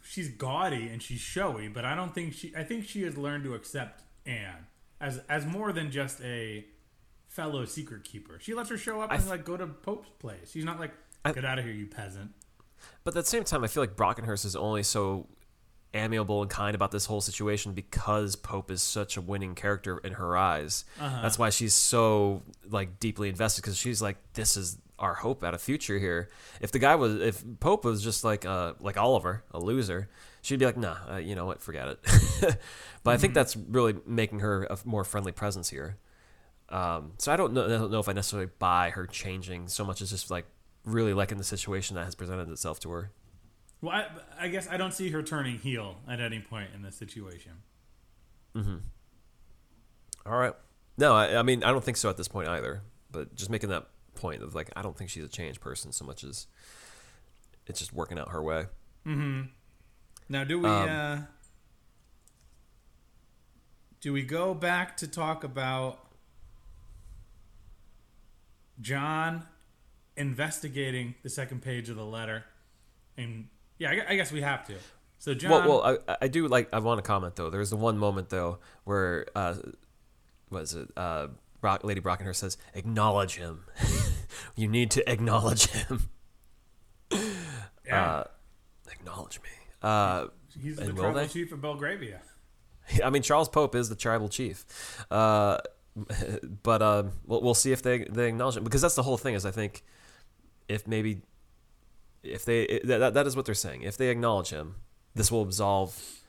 she's 0.02 0.28
gaudy 0.28 0.88
and 0.88 1.00
she's 1.00 1.20
showy, 1.20 1.68
but 1.68 1.84
I 1.84 1.94
don't 1.94 2.12
think 2.12 2.34
she. 2.34 2.52
I 2.56 2.64
think 2.64 2.84
she 2.84 3.02
has 3.04 3.16
learned 3.16 3.44
to 3.44 3.54
accept 3.54 4.02
Anne 4.26 4.66
as 5.00 5.20
as 5.28 5.46
more 5.46 5.72
than 5.72 5.90
just 5.92 6.20
a 6.20 6.66
fellow 7.34 7.64
secret 7.64 8.04
keeper. 8.04 8.38
She 8.40 8.54
lets 8.54 8.70
her 8.70 8.78
show 8.78 9.00
up 9.00 9.10
and 9.10 9.20
th- 9.20 9.30
like 9.30 9.44
go 9.44 9.56
to 9.56 9.66
Pope's 9.66 10.08
place. 10.20 10.52
She's 10.52 10.64
not 10.64 10.78
like 10.78 10.92
I- 11.24 11.32
get 11.32 11.44
out 11.44 11.58
of 11.58 11.64
here, 11.64 11.74
you 11.74 11.86
peasant. 11.86 12.30
But 13.02 13.16
at 13.16 13.24
the 13.24 13.28
same 13.28 13.44
time, 13.44 13.64
I 13.64 13.66
feel 13.66 13.82
like 13.82 13.96
Brockenhurst 13.96 14.44
is 14.44 14.54
only 14.54 14.82
so 14.82 15.26
amiable 15.94 16.42
and 16.42 16.50
kind 16.50 16.74
about 16.74 16.90
this 16.90 17.06
whole 17.06 17.20
situation 17.20 17.72
because 17.72 18.36
Pope 18.36 18.70
is 18.70 18.82
such 18.82 19.16
a 19.16 19.20
winning 19.20 19.54
character 19.54 19.98
in 19.98 20.14
her 20.14 20.36
eyes. 20.36 20.84
That's 20.98 21.38
why 21.38 21.50
she's 21.50 21.74
so 21.74 22.42
like 22.68 23.00
deeply 23.00 23.28
invested 23.28 23.62
because 23.62 23.76
she's 23.76 24.02
like, 24.02 24.16
this 24.34 24.56
is 24.56 24.78
our 24.98 25.14
hope 25.14 25.42
at 25.42 25.54
a 25.54 25.58
future 25.58 25.98
here. 25.98 26.28
If 26.60 26.72
the 26.72 26.78
guy 26.78 26.94
was, 26.94 27.20
if 27.20 27.42
Pope 27.58 27.84
was 27.84 28.02
just 28.02 28.22
like 28.22 28.44
uh 28.44 28.74
like 28.80 28.96
Oliver, 28.96 29.44
a 29.50 29.58
loser, 29.58 30.08
she'd 30.42 30.58
be 30.58 30.66
like, 30.66 30.76
nah, 30.76 30.96
uh, 31.10 31.16
you 31.16 31.34
know 31.34 31.46
what, 31.46 31.62
forget 31.62 31.88
it. 31.88 31.98
but 33.02 33.14
I 33.14 33.16
think 33.16 33.34
that's 33.34 33.56
really 33.56 33.94
making 34.06 34.40
her 34.40 34.64
a 34.64 34.78
more 34.84 35.04
friendly 35.04 35.32
presence 35.32 35.70
here. 35.70 35.96
Um, 36.74 37.12
so 37.18 37.32
I 37.32 37.36
don't 37.36 37.52
know, 37.52 37.66
I 37.66 37.68
don't 37.68 37.92
know 37.92 38.00
if 38.00 38.08
I 38.08 38.12
necessarily 38.12 38.50
buy 38.58 38.90
her 38.90 39.06
changing 39.06 39.68
so 39.68 39.84
much 39.84 40.02
as 40.02 40.10
just 40.10 40.28
like 40.28 40.44
really 40.84 41.14
liking 41.14 41.38
the 41.38 41.44
situation 41.44 41.94
that 41.94 42.04
has 42.04 42.16
presented 42.16 42.50
itself 42.50 42.80
to 42.80 42.90
her. 42.90 43.12
Well, 43.80 43.94
I, 43.94 44.06
I 44.46 44.48
guess 44.48 44.68
I 44.68 44.76
don't 44.76 44.92
see 44.92 45.10
her 45.10 45.22
turning 45.22 45.58
heel 45.58 45.98
at 46.08 46.20
any 46.20 46.40
point 46.40 46.70
in 46.74 46.82
this 46.82 46.96
situation. 46.96 47.52
Hmm. 48.56 48.78
All 50.26 50.36
right. 50.36 50.54
No, 50.98 51.14
I, 51.14 51.38
I 51.38 51.42
mean 51.42 51.62
I 51.62 51.70
don't 51.70 51.84
think 51.84 51.96
so 51.96 52.10
at 52.10 52.16
this 52.16 52.26
point 52.26 52.48
either. 52.48 52.82
But 53.08 53.36
just 53.36 53.50
making 53.50 53.70
that 53.70 53.86
point 54.16 54.42
of 54.42 54.56
like 54.56 54.70
I 54.74 54.82
don't 54.82 54.98
think 54.98 55.10
she's 55.10 55.24
a 55.24 55.28
changed 55.28 55.60
person 55.60 55.92
so 55.92 56.04
much 56.04 56.24
as 56.24 56.48
it's 57.68 57.78
just 57.78 57.92
working 57.92 58.18
out 58.18 58.30
her 58.30 58.42
way. 58.42 58.64
Hmm. 59.04 59.42
Now, 60.28 60.42
do 60.42 60.58
we 60.58 60.68
Um, 60.68 60.88
uh, 60.88 61.18
do 64.00 64.12
we 64.12 64.22
go 64.22 64.54
back 64.54 64.96
to 64.96 65.06
talk 65.06 65.44
about 65.44 66.03
John 68.80 69.44
investigating 70.16 71.14
the 71.22 71.30
second 71.30 71.62
page 71.62 71.88
of 71.88 71.96
the 71.96 72.04
letter? 72.04 72.44
And 73.16 73.48
yeah, 73.78 73.90
I 73.90 74.12
I 74.12 74.16
guess 74.16 74.32
we 74.32 74.42
have 74.42 74.66
to. 74.66 74.74
So 75.18 75.34
John, 75.34 75.50
Well, 75.50 75.68
well, 75.82 75.98
I, 76.08 76.16
I 76.22 76.28
do 76.28 76.48
like 76.48 76.68
I 76.72 76.80
want 76.80 76.98
to 76.98 77.02
comment 77.02 77.36
though. 77.36 77.50
There's 77.50 77.70
the 77.70 77.76
one 77.76 77.96
moment 77.98 78.28
though 78.30 78.58
where 78.84 79.26
uh, 79.34 79.54
what 80.48 80.62
is 80.62 80.74
it? 80.74 80.88
Uh, 80.96 81.28
Brock, 81.60 81.82
Lady 81.82 82.00
Brockenhurst 82.00 82.36
says, 82.36 82.58
"Acknowledge 82.74 83.36
him. 83.36 83.64
you 84.56 84.68
need 84.68 84.90
to 84.92 85.10
acknowledge 85.10 85.66
him. 85.68 86.10
yeah, 87.86 88.04
Uh, 88.10 88.24
acknowledge 88.90 89.40
me." 89.40 89.48
Uh, 89.82 90.26
he's 90.62 90.76
the 90.76 90.92
tribal 90.92 91.12
they? 91.14 91.26
chief 91.26 91.52
of 91.52 91.62
Belgravia. 91.62 92.20
I 93.04 93.10
mean, 93.10 93.22
Charles 93.22 93.48
Pope 93.48 93.74
is 93.74 93.88
the 93.88 93.94
tribal 93.96 94.28
chief, 94.28 95.06
uh, 95.10 95.58
but 96.62 96.82
uh, 96.82 97.04
we'll, 97.26 97.42
we'll 97.42 97.54
see 97.54 97.72
if 97.72 97.82
they 97.82 98.04
they 98.04 98.28
acknowledge 98.28 98.56
him 98.56 98.64
because 98.64 98.82
that's 98.82 98.94
the 98.96 99.02
whole 99.02 99.16
thing. 99.16 99.34
Is 99.34 99.46
I 99.46 99.50
think 99.50 99.82
if 100.68 100.86
maybe 100.86 101.22
if 102.22 102.44
they 102.44 102.80
that, 102.84 103.14
that 103.14 103.26
is 103.26 103.36
what 103.36 103.44
they're 103.46 103.54
saying. 103.54 103.82
If 103.82 103.96
they 103.96 104.08
acknowledge 104.08 104.50
him, 104.50 104.76
this 105.14 105.30
will 105.30 105.42
absolve 105.42 106.20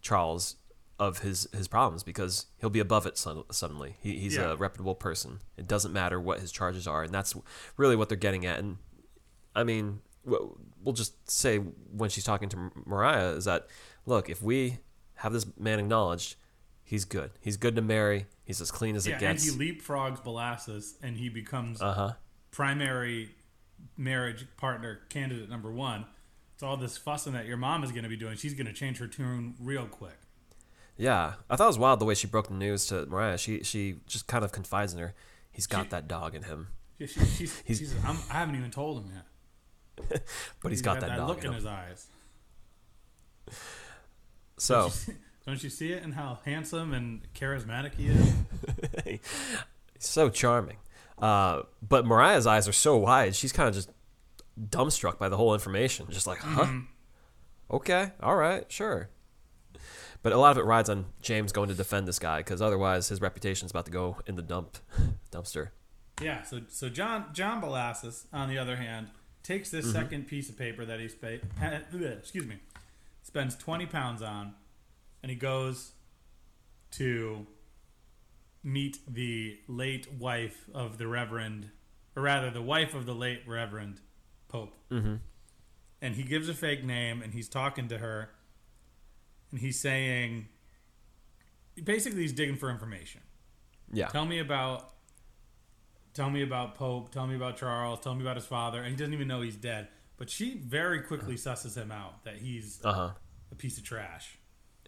Charles 0.00 0.56
of 1.00 1.20
his 1.20 1.48
his 1.52 1.68
problems 1.68 2.02
because 2.02 2.46
he'll 2.58 2.70
be 2.70 2.80
above 2.80 3.06
it 3.06 3.16
sud- 3.18 3.44
suddenly. 3.52 3.96
He, 4.00 4.18
he's 4.18 4.36
Yeah. 4.36 4.52
a 4.52 4.56
reputable 4.56 4.94
person. 4.94 5.40
It 5.56 5.66
doesn't 5.66 5.92
matter 5.92 6.20
what 6.20 6.40
his 6.40 6.52
charges 6.52 6.86
are, 6.86 7.02
and 7.02 7.12
that's 7.12 7.34
really 7.76 7.96
what 7.96 8.08
they're 8.08 8.18
getting 8.18 8.46
at. 8.46 8.58
And 8.58 8.78
I 9.54 9.64
mean, 9.64 10.00
we'll 10.24 10.92
just 10.94 11.28
say 11.30 11.58
when 11.58 12.10
she's 12.10 12.24
talking 12.24 12.48
to 12.50 12.70
Mariah 12.84 13.30
is 13.30 13.44
that 13.46 13.66
look, 14.06 14.28
if 14.28 14.42
we 14.42 14.78
have 15.16 15.32
this 15.32 15.46
man 15.58 15.78
acknowledged, 15.80 16.36
he's 16.88 17.04
good. 17.04 17.30
He's 17.40 17.56
good 17.56 17.76
to 17.76 17.82
marry. 17.82 18.26
He's 18.44 18.60
as 18.60 18.70
clean 18.70 18.96
as 18.96 19.06
Yeah, 19.06 19.16
it 19.16 19.22
and 19.22 19.38
he 19.40 19.50
leapfrogs 19.50 20.22
Bellasis, 20.24 20.94
and 21.02 21.16
he 21.16 21.28
becomes 21.28 21.80
Uh 21.82 21.92
huh. 21.94 22.12
primary 22.50 23.34
marriage 23.96 24.46
partner 24.56 25.00
candidate 25.10 25.48
number 25.48 25.70
one. 25.70 26.06
It's 26.54 26.62
all 26.62 26.76
this 26.76 26.96
fussing 26.98 27.34
that 27.34 27.46
your 27.46 27.56
mom 27.56 27.84
is 27.84 27.92
going 27.92 28.02
to 28.02 28.08
be 28.08 28.16
doing. 28.16 28.36
She's 28.36 28.54
going 28.54 28.66
to 28.66 28.72
change 28.72 28.98
her 28.98 29.06
tune 29.06 29.54
real 29.60 29.86
quick. 29.86 30.18
Yeah, 30.96 31.34
I 31.48 31.54
thought 31.54 31.64
it 31.66 31.68
was 31.68 31.78
wild 31.78 32.00
the 32.00 32.04
way 32.04 32.14
she 32.14 32.26
broke 32.26 32.48
the 32.48 32.54
news 32.54 32.86
to 32.86 33.06
Mariah. 33.06 33.38
She 33.38 33.62
she 33.62 34.00
just 34.08 34.26
kind 34.26 34.44
of 34.44 34.50
confides 34.50 34.92
in 34.94 34.98
her. 34.98 35.14
He's 35.52 35.66
got 35.68 35.84
She- 35.84 35.88
that 35.90 36.08
dog 36.08 36.34
in 36.34 36.42
him, 36.44 36.68
Yeah, 36.98 37.06
she, 37.06 37.20
she's, 37.20 37.58
He's- 37.64 37.78
she's, 37.78 37.94
I'm, 38.04 38.16
I 38.30 38.34
haven't 38.34 38.56
even 38.56 38.70
told 38.72 39.04
him 39.04 39.12
yet. 39.14 40.22
but 40.62 40.70
he's 40.72 40.82
got, 40.82 41.00
that, 41.00 41.16
dog 41.16 41.28
look 41.28 41.38
in 41.44 41.48
him. 41.50 41.54
his 41.54 41.66
eyes. 41.66 42.06
So 44.58 44.90
Don't 45.48 45.62
you 45.64 45.70
see 45.70 45.92
it 45.92 46.02
in 46.02 46.12
how 46.12 46.40
handsome 46.44 46.92
and 46.92 47.22
charismatic 47.34 47.94
he 47.94 48.08
is? 48.08 48.34
he's 49.04 49.20
so 49.98 50.28
charming. 50.28 50.76
Uh, 51.16 51.62
but 51.80 52.04
Mariah's 52.04 52.46
eyes 52.46 52.68
are 52.68 52.72
so 52.72 52.98
wide. 52.98 53.34
She's 53.34 53.50
kind 53.50 53.66
of 53.66 53.74
just 53.74 53.90
dumbstruck 54.60 55.18
by 55.18 55.30
the 55.30 55.38
whole 55.38 55.54
information. 55.54 56.06
Just 56.10 56.26
like, 56.26 56.38
huh? 56.40 56.64
Mm-hmm. 56.66 56.80
Okay, 57.76 58.12
all 58.22 58.36
right, 58.36 58.70
sure. 58.70 59.08
But 60.22 60.34
a 60.34 60.36
lot 60.36 60.50
of 60.50 60.58
it 60.58 60.64
rides 60.66 60.90
on 60.90 61.06
James 61.22 61.50
going 61.50 61.70
to 61.70 61.74
defend 61.74 62.06
this 62.06 62.18
guy 62.18 62.40
because 62.40 62.60
otherwise 62.60 63.08
his 63.08 63.22
reputation 63.22 63.64
is 63.64 63.70
about 63.70 63.86
to 63.86 63.90
go 63.90 64.18
in 64.26 64.36
the 64.36 64.42
dump 64.42 64.76
dumpster. 65.32 65.70
Yeah. 66.20 66.42
So 66.42 66.60
so 66.68 66.90
John 66.90 67.26
John 67.32 67.62
Bellasis, 67.62 68.26
on 68.34 68.50
the 68.50 68.58
other 68.58 68.76
hand, 68.76 69.08
takes 69.42 69.70
Mm-hmm. 69.70 69.76
this 69.78 69.92
second 69.92 70.26
piece 70.26 70.50
of 70.50 70.58
paper 70.58 70.84
that 70.84 71.00
he's 71.00 71.14
paid. 71.14 71.40
Excuse 71.62 72.46
me. 72.46 72.56
Spends 73.22 73.56
twenty 73.56 73.86
pounds 73.86 74.20
on, 74.20 74.54
and 75.22 75.30
he 75.30 75.36
goes 75.36 75.92
to 76.92 77.46
meet 78.62 78.98
the 79.06 79.58
late 79.68 80.12
wife 80.12 80.64
of 80.74 80.98
the 80.98 81.06
Reverend, 81.06 81.70
or 82.16 82.22
rather, 82.22 82.50
the 82.50 82.62
wife 82.62 82.94
of 82.94 83.06
the 83.06 83.14
late 83.14 83.42
Reverend 83.46 84.00
Pope. 84.48 84.74
Mm-hmm. 84.90 85.16
And 86.00 86.14
he 86.14 86.22
gives 86.22 86.48
a 86.48 86.54
fake 86.54 86.84
name, 86.84 87.22
and 87.22 87.32
he's 87.34 87.48
talking 87.48 87.88
to 87.88 87.98
her, 87.98 88.30
and 89.50 89.60
he's 89.60 89.78
saying, 89.80 90.48
basically, 91.82 92.22
he's 92.22 92.32
digging 92.32 92.56
for 92.56 92.70
information. 92.70 93.20
Yeah. 93.92 94.08
Tell 94.08 94.26
me 94.26 94.38
about 94.38 94.94
tell 96.14 96.30
me 96.30 96.42
about 96.42 96.74
Pope, 96.74 97.12
tell 97.12 97.26
me 97.28 97.36
about 97.36 97.56
Charles, 97.56 98.00
tell 98.00 98.14
me 98.14 98.22
about 98.22 98.36
his 98.36 98.44
father, 98.46 98.80
and 98.82 98.90
he 98.90 98.96
doesn't 98.96 99.14
even 99.14 99.28
know 99.28 99.40
he's 99.40 99.54
dead. 99.56 99.88
But 100.16 100.28
she 100.28 100.58
very 100.58 101.00
quickly 101.02 101.36
susses 101.36 101.76
him 101.76 101.92
out 101.92 102.24
that 102.24 102.36
he's 102.38 102.80
Uh 102.84 102.92
huh. 102.92 103.10
a 103.52 103.54
piece 103.54 103.78
of 103.78 103.84
trash. 103.84 104.36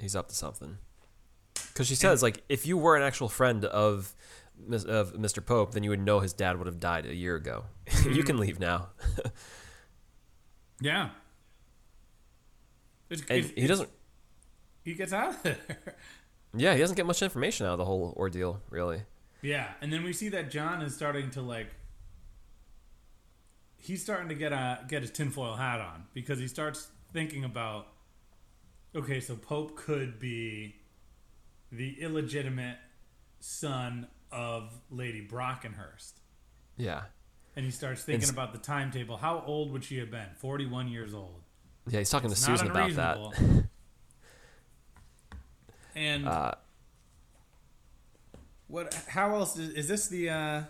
He's 0.01 0.16
up 0.16 0.28
to 0.28 0.34
something. 0.34 0.78
Because 1.55 1.86
she 1.86 1.94
says, 1.94 2.22
like, 2.22 2.42
if 2.48 2.66
you 2.66 2.76
were 2.78 2.96
an 2.96 3.03
actual 3.03 3.28
friend 3.28 3.64
of 3.64 4.14
of 4.72 5.14
Mr. 5.14 5.44
Pope, 5.44 5.72
then 5.72 5.82
you 5.82 5.90
would 5.90 6.01
know 6.01 6.20
his 6.20 6.32
dad 6.34 6.59
would 6.59 6.66
have 6.66 6.78
died 6.80 7.07
a 7.07 7.14
year 7.14 7.34
ago. 7.36 7.64
you 8.11 8.22
can 8.22 8.36
leave 8.38 8.59
now. 8.61 8.88
Yeah. 10.82 11.11
It's, 13.11 13.20
And 13.22 13.30
it's- 13.38 13.53
he 13.55 13.66
doesn't. 13.66 13.90
he 14.82 14.94
gets 14.94 15.12
out 15.12 15.30
of 15.34 15.42
there. 15.42 15.59
Yeah, 16.57 16.72
he 16.74 16.80
doesn't 16.80 16.96
get 16.96 17.07
much 17.07 17.22
information 17.22 17.66
out 17.66 17.72
of 17.72 17.78
the 17.78 17.84
whole 17.84 18.12
ordeal, 18.16 18.61
really. 18.70 19.03
Yeah, 19.40 19.68
and 19.80 19.92
then 19.92 20.03
we 20.03 20.12
see 20.12 20.30
that 20.30 20.51
John 20.51 20.82
is 20.82 20.94
starting 20.96 21.30
to 21.32 21.42
like. 21.42 21.68
He's 23.76 24.03
starting 24.03 24.28
to 24.30 24.34
get 24.34 24.53
a 24.53 24.80
get 24.88 25.03
his 25.03 25.11
tinfoil 25.12 25.55
hat 25.55 25.80
on 25.80 26.07
because 26.12 26.38
he 26.40 26.48
starts 26.48 26.88
thinking 27.12 27.44
about. 27.44 27.86
Okay, 28.95 29.20
so 29.20 29.36
Pope 29.36 29.76
could 29.76 30.18
be 30.18 30.76
the 31.70 32.01
illegitimate 32.01 32.76
son 33.38 34.09
of 34.32 34.72
Lady 34.91 35.26
Brockenhurst, 35.26 36.14
Yeah. 36.76 37.05
and 37.55 37.64
he 37.64 37.70
starts 37.70 38.03
thinking 38.03 38.22
It's- 38.22 38.30
about 38.30 38.53
the 38.53 38.59
timetable. 38.59 39.16
How 39.18 39.41
old 39.43 39.70
would 39.72 39.84
she 39.84 39.99
have 39.99 40.11
been? 40.11 40.34
Forty-one 40.34 40.88
years 40.88 41.14
old. 41.14 41.43
Yeah, 41.86 41.99
he's 42.01 42.11
talking 42.11 42.30
to 42.30 42.36
Susan 42.36 42.70
about 42.70 42.93
that. 42.95 43.66
and 45.95 46.26
Uh, 46.28 46.55
What? 48.66 48.93
How 49.09 49.34
else 49.34 49.57
is, 49.57 49.70
is 49.70 49.88
this 49.88 50.09
the? 50.09 50.30
uh 50.30 50.62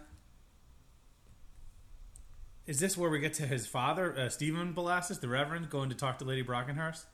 Is 2.66 2.78
this 2.80 2.96
where 2.96 3.10
we 3.10 3.18
get 3.18 3.34
to 3.34 3.46
his 3.46 3.66
father, 3.66 4.16
uh, 4.16 4.28
Stephen 4.28 4.72
Bellasis, 4.74 5.20
the 5.20 5.28
Reverend, 5.28 5.70
going 5.70 5.88
to 5.90 5.96
talk 5.96 6.18
to 6.18 6.24
Lady 6.24 6.44
Brockenhurst? 6.44 7.04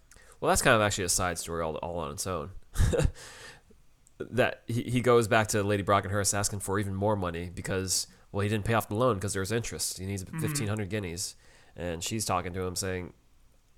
Well, 0.40 0.50
that's 0.50 0.62
kind 0.62 0.74
of 0.76 0.82
actually 0.82 1.04
a 1.04 1.08
side 1.08 1.38
story 1.38 1.62
all, 1.62 1.76
all 1.76 1.98
on 1.98 2.12
its 2.12 2.26
own. 2.26 2.50
that 4.18 4.62
he, 4.66 4.82
he 4.84 5.00
goes 5.00 5.28
back 5.28 5.48
to 5.48 5.62
Lady 5.62 5.82
Brockenhurst 5.82 6.34
asking 6.34 6.60
for 6.60 6.78
even 6.78 6.94
more 6.94 7.16
money 7.16 7.50
because, 7.54 8.06
well, 8.32 8.42
he 8.42 8.48
didn't 8.48 8.64
pay 8.64 8.74
off 8.74 8.88
the 8.88 8.94
loan 8.94 9.14
because 9.16 9.32
there 9.32 9.40
was 9.40 9.52
interest. 9.52 9.98
He 9.98 10.06
needs 10.06 10.24
Mm-hmm. 10.24 10.40
1,500 10.42 10.88
guineas. 10.88 11.34
And 11.76 12.02
she's 12.02 12.24
talking 12.24 12.52
to 12.54 12.62
him 12.62 12.76
saying, 12.76 13.12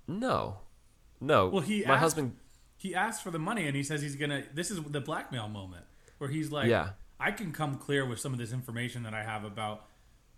no, 0.07 0.57
no. 1.19 1.47
Well, 1.49 1.61
he 1.61 1.83
my 1.85 1.93
asked- 1.95 1.99
husband, 2.01 2.35
He 2.77 2.95
asks 2.95 3.21
for 3.21 3.31
the 3.31 3.39
money, 3.39 3.67
and 3.67 3.75
he 3.75 3.83
says 3.83 4.01
he's 4.01 4.15
gonna. 4.15 4.43
This 4.53 4.71
is 4.71 4.81
the 4.81 5.01
blackmail 5.01 5.49
moment 5.49 5.83
where 6.17 6.29
he's 6.29 6.51
like, 6.51 6.67
Yeah. 6.69 6.91
I 7.19 7.31
can 7.31 7.51
come 7.51 7.75
clear 7.75 8.05
with 8.05 8.19
some 8.21 8.31
of 8.31 8.39
this 8.39 8.53
information 8.53 9.03
that 9.03 9.13
I 9.13 9.23
have 9.23 9.43
about 9.43 9.85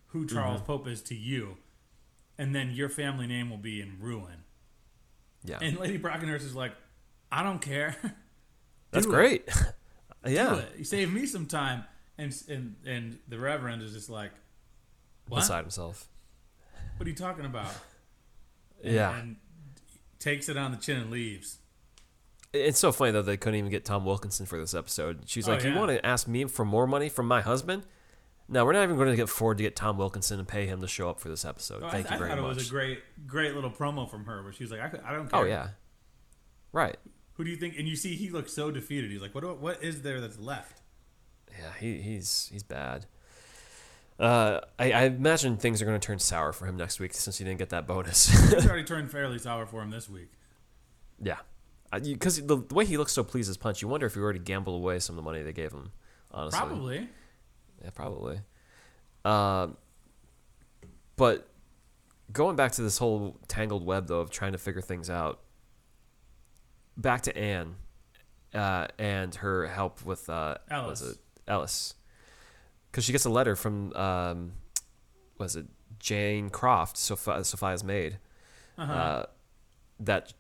who 0.08 0.26
Charles 0.26 0.58
Mm-hmm. 0.58 0.66
Pope 0.66 0.88
is 0.88 1.02
to 1.04 1.16
you, 1.16 1.58
and 2.40 2.56
then 2.56 2.72
your 2.72 2.90
family 2.90 3.28
name 3.28 3.50
will 3.52 3.58
be 3.58 3.80
in 3.80 3.98
ruin." 4.00 4.44
Yeah, 5.44 5.58
And 5.62 5.78
Lady 5.80 5.98
Brockenhurst 6.00 6.46
is 6.46 6.56
like, 6.56 6.74
"I 7.32 7.44
don't 7.44 7.62
care." 7.62 7.96
that's 8.92 9.06
do 9.06 9.12
it. 9.12 9.16
great. 9.16 9.46
Do 10.24 10.32
yeah, 10.32 10.58
it. 10.58 10.74
You 10.78 10.84
save 10.84 11.12
me 11.12 11.26
some 11.26 11.48
time. 11.48 11.84
And 12.18 12.36
and 12.48 12.76
and 12.86 13.18
the 13.28 13.40
Reverend 13.40 13.82
is 13.82 13.94
just 13.94 14.10
like, 14.10 14.32
"What? 15.28 15.40
beside 15.40 15.62
himself. 15.62 16.08
What 16.98 17.08
are 17.08 17.10
you 17.10 17.16
talking 17.16 17.46
about?" 17.46 17.72
And, 18.84 18.94
Yeah. 18.96 19.18
and 19.18 19.38
takes 20.20 20.48
it 20.50 20.58
on 20.58 20.72
the 20.72 20.78
chin 20.78 20.98
and 20.98 21.10
leaves. 21.10 21.58
It's 22.54 22.78
so 22.78 22.92
funny 22.92 23.12
though 23.12 23.22
they 23.24 23.38
couldn't 23.38 23.58
even 23.58 23.72
get 23.72 23.86
Tom 23.86 24.06
Wilkinson 24.06 24.46
for 24.46 24.60
this 24.60 24.76
episode. 24.76 25.22
She's 25.26 25.48
Oh, 25.50 25.54
like, 25.54 25.64
"You 25.64 25.74
want 25.74 25.90
to 25.90 26.06
ask 26.06 26.28
me 26.28 26.46
for 26.46 26.66
more 26.66 26.86
money 26.86 27.10
from 27.10 27.28
my 27.28 27.42
husband?" 27.42 27.84
No, 28.52 28.66
we're 28.66 28.74
not 28.74 28.84
even 28.84 28.98
going 28.98 29.10
to 29.10 29.16
get 29.16 29.30
Ford 29.30 29.58
to 29.60 29.64
get 29.64 29.78
Tom 29.78 29.98
Wilkinson 29.98 30.38
and 30.38 30.46
pay 30.46 30.66
him 30.66 30.82
to 30.82 30.88
show 30.88 31.10
up 31.10 31.22
for 31.22 31.30
this 31.30 31.46
episode. 31.46 31.80
So 31.84 31.90
Thank 31.90 32.12
I, 32.12 32.16
you 32.16 32.20
very 32.20 32.30
much. 32.32 32.38
I 32.38 32.42
thought 32.42 32.52
it 32.52 32.56
was 32.56 32.68
a 32.68 32.70
great, 32.70 33.00
great 33.26 33.56
little 33.56 33.72
promo 33.72 34.10
from 34.10 34.26
her 34.26 34.44
where 34.44 34.52
she 34.52 34.66
was 34.66 34.72
like, 34.72 34.82
I, 34.82 35.10
I 35.10 35.14
don't 35.14 35.30
care. 35.32 35.40
oh 35.40 35.44
yeah, 35.46 35.70
right. 36.74 36.98
Who 37.36 37.46
do 37.46 37.50
you 37.50 37.56
think? 37.56 37.78
And 37.80 37.88
you 37.88 37.96
see, 37.96 38.16
he 38.16 38.30
looks 38.30 38.52
so 38.52 38.70
defeated. 38.70 39.10
He's 39.10 39.22
like, 39.22 39.34
what, 39.34 39.60
what 39.60 39.82
is 39.82 40.02
there 40.02 40.20
that's 40.20 40.38
left? 40.38 40.82
Yeah, 41.58 41.72
he, 41.80 42.02
he's 42.02 42.50
he's 42.52 42.62
bad. 42.62 43.06
Uh, 44.20 44.60
I, 44.78 44.92
I 44.92 45.04
imagine 45.06 45.56
things 45.56 45.82
are 45.82 45.86
going 45.86 46.00
to 46.00 46.06
turn 46.06 46.20
sour 46.20 46.52
for 46.52 46.66
him 46.68 46.76
next 46.76 47.00
week 47.00 47.14
since 47.14 47.38
he 47.38 47.46
didn't 47.46 47.58
get 47.58 47.70
that 47.70 47.88
bonus. 47.88 48.30
It's 48.52 48.66
already 48.68 48.84
turned 48.84 49.10
fairly 49.10 49.40
sour 49.40 49.66
for 49.66 49.82
him 49.82 49.90
this 49.92 50.10
week. 50.10 50.30
yeah, 51.24 51.38
because 51.92 52.46
the, 52.46 52.58
the 52.58 52.76
way 52.76 52.86
he 52.86 52.98
looks 52.98 53.14
so 53.14 53.24
pleased 53.24 53.50
as 53.50 53.56
punch, 53.58 53.82
you 53.82 53.88
wonder 53.88 54.06
if 54.06 54.14
he 54.14 54.20
already 54.20 54.40
gambled 54.40 54.76
away 54.76 55.00
some 55.00 55.18
of 55.18 55.24
the 55.24 55.24
money 55.24 55.42
they 55.42 55.54
gave 55.54 55.72
him. 55.72 55.92
Honestly, 56.34 56.60
Probably. 56.60 57.10
Yeah, 57.84 57.90
probably. 57.92 58.40
Um, 59.26 59.78
but 61.16 61.48
going 62.32 62.56
back 62.56 62.72
to 62.74 62.82
this 62.82 62.98
whole 62.98 63.38
tangled 63.48 63.86
web 63.86 64.08
though 64.08 64.20
of 64.22 64.30
trying 64.30 64.52
to 64.54 64.58
figure 64.58 64.82
things 64.82 65.10
out. 65.10 65.40
Back 66.98 67.22
to 67.24 67.38
Anne, 67.38 67.76
uh, 68.54 68.88
and 69.00 69.34
her 69.36 69.68
help 69.68 70.06
with 70.06 70.30
uh, 70.30 70.56
Ellis. 70.70 71.02
Was 71.02 71.12
it 71.14 71.18
Ellis? 71.48 71.96
Because 72.92 73.06
she 73.06 73.12
gets 73.14 73.26
a 73.26 73.30
letter 73.30 73.56
from 73.56 73.94
um, 73.94 74.52
was 75.38 75.56
it 75.56 75.66
Jane 76.00 76.50
Croft, 76.50 76.98
Soph- 76.98 77.46
Sophia's 77.46 77.84
maid, 77.84 78.20
Uh-huh. 78.78 78.92
uh, 78.94 79.26
that 80.02 80.34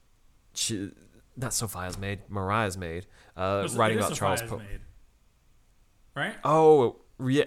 she 0.53 0.91
not 1.37 1.53
Sophia's 1.53 1.97
maid, 1.97 2.19
Mariah's 2.29 2.77
maid, 2.77 3.07
uh, 3.37 3.67
writing 3.75 3.97
about 3.99 4.13
Charles 4.13 4.41
Sophia's 4.41 4.49
Pope. 4.51 4.59
maid. 4.59 4.81
Right? 6.15 6.35
Oh, 6.43 6.97
yeah. 7.29 7.45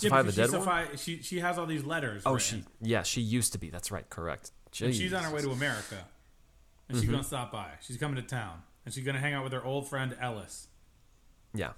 Yeah, 0.00 0.22
the 0.22 0.32
dead 0.32 0.50
she's 0.50 0.58
one. 0.66 0.86
She, 0.96 1.22
she 1.22 1.40
has 1.40 1.58
all 1.58 1.66
these 1.66 1.84
letters. 1.84 2.22
Oh, 2.26 2.34
written. 2.34 2.64
she 2.80 2.88
yeah, 2.90 3.02
she 3.02 3.20
used 3.20 3.52
to 3.52 3.58
be. 3.58 3.70
That's 3.70 3.90
right, 3.92 4.08
correct. 4.08 4.50
She's 4.72 5.12
on 5.12 5.22
her 5.22 5.32
way 5.34 5.42
to 5.42 5.50
America. 5.50 5.96
And 6.88 6.96
Mm-hmm. 6.96 7.00
she's 7.00 7.08
going 7.10 7.22
to 7.22 7.26
stop 7.28 7.52
by. 7.52 7.68
She's 7.80 7.96
coming 7.98 8.16
to 8.16 8.22
town. 8.22 8.62
And 8.84 8.92
she's 8.92 9.04
going 9.04 9.14
to 9.14 9.20
hang 9.20 9.32
out 9.34 9.44
with 9.44 9.52
her 9.52 9.64
old 9.64 9.88
friend 9.88 10.16
Ellis, 10.20 10.66
yeah, 11.54 11.72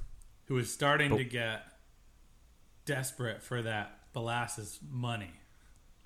who 0.46 0.56
is 0.58 0.72
starting 0.72 1.10
But- 1.10 1.18
to 1.18 1.24
get 1.24 1.62
desperate 2.86 3.42
for 3.42 3.62
that 3.62 3.98
Bellasis 4.14 4.78
money. 4.90 5.32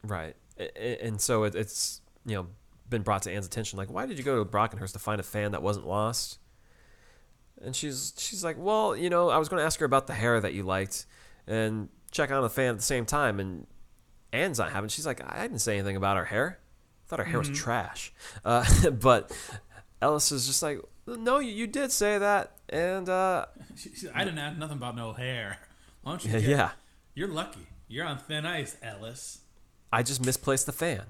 right. 0.02 0.34
And 0.74 1.20
so 1.20 1.44
it, 1.44 1.54
it's 1.54 2.00
you 2.26 2.34
know 2.34 2.46
been 2.88 3.02
brought 3.02 3.22
to 3.22 3.30
Anne's 3.32 3.46
attention. 3.46 3.76
Like, 3.76 3.90
why 3.90 4.06
did 4.06 4.18
you 4.18 4.24
go 4.24 4.42
to 4.42 4.50
Brockenhurst 4.50 4.92
to 4.94 4.98
find 4.98 5.20
a 5.20 5.24
fan 5.24 5.52
that 5.52 5.62
wasn't 5.62 5.86
lost? 5.86 6.38
And 7.62 7.74
she's 7.74 8.14
she's 8.18 8.44
like, 8.44 8.56
well, 8.58 8.94
you 8.96 9.10
know, 9.10 9.30
I 9.30 9.38
was 9.38 9.48
going 9.48 9.60
to 9.60 9.64
ask 9.66 9.80
her 9.80 9.86
about 9.86 10.06
the 10.06 10.14
hair 10.14 10.40
that 10.40 10.54
you 10.54 10.62
liked, 10.62 11.06
and 11.46 11.88
check 12.10 12.30
on 12.30 12.42
the 12.42 12.50
fan 12.50 12.70
at 12.70 12.76
the 12.76 12.82
same 12.82 13.04
time. 13.04 13.40
And 13.40 13.66
Anne's 14.32 14.58
not 14.58 14.70
having. 14.70 14.88
She's 14.88 15.06
like, 15.06 15.20
I 15.24 15.42
didn't 15.42 15.58
say 15.60 15.74
anything 15.78 15.96
about 15.96 16.16
her 16.16 16.24
hair. 16.26 16.58
I 16.60 17.08
thought 17.08 17.18
her 17.18 17.24
hair 17.24 17.38
was 17.38 17.50
trash. 17.50 18.12
Uh, 18.44 18.64
but 18.90 19.36
Ellis 20.00 20.30
is 20.30 20.46
just 20.46 20.62
like, 20.62 20.80
no, 21.06 21.38
you, 21.38 21.50
you 21.50 21.66
did 21.66 21.90
say 21.90 22.18
that, 22.18 22.52
and 22.68 23.08
uh, 23.08 23.46
I 24.14 24.24
didn't 24.24 24.38
ask 24.38 24.58
nothing 24.58 24.76
about 24.76 24.94
no 24.94 25.12
hair. 25.12 25.58
Why 26.02 26.12
don't 26.12 26.24
you 26.24 26.32
yeah, 26.32 26.38
get, 26.40 26.48
yeah. 26.48 26.70
You're 27.14 27.28
lucky. 27.28 27.66
You're 27.88 28.04
on 28.06 28.18
thin 28.18 28.44
ice, 28.46 28.76
Ellis. 28.82 29.40
I 29.92 30.02
just 30.02 30.24
misplaced 30.24 30.66
the 30.66 30.72
fan. 30.72 31.02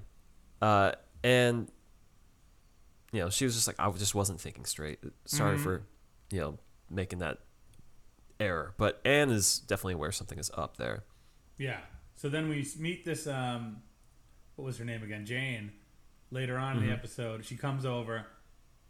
Uh, 0.62 0.92
and, 1.24 1.68
you 3.12 3.20
know, 3.20 3.28
she 3.30 3.44
was 3.44 3.54
just 3.54 3.66
like, 3.66 3.76
I 3.78 3.90
just 3.90 4.14
wasn't 4.14 4.40
thinking 4.40 4.64
straight. 4.64 5.00
Sorry 5.24 5.56
Mm-hmm. 5.56 5.64
for, 5.64 5.82
you 6.30 6.40
know, 6.40 6.58
making 6.90 7.18
that 7.20 7.38
error. 8.40 8.74
But 8.78 9.00
Anne 9.04 9.30
is 9.30 9.58
definitely 9.58 9.94
aware 9.94 10.12
something 10.12 10.38
is 10.38 10.50
up 10.54 10.76
there. 10.76 11.04
Yeah. 11.58 11.78
So 12.14 12.28
then 12.28 12.48
we 12.48 12.66
meet 12.78 13.04
this 13.04 13.26
um 13.26 13.82
what 14.56 14.64
was 14.64 14.78
her 14.78 14.84
name 14.84 15.02
again? 15.02 15.24
Jane. 15.26 15.72
Later 16.30 16.58
on 16.58 16.74
Mm-hmm. 16.74 16.84
in 16.84 16.90
the 16.90 16.94
episode, 16.94 17.44
she 17.44 17.56
comes 17.56 17.86
over 17.86 18.26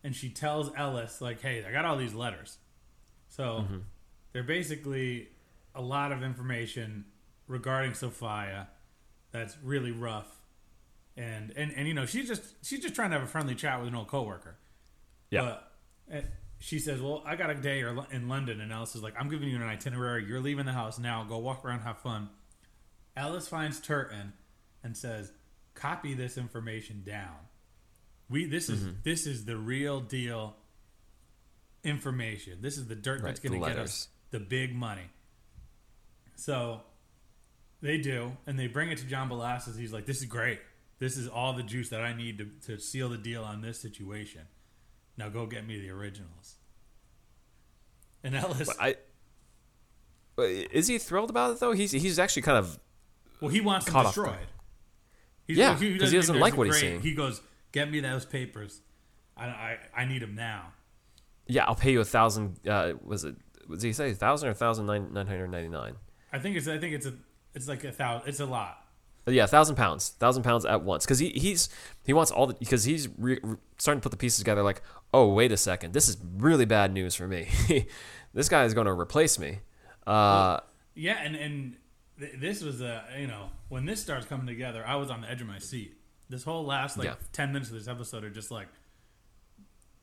and 0.02 0.14
she 0.14 0.28
tells 0.30 0.70
Ellis 0.76 1.20
like, 1.20 1.40
"Hey, 1.40 1.64
I 1.64 1.70
got 1.72 1.84
all 1.84 1.96
these 1.96 2.14
letters." 2.14 2.58
So 3.28 3.60
Mm-hmm. 3.64 3.78
they're 4.32 4.42
basically 4.42 5.28
a 5.74 5.82
lot 5.82 6.10
of 6.12 6.22
information 6.22 7.04
regarding 7.46 7.94
Sophia 7.94 8.68
that's 9.30 9.56
really 9.62 9.92
rough. 9.92 10.26
And, 11.16 11.52
and 11.56 11.72
and 11.76 11.86
you 11.88 11.94
know 11.94 12.06
she's 12.06 12.26
just 12.28 12.42
she's 12.64 12.80
just 12.80 12.94
trying 12.94 13.10
to 13.10 13.18
have 13.18 13.24
a 13.24 13.30
friendly 13.30 13.54
chat 13.54 13.78
with 13.80 13.88
an 13.88 13.94
old 13.94 14.08
coworker. 14.08 14.56
Yeah. 15.30 15.58
But 16.08 16.16
uh, 16.16 16.20
she 16.58 16.78
says, 16.78 17.00
"Well, 17.00 17.22
I 17.24 17.36
got 17.36 17.50
a 17.50 17.54
day 17.54 17.80
in 18.10 18.28
London," 18.28 18.60
and 18.60 18.72
Alice 18.72 18.94
is 18.94 19.02
like, 19.02 19.14
"I'm 19.18 19.28
giving 19.28 19.48
you 19.48 19.56
an 19.56 19.62
itinerary. 19.62 20.24
You're 20.26 20.40
leaving 20.40 20.66
the 20.66 20.72
house 20.72 20.98
now. 20.98 21.24
Go 21.24 21.38
walk 21.38 21.64
around, 21.64 21.80
have 21.80 21.98
fun." 21.98 22.30
Alice 23.16 23.48
finds 23.48 23.80
Turton 23.80 24.32
and 24.82 24.96
says, 24.96 25.32
"Copy 25.74 26.14
this 26.14 26.36
information 26.38 27.02
down. 27.04 27.36
We 28.28 28.44
this 28.46 28.68
is 28.68 28.80
Mm-hmm. 28.80 28.92
this 29.04 29.26
is 29.26 29.44
the 29.44 29.56
real 29.56 30.00
deal 30.00 30.56
information. 31.84 32.58
This 32.60 32.76
is 32.76 32.86
the 32.86 32.96
dirt 32.96 33.22
that's 33.22 33.40
going 33.40 33.60
to 33.60 33.66
get 33.66 33.78
us 33.78 34.08
the 34.30 34.40
big 34.40 34.74
money." 34.74 35.10
So 36.36 36.82
they 37.80 37.98
do, 37.98 38.36
and 38.46 38.58
they 38.58 38.66
bring 38.66 38.90
it 38.90 38.98
to 38.98 39.04
John 39.06 39.28
Bellasis. 39.28 39.78
He's 39.78 39.92
like, 39.92 40.06
"This 40.06 40.18
is 40.18 40.26
great. 40.26 40.60
This 40.98 41.16
is 41.16 41.28
all 41.28 41.52
the 41.52 41.62
juice 41.62 41.90
that 41.90 42.00
I 42.02 42.12
need 42.12 42.38
to, 42.38 42.46
to 42.66 42.80
seal 42.80 43.08
the 43.08 43.18
deal 43.18 43.44
on 43.44 43.60
this 43.60 43.80
situation. 43.80 44.42
Now 45.18 45.28
go 45.28 45.44
get 45.44 45.66
me 45.66 45.78
the 45.78 45.90
originals." 45.90 46.54
And 48.24 48.34
Ellis, 48.34 48.68
But 48.68 48.76
I. 48.80 48.96
Wait, 50.36 50.70
Is 50.72 50.86
he 50.86 50.98
thrilled 50.98 51.30
about 51.30 51.50
it 51.52 51.60
though? 51.60 51.72
He's 51.72 51.90
he's 51.92 52.18
actually 52.18 52.42
kind 52.42 52.58
of 52.58 52.78
well, 53.40 53.50
he 53.50 53.60
wants 53.60 53.86
them 53.86 54.02
destroyed. 54.04 54.38
He's, 55.44 55.56
Yeah, 55.56 55.76
he 55.78 55.98
'cause 55.98 56.10
he 56.10 56.16
doesn't 56.16 56.38
like 56.38 56.56
what 56.56 56.66
he's 56.68 56.78
seeing. 56.78 57.00
He 57.00 57.12
goes, 57.14 57.40
"Get 57.72 57.90
me 57.90 58.00
those 58.00 58.24
papers. 58.24 58.80
I 59.36 59.46
I, 59.46 59.78
I 59.96 60.04
need 60.04 60.22
them 60.22 60.34
now." 60.34 60.72
yeah. 61.46 61.64
I'll 61.66 61.74
pay 61.74 61.92
you 61.92 62.00
a 62.00 62.04
thousand. 62.04 62.58
Uh, 62.66 62.94
was 63.04 63.24
it? 63.24 63.34
Was 63.68 63.82
he 63.82 63.92
say 63.92 64.12
thousand 64.14 64.48
or 64.48 64.54
thousand 64.54 64.86
nine 64.86 65.12
nine 65.12 65.26
hundred 65.26 65.48
ninety 65.48 65.68
nine? 65.68 65.94
I 66.32 66.38
think 66.38 66.56
it's 66.56 66.68
I 66.68 66.78
think 66.78 66.94
it's 66.94 67.06
a 67.06 67.14
it's 67.54 67.66
like 67.68 67.84
a 67.84 67.92
thousand. 67.92 68.28
It's 68.28 68.40
a 68.40 68.46
lot. 68.46 68.84
Yeah, 69.30 69.46
thousand 69.46 69.76
pounds, 69.76 70.10
thousand 70.10 70.42
pounds 70.42 70.64
at 70.64 70.82
once, 70.82 71.04
because 71.04 71.18
he 71.18 71.30
he's 71.30 71.68
he 72.04 72.12
wants 72.12 72.30
all 72.30 72.46
the 72.46 72.54
because 72.54 72.84
he's 72.84 73.08
re, 73.18 73.38
re- 73.42 73.56
starting 73.78 74.00
to 74.00 74.02
put 74.02 74.10
the 74.10 74.16
pieces 74.18 74.38
together. 74.38 74.62
Like, 74.62 74.82
oh 75.12 75.32
wait 75.32 75.52
a 75.52 75.56
second, 75.56 75.92
this 75.94 76.08
is 76.08 76.16
really 76.36 76.64
bad 76.64 76.92
news 76.92 77.14
for 77.14 77.26
me. 77.28 77.48
this 78.34 78.48
guy 78.48 78.64
is 78.64 78.74
going 78.74 78.86
to 78.86 78.92
replace 78.92 79.38
me. 79.38 79.60
Uh, 80.06 80.60
Yeah, 80.94 81.18
and 81.22 81.34
and 81.36 81.76
th- 82.18 82.32
this 82.38 82.62
was 82.62 82.80
a 82.80 83.04
you 83.18 83.26
know 83.26 83.50
when 83.68 83.84
this 83.86 84.00
starts 84.00 84.26
coming 84.26 84.46
together, 84.46 84.84
I 84.86 84.96
was 84.96 85.10
on 85.10 85.20
the 85.22 85.30
edge 85.30 85.40
of 85.40 85.46
my 85.46 85.58
seat. 85.58 85.94
This 86.30 86.44
whole 86.44 86.64
last 86.64 86.96
like 86.98 87.06
Yeah. 87.06 87.14
ten 87.32 87.52
minutes 87.52 87.70
of 87.70 87.76
this 87.76 87.88
episode 87.88 88.24
are 88.24 88.30
just 88.30 88.50
like 88.50 88.68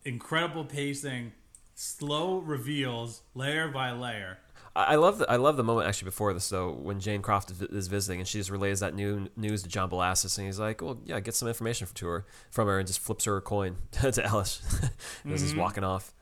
incredible 0.04 0.66
pacing, 0.66 1.32
slow 1.74 2.38
reveals, 2.40 3.22
layer 3.34 3.68
by 3.68 3.92
layer. 3.92 4.38
I 4.76 4.96
love 4.96 5.20
the 5.20 5.30
I 5.32 5.38
love 5.38 5.56
the 5.58 5.64
moment 5.64 5.88
actually 5.88 6.08
before 6.08 6.34
this 6.34 6.50
though 6.50 6.72
when 6.72 7.00
Jane 7.00 7.22
Croft 7.22 7.50
is- 7.52 7.62
is 7.62 7.88
visiting 7.88 8.20
and 8.20 8.28
she 8.28 8.38
just 8.40 8.50
relays 8.50 8.82
that 8.82 8.94
new 8.94 9.30
news 9.38 9.64
to 9.64 9.70
John 9.70 9.90
Bellasis 9.90 10.38
and 10.38 10.48
he's 10.48 10.60
like, 10.60 10.82
well, 10.82 11.00
yeah, 11.06 11.20
get 11.22 11.34
some 11.34 11.48
information 11.48 11.88
to 11.94 12.08
her 12.08 12.26
from 12.52 12.68
her 12.68 12.78
and 12.80 12.86
just 12.88 13.00
flips 13.00 13.24
her 13.26 13.38
a 13.38 13.42
coin 13.42 13.78
to 13.92 14.26
Ellis 14.26 14.62
as 15.32 15.42
he's 15.42 15.56
walking 15.56 15.84
off. 15.86 16.14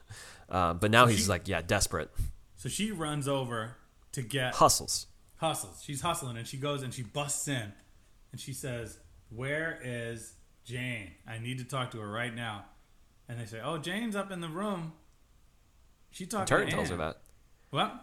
Um, 0.50 0.78
but 0.78 0.92
now 0.92 1.08
he's 1.08 1.22
she- 1.24 1.28
like, 1.30 1.48
yeah, 1.48 1.62
desperate, 1.62 2.12
So 2.58 2.70
she 2.70 2.92
runs 2.92 3.28
over 3.28 3.76
to 4.12 4.22
get 4.22 4.54
hustles. 4.56 5.08
hustles. 5.38 5.82
She's 5.84 6.02
hustling 6.02 6.38
and 6.38 6.46
she 6.48 6.58
goes 6.58 6.84
and 6.84 6.94
she 6.94 7.02
busts 7.02 7.48
in 7.48 7.74
and 8.32 8.40
she 8.40 8.54
says, 8.54 9.00
Where 9.30 9.80
is 9.84 10.34
Jane? 10.64 11.12
I 11.28 11.40
need 11.40 11.58
to 11.58 11.64
talk 11.64 11.90
to 11.92 12.00
her 12.00 12.08
right 12.12 12.34
now. 12.36 12.66
And 13.28 13.40
they 13.40 13.46
say, 13.46 13.60
Oh, 13.64 13.80
Jane's 13.80 14.16
up 14.16 14.30
in 14.32 14.42
the 14.42 14.48
room. 14.50 14.94
She 16.12 16.28
talked 16.28 16.50
Turton 16.50 16.68
to 16.70 16.76
tells 16.76 16.90
her 16.90 16.98
that. 16.98 17.18
Well, 17.72 18.00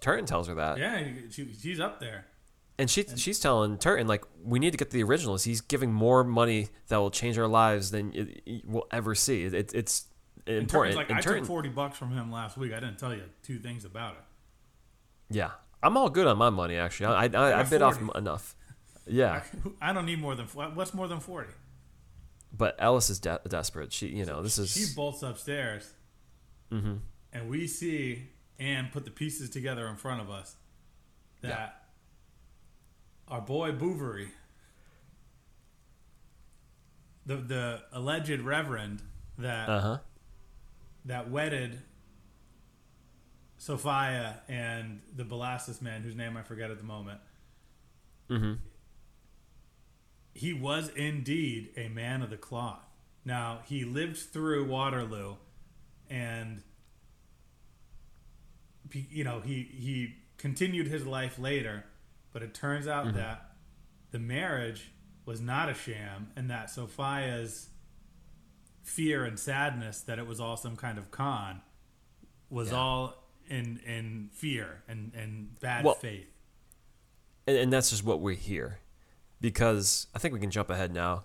Turton 0.00 0.26
tells 0.26 0.48
her 0.48 0.54
that, 0.54 0.78
yeah, 0.78 1.02
she, 1.30 1.52
she's 1.52 1.80
up 1.80 2.00
there. 2.00 2.26
and 2.78 2.88
she 2.90 3.04
she's 3.16 3.38
telling 3.40 3.78
Turton 3.78 4.06
like, 4.06 4.24
we 4.42 4.58
need 4.58 4.70
to 4.72 4.76
get 4.78 4.90
the 4.90 5.02
originals. 5.02 5.44
He's 5.44 5.60
giving 5.60 5.92
more 5.92 6.24
money 6.24 6.68
that 6.88 6.96
will 6.98 7.10
change 7.10 7.38
our 7.38 7.48
lives 7.48 7.90
than 7.90 8.12
it, 8.14 8.42
it- 8.46 8.64
we'll 8.66 8.86
ever 8.90 9.14
see. 9.14 9.44
It, 9.44 9.54
it, 9.54 9.74
it's 9.74 10.06
important. 10.46 10.96
Like, 10.96 11.10
And 11.10 11.18
I 11.18 11.22
Turton- 11.22 11.42
took 11.42 11.48
40 11.48 11.68
bucks 11.70 11.96
from 11.98 12.10
him 12.12 12.32
last 12.32 12.56
week. 12.56 12.72
I 12.72 12.80
didn't 12.80 12.98
tell 12.98 13.14
you 13.14 13.22
two 13.42 13.58
things 13.58 13.84
about 13.84 14.14
it. 14.14 15.34
yeah, 15.36 15.50
I'm 15.82 15.96
all 15.96 16.10
good 16.10 16.26
on 16.26 16.36
my 16.38 16.50
money 16.50 16.76
actually. 16.76 17.06
I 17.06 17.26
I, 17.26 17.60
I, 17.60 17.62
bit 17.64 17.82
off 17.82 18.00
enough. 18.16 18.54
Yeah. 19.04 19.42
I 19.80 19.92
don't 19.92 20.06
need 20.06 20.20
more 20.20 20.36
than, 20.36 20.46
what's 20.46 20.94
more 20.94 21.08
than 21.08 21.18
40? 21.18 21.48
But 22.56 22.76
Ellis 22.78 23.10
is 23.10 23.18
de- 23.18 23.40
desperate. 23.48 23.92
She, 23.92 24.06
you 24.06 24.24
know, 24.24 24.42
this 24.42 24.58
is 24.58 24.70
She 24.72 24.94
bolts 24.94 25.24
upstairs, 25.24 25.92
Mm-hmm. 26.70 26.94
and 27.32 27.48
we 27.50 27.66
see 27.66 28.28
Anne 28.62 28.88
put 28.92 29.04
the 29.04 29.10
pieces 29.10 29.50
together 29.50 29.86
in 29.88 29.96
front 29.96 30.20
of 30.20 30.30
us. 30.30 30.56
That 31.42 31.82
our 33.26 33.40
boy 33.40 33.72
Bouverie, 33.72 34.28
the 37.26 37.36
the 37.36 37.82
alleged 37.92 38.40
reverend 38.40 39.02
that 39.38 39.68
uh 39.68 39.80
huh. 39.80 39.98
that 41.04 41.30
wedded 41.30 41.82
Sophia 43.56 44.40
and 44.48 45.00
the 45.14 45.24
Bellasis 45.24 45.82
man, 45.82 46.02
whose 46.02 46.14
name 46.16 46.36
I 46.36 46.42
forget 46.42 46.70
at 46.70 46.78
the 46.78 46.84
moment. 46.84 47.20
Mm-hmm. 48.30 48.52
he 50.32 50.54
was 50.54 50.88
indeed 50.90 51.70
a 51.76 51.88
man 51.88 52.22
of 52.22 52.30
the 52.30 52.36
cloth. 52.38 52.86
Now, 53.24 53.60
he 53.66 53.84
lived 53.84 54.16
through 54.16 54.64
Waterloo 54.66 55.34
and 56.08 56.62
you 58.90 59.24
know, 59.24 59.40
he 59.40 59.62
he 59.62 60.14
continued 60.38 60.88
his 60.88 61.06
life 61.06 61.38
later, 61.38 61.84
but 62.32 62.42
it 62.42 62.54
turns 62.54 62.86
out 62.86 63.06
mm-hmm. 63.06 63.16
that 63.16 63.52
the 64.10 64.18
marriage 64.18 64.92
was 65.24 65.40
not 65.40 65.68
a 65.68 65.74
sham 65.74 66.28
and 66.36 66.50
that 66.50 66.70
Sophia's 66.70 67.68
fear 68.82 69.24
and 69.24 69.38
sadness 69.38 70.00
that 70.00 70.18
it 70.18 70.26
was 70.26 70.40
all 70.40 70.56
some 70.56 70.76
kind 70.76 70.98
of 70.98 71.10
con 71.10 71.60
was 72.50 72.70
Yeah. 72.70 72.78
all 72.78 73.14
in 73.48 73.78
in 73.86 74.30
fear 74.32 74.82
and 74.88 75.12
and 75.14 75.58
bad 75.60 75.84
Well- 75.84 75.94
faith. 75.94 76.28
And, 77.44 77.56
and 77.56 77.72
that's 77.72 77.90
just 77.90 78.04
what 78.04 78.20
we 78.20 78.36
hear, 78.36 78.78
because 79.40 80.06
I 80.14 80.20
think 80.20 80.32
we 80.32 80.38
can 80.38 80.52
jump 80.52 80.70
ahead 80.70 80.94
now. 80.94 81.24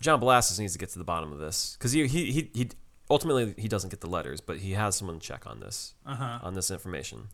John 0.00 0.20
Bellasis 0.20 0.58
needs 0.58 0.72
to 0.72 0.80
get 0.80 0.88
to 0.90 0.98
the 0.98 1.04
bottom 1.04 1.32
of 1.32 1.38
this 1.38 1.76
because 1.78 1.92
he, 1.92 2.06
he 2.08 2.32
he 2.32 2.50
he 2.54 2.70
ultimately 3.10 3.54
he 3.58 3.68
doesn't 3.68 3.90
get 3.90 4.00
the 4.00 4.08
letters, 4.08 4.40
but 4.40 4.58
he 4.58 4.72
has 4.72 4.96
someone 4.96 5.20
check 5.20 5.46
on 5.46 5.60
this 5.60 5.94
Uh-huh. 6.06 6.38
on 6.42 6.54
this 6.54 6.70
information. 6.70 7.28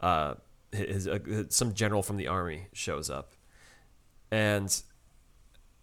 Uh, 0.00 0.34
his, 0.72 1.06
uh, 1.08 1.18
some 1.48 1.74
general 1.74 2.02
from 2.02 2.16
the 2.16 2.28
army 2.28 2.66
shows 2.72 3.10
up, 3.10 3.34
and 4.30 4.82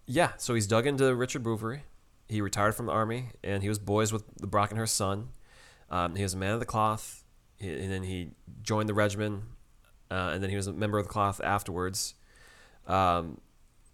yeah, 0.06 0.32
so 0.38 0.54
he's 0.54 0.66
dug 0.66 0.86
into 0.86 1.14
Richard 1.14 1.42
Bouverie. 1.42 1.82
He 2.28 2.40
retired 2.40 2.74
from 2.74 2.86
the 2.86 2.92
army, 2.92 3.30
and 3.44 3.62
he 3.62 3.68
was 3.68 3.78
boys 3.78 4.12
with 4.12 4.24
the 4.36 4.46
Brockenhurst 4.46 4.90
son. 4.94 5.28
Um, 5.90 6.16
he 6.16 6.22
was 6.22 6.34
a 6.34 6.36
man 6.36 6.52
of 6.54 6.60
the 6.60 6.66
cloth, 6.66 7.24
he, 7.58 7.68
and 7.70 7.90
then 7.90 8.02
he 8.02 8.30
joined 8.62 8.88
the 8.88 8.94
regiment, 8.94 9.44
uh, 10.10 10.30
and 10.32 10.42
then 10.42 10.50
he 10.50 10.56
was 10.56 10.66
a 10.66 10.72
member 10.72 10.98
of 10.98 11.06
the 11.06 11.12
cloth 11.12 11.40
afterwards. 11.42 12.14
Um, 12.86 13.40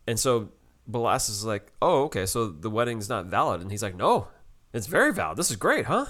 and 0.07 0.19
so 0.19 0.51
Bellasis 0.91 1.31
is 1.31 1.45
like, 1.45 1.73
"Oh, 1.83 2.05
okay, 2.05 2.27
so 2.27 2.49
the 2.49 2.71
wedding's 2.71 3.09
not 3.09 3.27
valid," 3.27 3.61
and 3.61 3.71
he's 3.71 3.83
like, 3.83 3.97
"No, 3.97 4.29
it's 4.75 4.87
very 4.87 5.13
valid. 5.15 5.39
This 5.39 5.51
is 5.51 5.57
great, 5.57 5.87
huh?" 5.87 6.07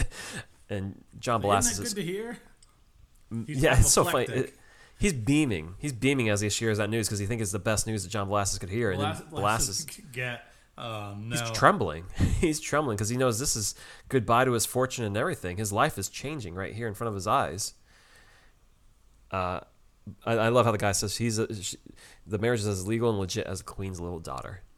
and 0.70 1.04
John 1.18 1.44
Isn't 1.44 1.50
that 1.78 1.82
is 1.84 1.94
good 1.94 2.00
to 2.00 2.02
hear? 2.02 2.38
He's 3.46 3.62
yeah, 3.62 3.78
it's 3.78 3.92
so 3.92 4.04
funny. 4.04 4.24
It- 4.24 4.54
he's 4.98 5.12
beaming. 5.12 5.74
He's 5.78 5.92
beaming 5.92 6.28
as 6.28 6.40
he 6.40 6.48
shares 6.48 6.78
that 6.78 6.90
news 6.90 7.06
because 7.08 7.18
he 7.18 7.26
thinks 7.26 7.42
it's 7.42 7.52
the 7.52 7.58
best 7.58 7.86
news 7.86 8.02
that 8.04 8.10
John 8.10 8.28
Bellasis 8.28 8.60
could 8.60 8.70
hear. 8.70 8.90
And 8.90 9.00
then 9.00 9.14
Bellasis 9.32 9.84
Bellasis, 9.86 10.12
get 10.12 10.44
oh 10.76 11.14
no. 11.18 11.36
he's 11.40 11.50
trembling. 11.50 12.04
he's 12.40 12.60
trembling 12.60 12.96
because 12.96 13.08
he 13.08 13.16
knows 13.16 13.38
this 13.38 13.56
is 13.56 13.74
goodbye 14.08 14.44
to 14.44 14.52
his 14.52 14.66
fortune 14.66 15.04
and 15.04 15.16
everything. 15.16 15.56
His 15.56 15.72
life 15.72 15.98
is 15.98 16.08
changing 16.08 16.54
right 16.54 16.74
here 16.74 16.88
in 16.88 16.94
front 16.94 17.08
of 17.08 17.14
his 17.14 17.26
eyes. 17.26 17.74
Uh, 19.30 19.60
I, 20.24 20.32
I 20.32 20.48
love 20.48 20.64
how 20.64 20.72
the 20.72 20.78
guy 20.78 20.92
says 20.92 21.16
he's 21.18 21.38
a, 21.38 21.54
she, 21.62 21.76
the 22.26 22.38
marriage 22.38 22.60
is 22.60 22.66
as 22.66 22.86
legal 22.86 23.10
and 23.10 23.18
legit 23.18 23.46
as 23.46 23.58
the 23.58 23.64
queen's 23.64 24.00
little 24.00 24.20
daughter. 24.20 24.62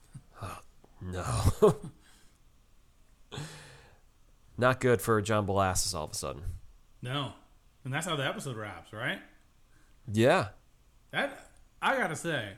Oh, 0.42 0.58
no, 1.02 1.76
not 4.58 4.80
good 4.80 5.00
for 5.00 5.20
John 5.20 5.46
Bellasis 5.46 5.94
all 5.94 6.04
of 6.04 6.12
a 6.12 6.14
sudden. 6.14 6.42
no, 7.02 7.32
and 7.84 7.92
that's 7.92 8.06
how 8.06 8.16
the 8.16 8.26
episode 8.26 8.56
wraps, 8.56 8.92
right? 8.92 9.20
Yeah, 10.12 10.48
That 11.12 11.46
I 11.80 11.96
gotta 11.96 12.16
say, 12.16 12.50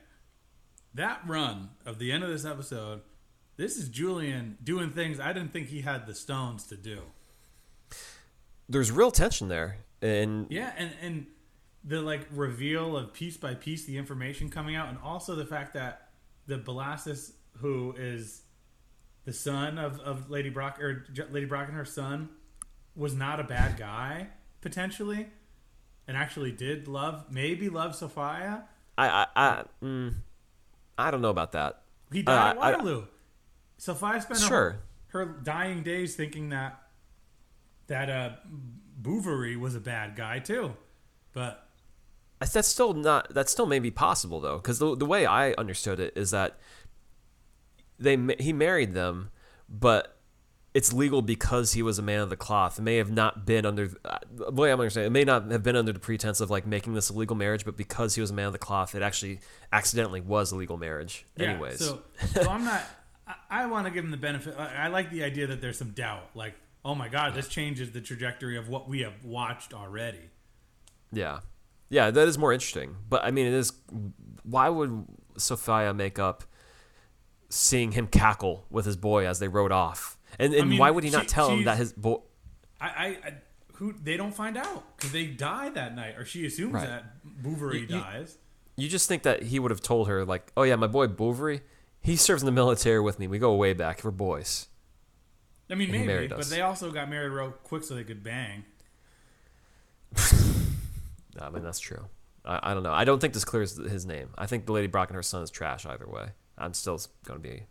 that 0.94 1.20
run 1.26 1.70
of 1.86 1.98
the 1.98 2.10
end 2.12 2.24
of 2.24 2.30
this 2.30 2.44
episode, 2.44 3.02
this 3.56 3.76
is 3.76 3.88
Julian 3.88 4.58
doing 4.62 4.90
things 4.90 5.20
I 5.20 5.32
didn't 5.32 5.52
think 5.52 5.68
he 5.68 5.82
had 5.82 6.06
the 6.06 6.14
stones 6.14 6.64
to 6.68 6.76
do. 6.76 7.02
there's 8.68 8.90
real 8.90 9.10
tension 9.10 9.48
there, 9.48 9.76
and 10.00 10.46
Yeah, 10.50 10.72
and 10.76 10.92
and 11.02 11.26
the 11.84 12.00
like 12.00 12.26
reveal 12.32 12.96
of 12.96 13.12
piece 13.12 13.36
by 13.36 13.54
piece 13.54 13.84
the 13.84 13.98
information 13.98 14.48
coming 14.48 14.74
out, 14.76 14.88
and 14.88 14.98
also 15.02 15.34
the 15.34 15.46
fact 15.46 15.74
that 15.74 16.08
the 16.46 16.58
Bellasis, 16.58 17.32
who 17.58 17.94
is 17.98 18.42
the 19.24 19.32
son 19.32 19.78
of, 19.78 20.00
of 20.00 20.30
Lady 20.30 20.50
Brock 20.50 20.80
or 20.80 21.04
J- 21.12 21.24
Lady 21.30 21.46
Brock 21.46 21.68
and 21.68 21.76
her 21.76 21.84
son, 21.84 22.28
was 22.94 23.14
not 23.14 23.40
a 23.40 23.44
bad 23.44 23.76
guy 23.76 24.28
potentially, 24.60 25.28
and 26.06 26.16
actually 26.16 26.52
did 26.52 26.88
love 26.88 27.24
maybe 27.30 27.68
love 27.68 27.94
Sophia. 27.94 28.64
I 28.98 29.08
I 29.08 29.26
I, 29.36 29.64
mm, 29.82 30.14
I 30.98 31.10
don't 31.10 31.22
know 31.22 31.30
about 31.30 31.52
that. 31.52 31.82
He 32.12 32.22
died 32.22 32.56
Uh, 32.56 32.60
at 32.60 32.64
I- 32.64 32.70
Waterloo. 32.72 33.04
Sophia 33.78 34.20
spent 34.20 34.40
her- 34.40 34.46
Sure. 34.48 34.76
her, 35.08 35.24
dying 35.26 35.82
days 35.82 36.14
thinking 36.14 36.50
that 36.50 36.82
that 37.88 38.08
uh, 38.10 38.36
Bouverie 39.00 39.56
was 39.56 39.74
a 39.74 39.80
bad 39.80 40.14
guy 40.16 40.38
too, 40.38 40.76
but 41.32 41.68
That's 42.40 42.68
still 42.68 42.92
not. 42.94 43.32
That 43.34 43.48
still 43.48 43.66
may 43.66 43.78
be 43.78 43.90
possible 43.90 44.40
though, 44.40 44.56
because 44.56 44.78
the 44.78 44.94
the 44.96 45.06
way 45.06 45.26
I 45.26 45.52
understood 45.52 45.98
it 46.00 46.12
is 46.16 46.30
that 46.32 46.58
they 48.02 48.18
he 48.38 48.52
married 48.52 48.94
them, 48.94 49.30
but 49.68 50.18
it's 50.74 50.92
legal 50.92 51.20
because 51.20 51.72
he 51.72 51.82
was 51.82 51.98
a 51.98 52.02
man 52.02 52.20
of 52.20 52.30
the 52.30 52.36
cloth. 52.36 52.78
It 52.78 52.82
may 52.82 52.96
have 52.96 53.10
not 53.10 53.44
been 53.44 53.66
under 53.66 53.90
uh, 54.04 54.18
the 54.30 54.50
way 54.52 54.72
I'm 54.72 54.80
understanding. 54.80 55.08
It 55.08 55.12
may 55.12 55.24
not 55.24 55.50
have 55.50 55.62
been 55.62 55.76
under 55.76 55.92
the 55.92 56.00
pretense 56.00 56.40
of 56.40 56.50
like 56.50 56.66
making 56.66 56.94
this 56.94 57.10
a 57.10 57.12
legal 57.12 57.36
marriage, 57.36 57.64
but 57.64 57.76
because 57.76 58.14
he 58.14 58.20
was 58.20 58.30
a 58.30 58.34
man 58.34 58.46
of 58.46 58.52
the 58.52 58.58
cloth, 58.58 58.94
it 58.94 59.02
actually 59.02 59.40
accidentally 59.72 60.20
was 60.20 60.50
a 60.50 60.56
legal 60.56 60.78
marriage. 60.78 61.26
Yeah, 61.36 61.50
Anyways, 61.50 61.78
so 61.78 62.02
so 62.32 62.48
I'm 62.48 62.64
not. 62.64 62.82
I, 63.26 63.34
I 63.50 63.66
want 63.66 63.86
to 63.86 63.92
give 63.92 64.04
him 64.04 64.10
the 64.10 64.16
benefit. 64.16 64.54
I, 64.58 64.84
I 64.84 64.88
like 64.88 65.10
the 65.10 65.24
idea 65.24 65.46
that 65.48 65.60
there's 65.60 65.78
some 65.78 65.90
doubt. 65.90 66.30
Like, 66.34 66.54
oh 66.84 66.94
my 66.94 67.08
god, 67.08 67.34
this 67.34 67.48
changes 67.48 67.92
the 67.92 68.00
trajectory 68.00 68.56
of 68.56 68.68
what 68.68 68.88
we 68.88 69.00
have 69.00 69.24
watched 69.24 69.74
already. 69.74 70.30
Yeah. 71.12 71.40
Yeah, 71.90 72.10
that 72.10 72.26
is 72.26 72.38
more 72.38 72.54
interesting. 72.54 72.96
But 73.10 73.22
I 73.24 73.30
mean, 73.30 73.46
it 73.46 73.52
is. 73.52 73.74
Why 74.44 74.70
would 74.70 75.04
Sophia 75.36 75.92
make 75.92 76.18
up 76.18 76.44
seeing 77.54 77.92
him 77.92 78.06
cackle 78.06 78.64
with 78.70 78.84
his 78.86 78.96
boy 78.96 79.26
as 79.26 79.38
they 79.38 79.48
rode 79.48 79.72
off? 79.72 80.16
And, 80.38 80.54
and 80.54 80.70
mean, 80.70 80.78
why 80.78 80.90
would 80.90 81.04
he 81.04 81.10
not 81.10 81.22
she- 81.24 81.28
tell 81.28 81.50
him 81.50 81.64
that 81.64 81.76
his 81.76 81.92
boy. 81.92 82.18
I, 82.80 82.86
I, 82.88 83.06
I 83.06 83.34
who 83.74 83.92
they 83.92 84.16
don't 84.16 84.34
find 84.34 84.56
out 84.56 84.96
because 84.96 85.12
they 85.12 85.26
die 85.26 85.68
that 85.70 85.94
night, 85.94 86.16
or 86.16 86.24
she 86.24 86.46
assumes 86.46 86.74
Right. 86.74 86.86
that 86.86 87.24
Bouverie 87.42 87.74
You- 87.74 87.80
you- 87.80 87.86
dies. 87.88 88.38
You 88.76 88.88
just 88.88 89.06
think 89.06 89.22
that 89.24 89.42
he 89.42 89.58
would 89.58 89.70
have 89.70 89.82
told 89.82 90.08
her, 90.08 90.24
like, 90.24 90.50
oh, 90.56 90.62
yeah, 90.62 90.76
my 90.76 90.86
boy 90.86 91.06
Bouverie, 91.06 91.60
he 92.00 92.16
serves 92.16 92.42
in 92.42 92.46
the 92.46 92.52
military 92.52 93.00
with 93.00 93.18
me. 93.18 93.26
We 93.26 93.38
go 93.38 93.54
way 93.54 93.74
back. 93.74 94.02
We're 94.02 94.10
boys. 94.10 94.68
I 95.70 95.74
mean, 95.74 95.88
He 95.92 95.98
maybe, 96.04 96.28
but 96.28 96.46
they 96.46 96.62
also 96.62 96.90
got 96.90 97.08
married 97.10 97.30
real 97.32 97.50
quick 97.50 97.84
so 97.84 97.94
they 97.94 98.02
could 98.04 98.22
bang. 98.22 98.64
I 101.40 101.50
mean, 101.50 101.62
that's 101.62 101.80
true. 101.80 102.06
I, 102.44 102.70
I 102.70 102.74
don't 102.74 102.82
know. 102.82 102.92
I 102.92 103.04
don't 103.04 103.20
think 103.20 103.34
this 103.34 103.44
clears 103.44 103.76
his 103.76 104.04
name. 104.06 104.30
I 104.36 104.46
think 104.46 104.66
the 104.66 104.72
Lady 104.72 104.86
Brock 104.86 105.08
and 105.08 105.16
her 105.16 105.22
son 105.22 105.42
is 105.42 105.50
trash 105.50 105.86
either 105.86 106.06
way. 106.08 106.28
I'm 106.62 106.74
still 106.74 106.98
going 107.24 107.42
to 107.42 107.48
be. 107.48 107.62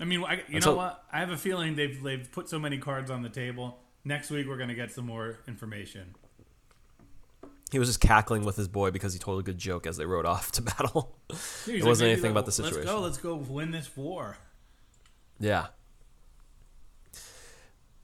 I 0.00 0.04
mean, 0.04 0.24
I, 0.24 0.34
you 0.48 0.56
Until- 0.56 0.72
know 0.72 0.76
what? 0.78 1.04
I 1.12 1.20
have 1.20 1.30
a 1.30 1.36
feeling 1.36 1.76
they've 1.76 2.02
they've 2.02 2.30
put 2.32 2.48
so 2.48 2.58
many 2.58 2.78
cards 2.78 3.10
on 3.10 3.22
the 3.22 3.28
table. 3.28 3.78
Next 4.04 4.30
week 4.30 4.46
we're 4.48 4.56
gonna 4.58 4.74
get 4.74 4.90
some 4.92 5.06
more 5.06 5.38
information. 5.46 6.14
He 7.70 7.78
was 7.78 7.88
just 7.88 8.00
cackling 8.00 8.44
with 8.44 8.56
his 8.56 8.68
boy 8.68 8.90
because 8.90 9.12
he 9.12 9.18
told 9.18 9.40
a 9.40 9.42
good 9.42 9.56
joke 9.58 9.86
as 9.86 9.96
they 9.96 10.04
rode 10.06 10.26
off 10.26 10.50
to 10.52 10.62
battle. 10.76 11.16
Dude, 11.64 11.76
It 11.76 11.80
like, 11.80 11.88
wasn't 11.88 12.06
"Maybe 12.08 12.12
anything 12.12 12.30
about 12.32 12.44
the 12.46 12.52
situation. 12.52 12.78
Let's 12.80 12.90
go. 12.90 13.00
Let's 13.00 13.18
go 13.18 13.34
win 13.36 13.70
this 13.70 13.96
war. 13.96 14.36
Yeah. 15.40 15.66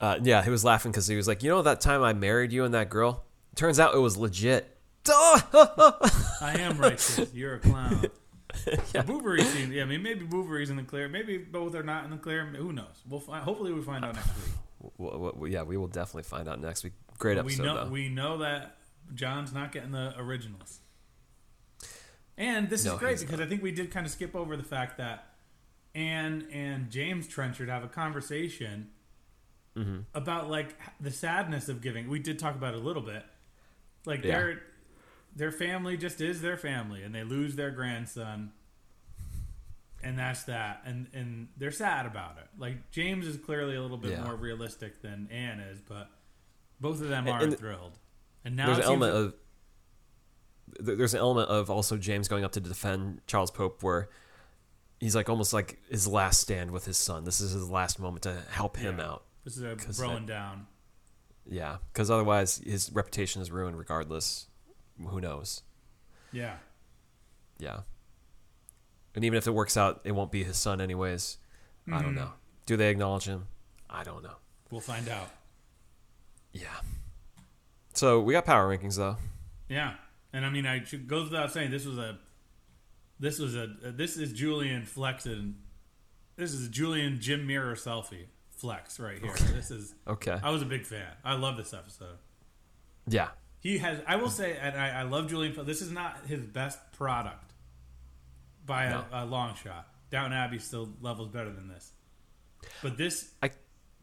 Uh, 0.01 0.19
yeah, 0.23 0.43
he 0.43 0.51
was 0.51 0.65
laughing 0.65 0.91
because 0.93 1.07
he 1.07 1.17
was 1.17 1.29
like, 1.29 1.43
you 1.43 1.51
know, 1.51 1.61
that 1.63 1.81
time 1.81 2.03
I 2.03 2.13
married 2.15 2.53
you 2.53 2.65
and 2.65 2.73
that 2.75 2.89
girl. 2.89 3.25
Turns 3.55 3.79
out 3.79 3.95
it 3.95 3.99
was 3.99 4.17
legit. 4.17 4.77
I 5.07 6.57
am 6.59 6.79
righteous. 6.79 7.29
You're 7.35 7.57
a 7.57 7.59
clown. 7.59 8.07
yeah. 8.95 9.03
Bouverie 9.03 9.43
seems. 9.45 9.71
Yeah, 9.73 9.83
I 9.83 9.87
mean, 9.87 10.03
maybe 10.03 10.25
Bouverie's 10.25 10.71
in 10.71 10.77
the 10.77 10.83
clear. 10.83 11.09
Maybe 11.09 11.39
both 11.39 11.75
are 11.75 11.83
not 11.83 12.05
in 12.05 12.11
the 12.11 12.17
clear. 12.17 12.45
Who 12.47 12.73
knows? 12.73 13.03
We'll 13.09 13.21
find. 13.21 13.43
Hopefully, 13.45 13.73
we 13.73 13.83
find 13.83 14.05
out 14.05 14.15
next 14.15 14.29
week. 14.37 14.55
W- 14.99 15.13
w- 15.13 15.33
w- 15.33 15.53
yeah, 15.53 15.63
we 15.63 15.77
will 15.77 15.89
definitely 15.89 16.23
find 16.25 16.49
out 16.49 16.61
next 16.61 16.85
week. 16.85 16.95
Great 17.19 17.35
we 17.37 17.41
episode, 17.53 17.65
know 17.65 17.85
though. 17.85 17.91
we 17.91 18.09
know 18.09 18.39
that 18.39 18.77
John's 19.15 19.53
not 19.53 19.73
getting 19.73 19.91
the 19.93 20.15
originals. 20.19 20.81
And 22.39 22.71
this 22.71 22.85
No, 22.85 22.95
is 22.95 22.99
great 22.99 23.21
because 23.21 23.41
I 23.41 23.47
think 23.47 23.63
we 23.63 23.73
did 23.73 23.91
kind 23.91 24.07
of 24.07 24.13
skip 24.13 24.35
over 24.35 24.57
the 24.57 24.63
fact 24.63 24.97
that 24.99 25.27
Anne 25.95 26.47
and 26.53 26.91
James 26.91 27.27
Trenchard 27.27 27.69
have 27.69 27.85
a 27.85 27.89
conversation 27.89 28.91
Mm-hmm. 29.77 30.01
about 30.15 30.51
like 30.51 30.75
the 31.01 31.13
sadness 31.13 31.69
of 31.69 31.81
giving. 31.81 32.09
We 32.09 32.19
did 32.19 32.41
talk 32.41 32.57
about 32.57 32.75
it 32.75 32.81
a 32.81 32.83
little 32.83 33.03
bit. 33.03 33.23
Like 34.05 34.25
Yeah. 34.25 34.33
their 34.39 34.63
their 35.35 35.53
family 35.53 35.97
just 35.97 36.21
is 36.21 36.41
their 36.43 36.57
family, 36.57 37.03
and 37.03 37.15
they 37.15 37.23
lose 37.25 37.57
their 37.57 37.71
grandson, 37.71 38.53
and 40.03 40.19
that's 40.19 40.45
that. 40.45 40.83
And 40.85 41.07
and 41.13 41.49
they're 41.57 41.71
sad 41.71 42.07
about 42.07 42.37
it. 42.39 42.49
Like 42.59 42.91
James 42.91 43.27
is 43.27 43.37
clearly 43.37 43.77
a 43.77 43.83
little 43.83 43.97
bit 43.99 44.13
Yeah. 44.13 44.25
more 44.25 44.35
realistic 44.37 45.03
than 45.03 45.29
Anne 45.31 45.61
is, 45.61 45.81
but 45.81 46.11
both 46.81 47.01
of 47.01 47.09
them 47.09 47.27
And- 47.27 47.37
are 47.37 47.43
and 47.45 47.59
thrilled. 47.59 47.99
And 48.45 48.57
now 48.57 48.67
there's 48.67 48.79
an 48.79 48.85
element 48.85 49.15
of 49.15 49.35
there's 50.79 51.15
an 51.15 51.21
element 51.21 51.49
of 51.51 51.69
also 51.69 51.97
James 51.97 52.29
going 52.29 52.45
up 52.45 52.53
to 52.53 52.61
defend 52.61 53.21
Charles 53.27 53.51
Pope 53.51 53.83
where 53.83 54.09
he's 55.01 55.15
like 55.17 55.29
almost 55.29 55.53
like 55.53 55.79
his 55.91 56.07
last 56.07 56.41
stand 56.41 56.71
with 56.71 56.85
his 56.87 56.97
son. 56.97 57.25
This 57.25 57.41
is 57.41 57.53
his 57.53 57.69
last 57.69 57.99
moment 57.99 58.23
to 58.23 58.41
help 58.51 58.77
him 58.77 58.99
Yeah. 58.99 59.07
out. 59.07 59.25
this 59.45 59.57
is 59.57 59.63
a 59.63 59.75
throwing 59.77 60.27
down. 60.27 60.67
Yeah, 61.47 61.79
because 61.93 62.11
otherwise 62.11 62.59
his 62.59 62.93
reputation 62.93 63.41
is 63.43 63.51
ruined 63.51 63.79
regardless. 63.79 64.47
Who 65.07 65.21
knows? 65.21 65.63
Yeah. 66.33 66.57
Yeah. 67.59 67.81
And 69.15 69.25
even 69.25 69.37
if 69.37 69.47
it 69.47 69.53
works 69.53 69.77
out, 69.77 70.01
it 70.05 70.13
won't 70.13 70.31
be 70.31 70.45
his 70.45 70.57
son 70.57 70.81
anyways. 70.81 71.39
I 71.89 72.03
don't 72.03 72.11
mm-hmm. 72.11 72.17
know. 72.17 72.33
Do 72.67 72.77
they 72.77 72.91
acknowledge 72.91 73.25
him? 73.25 73.49
I 73.89 74.05
don't 74.05 74.23
know. 74.23 74.37
We'll 74.71 74.81
find 74.81 75.09
out. 75.09 75.31
Yeah. 76.53 76.69
So 77.95 78.21
we 78.21 78.33
got 78.33 78.45
power 78.45 78.77
rankings 78.77 78.97
though. 78.97 79.17
Yeah, 79.69 79.95
and 80.33 80.45
I 80.45 80.51
mean, 80.51 80.67
I 80.67 80.85
should 80.85 81.07
goes 81.09 81.31
without 81.31 81.53
saying 81.53 81.71
this 81.71 81.85
was 81.85 81.99
a, 81.99 82.19
this 83.19 83.39
was 83.39 83.57
a, 83.57 83.69
this 83.83 84.17
is 84.17 84.33
Julian 84.33 84.85
flexing, 84.85 85.57
this 86.37 86.53
is 86.53 86.67
a 86.67 86.71
Julian 86.71 87.21
Jim 87.21 87.47
Mirror 87.47 87.75
selfie 87.75 88.27
flex 88.51 89.01
right 89.01 89.19
here. 89.19 89.35
This 89.53 89.71
is. 89.71 89.95
Okay. 90.07 90.39
I 90.43 90.51
was 90.51 90.63
a 90.63 90.67
big 90.67 90.85
fan. 90.85 91.07
I 91.25 91.35
love 91.35 91.57
this 91.57 91.73
episode. 91.75 92.19
Yeah. 93.09 93.29
He 93.61 93.79
has. 93.79 94.01
I 94.07 94.17
will 94.17 94.31
say, 94.31 94.57
and 94.61 94.77
I, 94.77 95.01
I 95.01 95.03
love 95.03 95.29
Julian. 95.29 95.55
This 95.67 95.83
is 95.83 95.91
not 95.91 96.27
his 96.27 96.41
best 96.41 96.79
product 96.93 97.53
by 98.67 98.85
a, 98.85 98.91
No. 98.91 99.05
a 99.13 99.25
long 99.27 99.55
shot. 99.55 99.87
Downton 100.11 100.33
Abbey 100.33 100.59
still 100.59 100.89
levels 101.01 101.29
better 101.29 101.51
than 101.53 101.69
this, 101.69 101.93
but 102.83 102.97
this 102.99 103.31
I 103.43 103.51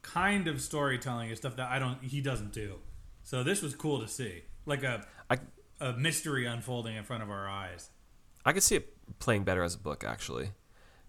kind 0.04 0.48
of 0.48 0.62
storytelling 0.62 1.30
is 1.32 1.40
stuff 1.40 1.58
that 1.58 1.70
I 1.70 1.80
don't. 1.80 2.02
He 2.04 2.22
doesn't 2.22 2.54
do. 2.54 2.76
So 3.24 3.44
this 3.44 3.62
was 3.62 3.76
cool 3.76 4.00
to 4.00 4.08
see, 4.08 4.44
like 4.66 4.84
a 4.84 5.06
I 5.30 5.40
a 5.82 5.94
mystery 5.94 6.46
unfolding 6.46 6.96
in 6.96 7.04
front 7.04 7.24
of 7.24 7.30
our 7.30 7.48
eyes. 7.50 7.90
I 8.46 8.54
could 8.54 8.64
see 8.64 8.76
it 8.78 8.94
playing 9.20 9.44
better 9.44 9.64
as 9.64 9.76
a 9.76 9.80
book 9.80 10.06
actually, 10.06 10.52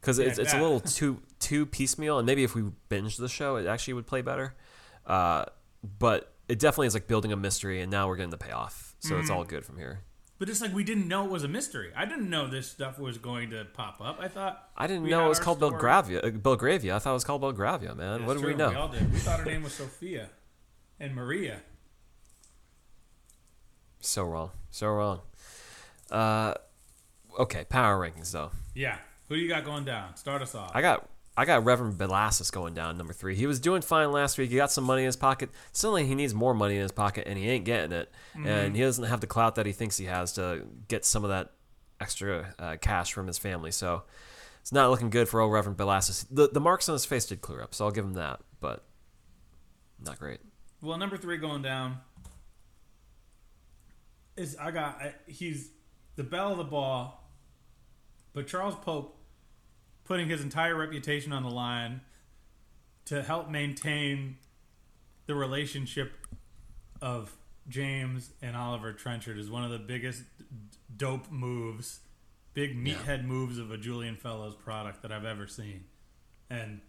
because 0.01 0.18
it's, 0.18 0.38
Yeah, 0.38 0.42
it's 0.44 0.55
a 0.55 0.61
little 0.61 0.80
too 0.80 1.22
too 1.38 1.64
piecemeal, 1.66 2.18
and 2.18 2.26
maybe 2.26 2.42
if 2.42 2.55
we 2.57 2.64
binge 2.88 3.18
the 3.18 3.28
show, 3.28 3.55
it 3.57 3.66
actually 3.66 3.94
would 3.94 4.07
play 4.09 4.22
better. 4.22 4.55
Uh, 5.07 5.44
but 5.99 6.34
it 6.49 6.59
definitely 6.59 6.86
is 6.88 6.94
like 6.94 7.07
building 7.07 7.32
a 7.32 7.36
mystery, 7.36 7.80
and 7.80 7.90
now 7.90 8.09
we're 8.09 8.16
getting 8.16 8.30
the 8.30 8.38
payoff, 8.38 8.94
so 9.01 9.11
Mm-hmm. 9.12 9.20
it's 9.20 9.30
all 9.30 9.44
good 9.44 9.64
from 9.64 9.76
here. 9.78 10.01
But 10.38 10.49
it's 10.49 10.61
like 10.61 10.72
we 10.72 10.84
didn't 10.84 11.09
know 11.09 11.24
it 11.24 11.30
was 11.30 11.42
a 11.42 11.49
mystery. 11.49 11.90
I 11.96 12.05
didn't 12.05 12.30
know 12.30 12.46
this 12.46 12.70
stuff 12.70 12.96
was 12.99 13.18
going 13.18 13.51
to 13.51 13.64
pop 13.74 14.01
up. 14.01 14.18
I 14.20 14.28
thought 14.28 14.68
I 14.76 14.86
didn't 14.86 15.09
know 15.09 15.26
it 15.26 15.28
was 15.28 15.40
called 15.40 15.59
story. 15.59 15.70
Belgravia. 15.72 16.20
Uh, 16.20 16.30
Belgravia. 16.30 16.94
I 16.94 16.99
thought 17.01 17.11
it 17.11 17.14
was 17.14 17.24
called 17.24 17.40
Belgravia, 17.40 17.94
man. 17.96 18.20
It's 18.20 18.26
what 18.26 18.36
did 18.36 18.46
we 18.46 18.55
know? 18.55 18.70
We 18.70 18.76
all 18.76 18.88
did. 18.88 19.12
We 19.12 19.18
thought 19.18 19.40
her 19.40 19.44
name 19.44 19.64
was 19.64 19.72
Sophia 19.74 20.30
and 21.01 21.14
Maria. 21.14 21.61
So 24.01 24.22
wrong. 24.24 24.51
So 24.70 24.86
wrong. 24.88 25.20
Uh, 26.11 26.55
okay, 27.40 27.64
power 27.68 27.99
rankings 27.99 28.30
though. 28.32 28.51
Yeah. 28.74 28.99
Who 29.28 29.34
do 29.34 29.40
you 29.40 29.49
got 29.49 29.64
going 29.64 29.84
down? 29.84 30.16
Start 30.16 30.40
us 30.40 30.55
off. 30.55 30.70
I 30.72 30.80
got 30.82 31.09
I 31.39 31.45
got 31.45 31.64
Reverend 31.64 31.97
Bellasis 31.97 32.51
going 32.51 32.74
down 32.74 32.99
number 32.99 33.12
three. 33.12 33.36
He 33.36 33.47
was 33.47 33.61
doing 33.61 33.80
fine 33.80 34.11
last 34.11 34.39
week. 34.39 34.51
He 34.51 34.57
got 34.57 34.72
some 34.72 34.82
money 34.82 35.03
in 35.03 35.07
his 35.07 35.14
pocket. 35.14 35.51
Suddenly 35.70 36.05
he 36.05 36.16
needs 36.16 36.34
more 36.34 36.53
money 36.53 36.74
in 36.74 36.82
his 36.82 36.91
pocket, 36.91 37.28
and 37.28 37.39
he 37.39 37.49
ain't 37.49 37.64
getting 37.64 37.93
it. 37.93 38.11
And 38.45 38.74
he 38.74 38.82
doesn't 38.82 39.05
have 39.05 39.20
the 39.20 39.28
clout 39.28 39.55
that 39.55 39.64
he 39.64 39.70
thinks 39.70 39.97
he 39.97 40.07
has 40.07 40.32
to 40.32 40.66
get 40.89 41.05
some 41.05 41.22
of 41.22 41.30
that 41.30 41.53
extra 42.01 42.55
uh, 42.59 42.76
cash 42.80 43.12
from 43.12 43.28
his 43.28 43.39
family. 43.39 43.70
So 43.70 44.03
it's 44.62 44.72
not 44.72 44.91
looking 44.91 45.11
good 45.11 45.28
for 45.28 45.41
old 45.41 45.53
Reverend 45.53 45.78
Bellasis. 45.78 46.26
The 46.28 46.49
the 46.49 46.61
marks 46.61 46.89
on 46.89 46.95
his 46.95 47.05
face 47.05 47.26
did 47.26 47.41
clear 47.41 47.62
up, 47.62 47.72
so 47.72 47.84
I'll 47.84 47.93
give 47.93 48.05
him 48.05 48.14
that. 48.14 48.41
But 48.59 48.82
not 50.05 50.18
great. 50.18 50.41
well, 50.82 50.99
number 50.99 51.16
three 51.16 51.36
going 51.36 51.62
down 51.62 51.99
is 54.36 54.57
I 54.61 54.72
got 54.72 55.01
I, 55.01 55.14
he's 55.28 55.70
the 56.16 56.24
belle 56.24 56.51
of 56.51 56.59
the 56.59 56.64
ball, 56.64 57.30
but 58.32 58.49
Charles 58.49 58.74
Pope 58.74 59.17
putting 60.09 60.28
his 60.28 60.42
entire 60.42 60.74
reputation 60.74 61.32
on 61.32 61.42
the 61.42 61.50
line 61.50 62.00
to 63.04 63.22
help 63.22 63.50
maintain 63.50 64.38
the 65.26 65.34
relationship 65.34 66.12
of 67.02 67.36
James 67.68 68.30
and 68.40 68.56
Oliver 68.56 68.94
Trenchard 68.94 69.38
is 69.38 69.50
one 69.50 69.62
of 69.62 69.70
the 69.70 69.78
biggest 69.78 70.22
dope 70.96 71.30
moves, 71.30 72.00
big 72.54 72.82
meathead 72.82 73.24
moves 73.24 73.59
of 73.59 73.70
a 73.70 73.76
Julian 73.76 74.16
Fellowes 74.16 74.54
product 74.54 75.02
that 75.02 75.12
I've 75.12 75.26
ever 75.26 75.46
seen, 75.46 75.84
and 76.48 76.80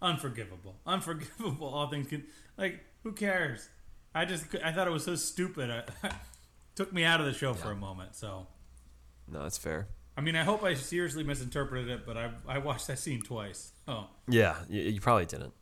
unforgivable, 0.00 0.76
unforgivable. 0.86 1.68
All 1.68 1.88
things 1.88 2.08
can 2.08 2.24
like 2.56 2.80
who 3.02 3.12
cares? 3.12 3.68
I 4.14 4.24
just 4.24 4.46
I 4.64 4.72
thought 4.72 4.88
it 4.88 4.92
was 4.92 5.04
so 5.04 5.14
stupid. 5.14 5.70
I, 6.02 6.10
took 6.74 6.92
me 6.92 7.04
out 7.04 7.20
of 7.20 7.26
the 7.26 7.32
show 7.32 7.54
for 7.54 7.70
a 7.70 7.76
moment. 7.76 8.14
So 8.14 8.46
No, 9.28 9.42
that's 9.42 9.58
fair. 9.58 9.88
I 10.16 10.22
mean, 10.22 10.34
I 10.34 10.44
hope 10.44 10.62
I 10.64 10.74
seriously 10.74 11.24
misinterpreted 11.24 11.88
it, 11.88 12.06
but 12.06 12.16
I 12.16 12.30
I 12.48 12.58
watched 12.58 12.86
that 12.86 12.98
scene 12.98 13.22
twice. 13.22 13.72
Oh, 13.86 14.08
Yeah, 14.28 14.56
you, 14.68 14.82
you 14.82 15.00
probably 15.00 15.26
didn't. 15.26 15.52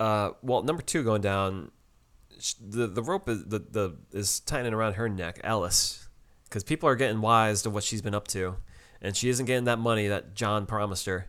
Uh, 0.00 0.30
well, 0.42 0.62
number 0.62 0.82
two 0.82 1.04
going 1.04 1.20
down, 1.20 1.70
the 2.60 2.86
the 2.86 3.02
rope 3.02 3.28
is 3.28 3.44
the, 3.44 3.58
the 3.58 3.96
is 4.12 4.40
tightening 4.40 4.72
around 4.72 4.94
her 4.94 5.08
neck, 5.08 5.40
Ellis, 5.44 6.08
because 6.44 6.64
people 6.64 6.88
are 6.88 6.96
getting 6.96 7.20
wise 7.20 7.62
to 7.62 7.70
what 7.70 7.84
she's 7.84 8.02
been 8.02 8.14
up 8.14 8.26
to, 8.28 8.56
and 9.00 9.16
she 9.16 9.28
isn't 9.28 9.46
getting 9.46 9.64
that 9.64 9.78
money 9.78 10.08
that 10.08 10.34
John 10.34 10.66
promised 10.66 11.06
her. 11.06 11.28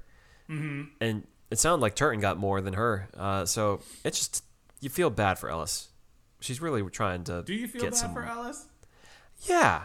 Mm-hmm. 0.49 0.83
And 1.01 1.27
it 1.51 1.59
sounded 1.59 1.81
like 1.81 1.95
Turton 1.95 2.19
got 2.19 2.37
more 2.37 2.61
than 2.61 2.73
her. 2.73 3.09
Uh, 3.15 3.45
so 3.45 3.81
it's 4.03 4.17
just 4.17 4.43
you 4.79 4.89
feel 4.89 5.09
bad 5.09 5.37
for 5.37 5.49
Ellis. 5.49 5.89
She's 6.39 6.61
really 6.61 6.81
trying 6.89 7.23
to. 7.25 7.43
do 7.43 7.53
you 7.53 7.67
feel 7.67 7.81
get 7.81 7.91
bad 7.91 7.99
some, 7.99 8.13
for 8.13 8.23
Alice? 8.23 8.65
Yeah. 9.41 9.83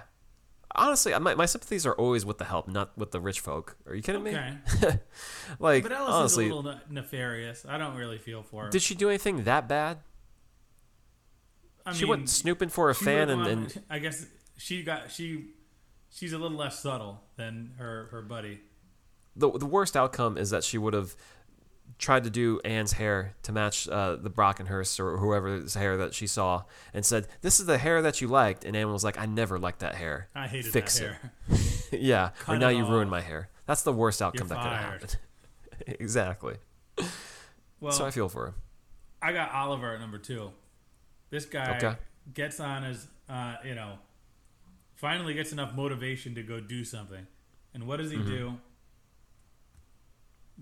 Honestly, 0.75 1.19
my, 1.19 1.35
my 1.35 1.47
sympathies 1.47 1.87
are 1.87 1.95
always 1.95 2.25
with 2.27 2.39
the 2.39 2.45
help, 2.45 2.69
not 2.69 2.97
with 2.97 3.11
the 3.11 3.21
rich 3.21 3.41
folk. 3.41 3.77
Are 3.87 3.95
you 3.95 4.03
kidding 4.03 4.27
Okay, 4.27 4.55
me? 4.83 4.89
like, 5.59 5.83
but 5.83 5.93
Alice 5.93 6.15
honestly, 6.15 6.47
is 6.47 6.53
a 6.53 6.55
little 6.55 6.75
nefarious. 6.91 7.65
I 7.69 7.79
don't 7.79 7.97
really 7.97 8.19
feel 8.19 8.43
for 8.43 8.65
her. 8.65 8.71
Did 8.71 8.83
she 8.83 8.95
do 8.95 9.09
anything 9.09 9.45
that 9.45 9.67
bad? 9.69 9.99
I 11.87 11.93
she 11.95 12.03
mean, 12.05 12.11
went 12.11 12.29
snooping 12.29 12.69
for 12.69 12.91
a 12.91 12.95
fan 12.95 13.31
and, 13.31 13.47
and 13.47 13.83
I 13.89 13.99
guess 13.99 14.27
she 14.59 14.83
got 14.83 15.11
she 15.11 15.47
she's 16.11 16.33
a 16.35 16.39
little 16.39 16.57
less 16.57 16.79
subtle 16.81 17.23
than 17.37 17.73
her 17.79 18.09
her 18.11 18.21
buddy. 18.21 18.61
the 19.35 19.51
the 19.51 19.65
worst 19.67 19.97
outcome 19.97 20.37
is 20.37 20.51
that 20.51 20.65
she 20.65 20.77
would 20.77 20.93
have 20.93 21.17
tried 21.99 22.25
to 22.25 22.31
do 22.31 22.61
Anne's 22.65 22.93
hair 22.93 23.35
to 23.43 23.53
match 23.53 23.89
uh, 23.89 24.17
the 24.17 24.31
Brockenhurst 24.31 25.01
or 25.01 25.17
whoever's 25.17 25.75
hair 25.75 25.97
that 25.97 26.15
she 26.15 26.27
saw 26.27 26.65
and 26.93 27.05
said, 27.05 27.27
"This 27.41 27.59
is 27.61 27.67
the 27.67 27.79
hair 27.79 28.03
that 28.03 28.21
you 28.21 28.29
liked," 28.29 28.65
and 28.65 28.77
Anne 28.77 28.93
was 28.93 29.03
like, 29.05 29.19
"I 29.19 29.27
never 29.27 29.59
liked 29.59 29.81
that 29.81 29.95
hair." 29.95 30.29
I 30.35 30.47
hated 30.47 30.73
Fix 30.73 30.99
that 30.99 31.05
it. 31.05 31.13
hair. 31.13 31.33
yeah, 32.01 32.31
Cut 32.41 32.57
or 32.57 32.59
now 32.59 32.69
you 32.69 32.85
ruined 32.87 33.11
my 33.11 33.21
hair. 33.21 33.49
That's 33.67 33.83
the 33.83 33.93
worst 33.93 34.21
outcome 34.23 34.49
You're 34.49 34.57
that 34.57 34.63
could 34.63 34.73
have 34.73 34.93
happened. 34.93 35.19
exactly. 36.01 36.57
Well, 37.81 37.93
so 37.93 38.05
I 38.07 38.11
feel 38.11 38.29
for 38.29 38.47
her. 38.47 38.55
I 39.23 39.33
got 39.33 39.53
Oliver 39.53 39.95
at 39.95 40.01
number 40.01 40.19
two. 40.19 40.51
This 41.31 41.45
guy 41.45 41.77
Okay. 41.77 41.97
gets 42.35 42.61
on 42.61 42.83
his, 42.85 43.07
uh, 43.29 43.57
you 43.65 43.75
know, 43.75 43.99
finally 44.95 45.35
gets 45.35 45.53
enough 45.53 45.75
motivation 45.75 46.35
to 46.35 46.43
go 46.43 46.61
do 46.61 46.85
something. 46.85 47.27
And 47.75 47.87
what 47.87 47.99
does 47.99 48.11
he 48.11 48.17
do? 48.19 48.59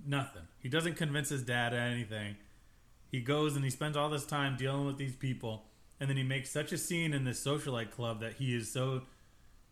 Nothing. 0.04 0.42
He 0.58 0.68
doesn't 0.68 0.96
convince 0.96 1.28
his 1.28 1.42
dad 1.42 1.72
of 1.72 1.78
anything. 1.78 2.36
He 3.10 3.20
goes 3.20 3.56
and 3.56 3.64
he 3.64 3.70
spends 3.70 3.96
all 3.96 4.10
this 4.10 4.26
time 4.26 4.56
dealing 4.56 4.86
with 4.86 4.98
these 4.98 5.14
people, 5.14 5.64
and 6.00 6.10
then 6.10 6.16
he 6.16 6.22
makes 6.22 6.50
such 6.50 6.72
a 6.72 6.78
scene 6.78 7.14
in 7.14 7.24
this 7.24 7.42
socialite 7.44 7.92
club 7.92 8.20
that 8.20 8.34
he 8.34 8.54
is 8.54 8.70
so 8.70 9.02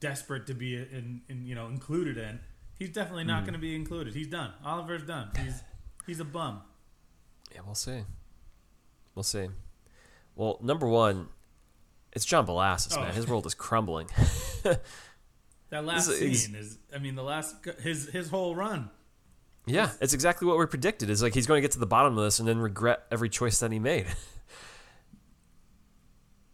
desperate 0.00 0.46
to 0.46 0.54
be 0.54 0.76
in, 0.76 1.22
in 1.28 1.44
you 1.44 1.54
know 1.54 1.66
included 1.66 2.16
in. 2.16 2.40
He's 2.78 2.90
definitely 2.90 3.24
not 3.24 3.40
hmm. 3.40 3.46
going 3.46 3.54
to 3.54 3.60
be 3.60 3.74
included. 3.74 4.14
He's 4.14 4.28
done. 4.28 4.52
Oliver's 4.64 5.02
done. 5.02 5.30
He's 5.42 5.62
he's 6.06 6.20
a 6.20 6.24
bum. 6.24 6.62
Yeah, 7.54 7.60
we'll 7.66 7.74
see. 7.74 8.02
We'll 9.14 9.22
see. 9.22 9.48
Well, 10.34 10.58
number 10.60 10.88
one, 10.88 11.28
it's 12.12 12.24
John 12.24 12.46
Bellasis, 12.46 12.96
Oh. 12.96 13.02
man. 13.02 13.14
His 13.14 13.28
world 13.28 13.46
is 13.46 13.54
crumbling. 13.54 14.08
That 15.70 15.84
last 15.84 16.08
is- 16.08 16.44
scene 16.44 16.54
is, 16.54 16.78
I 16.94 16.98
mean, 16.98 17.16
the 17.16 17.24
last 17.24 17.56
his 17.80 18.08
his 18.10 18.28
whole 18.28 18.54
run. 18.54 18.90
Yeah, 19.66 19.90
it's 20.00 20.12
exactly 20.12 20.46
what 20.46 20.58
we 20.58 20.66
predicted. 20.66 21.08
Is 21.10 21.22
like 21.22 21.32
he's 21.34 21.46
going 21.46 21.58
to 21.58 21.62
get 21.62 21.72
to 21.72 21.78
the 21.78 21.86
bottom 21.86 22.18
of 22.18 22.24
this 22.24 22.38
and 22.38 22.46
then 22.46 22.58
regret 22.58 23.04
every 23.10 23.28
choice 23.30 23.60
that 23.60 23.72
he 23.72 23.78
made. 23.78 24.06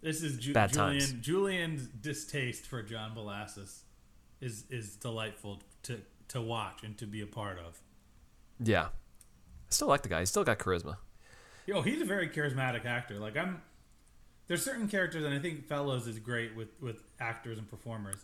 This 0.03 0.23
is 0.23 0.39
Ju- 0.39 0.55
Bad 0.55 0.73
Julian. 0.73 0.99
times. 1.01 1.13
Julian's 1.13 1.87
distaste 1.87 2.67
for 2.67 2.83
John 2.83 3.15
Bellasis 3.15 3.81
is 4.41 4.65
is 4.71 4.97
delightful 4.97 5.61
to 5.83 6.01
to 6.29 6.41
watch 6.41 6.83
and 6.83 6.97
to 6.99 7.07
be 7.07 7.21
a 7.21 7.27
part 7.27 7.59
of. 7.59 7.79
yeah, 8.59 8.85
I 8.87 8.89
still 9.69 9.89
like 9.89 10.03
the 10.03 10.09
guy. 10.09 10.21
He's 10.21 10.31
still 10.31 10.45
got 10.45 10.59
charisma. 10.59 10.97
Yo, 11.67 11.83
he's 11.83 12.01
a 12.01 12.07
very 12.07 12.29
charismatic 12.31 12.87
actor. 12.87 13.19
Like 13.19 13.37
I'm, 13.37 13.61
there's 14.47 14.65
certain 14.65 14.89
characters, 14.89 15.23
and 15.25 15.35
I 15.35 15.39
think 15.39 15.67
Fellowes 15.67 16.07
is 16.07 16.19
great 16.19 16.57
with 16.57 16.69
with 16.81 17.03
actors 17.21 17.59
and 17.59 17.69
performers. 17.69 18.17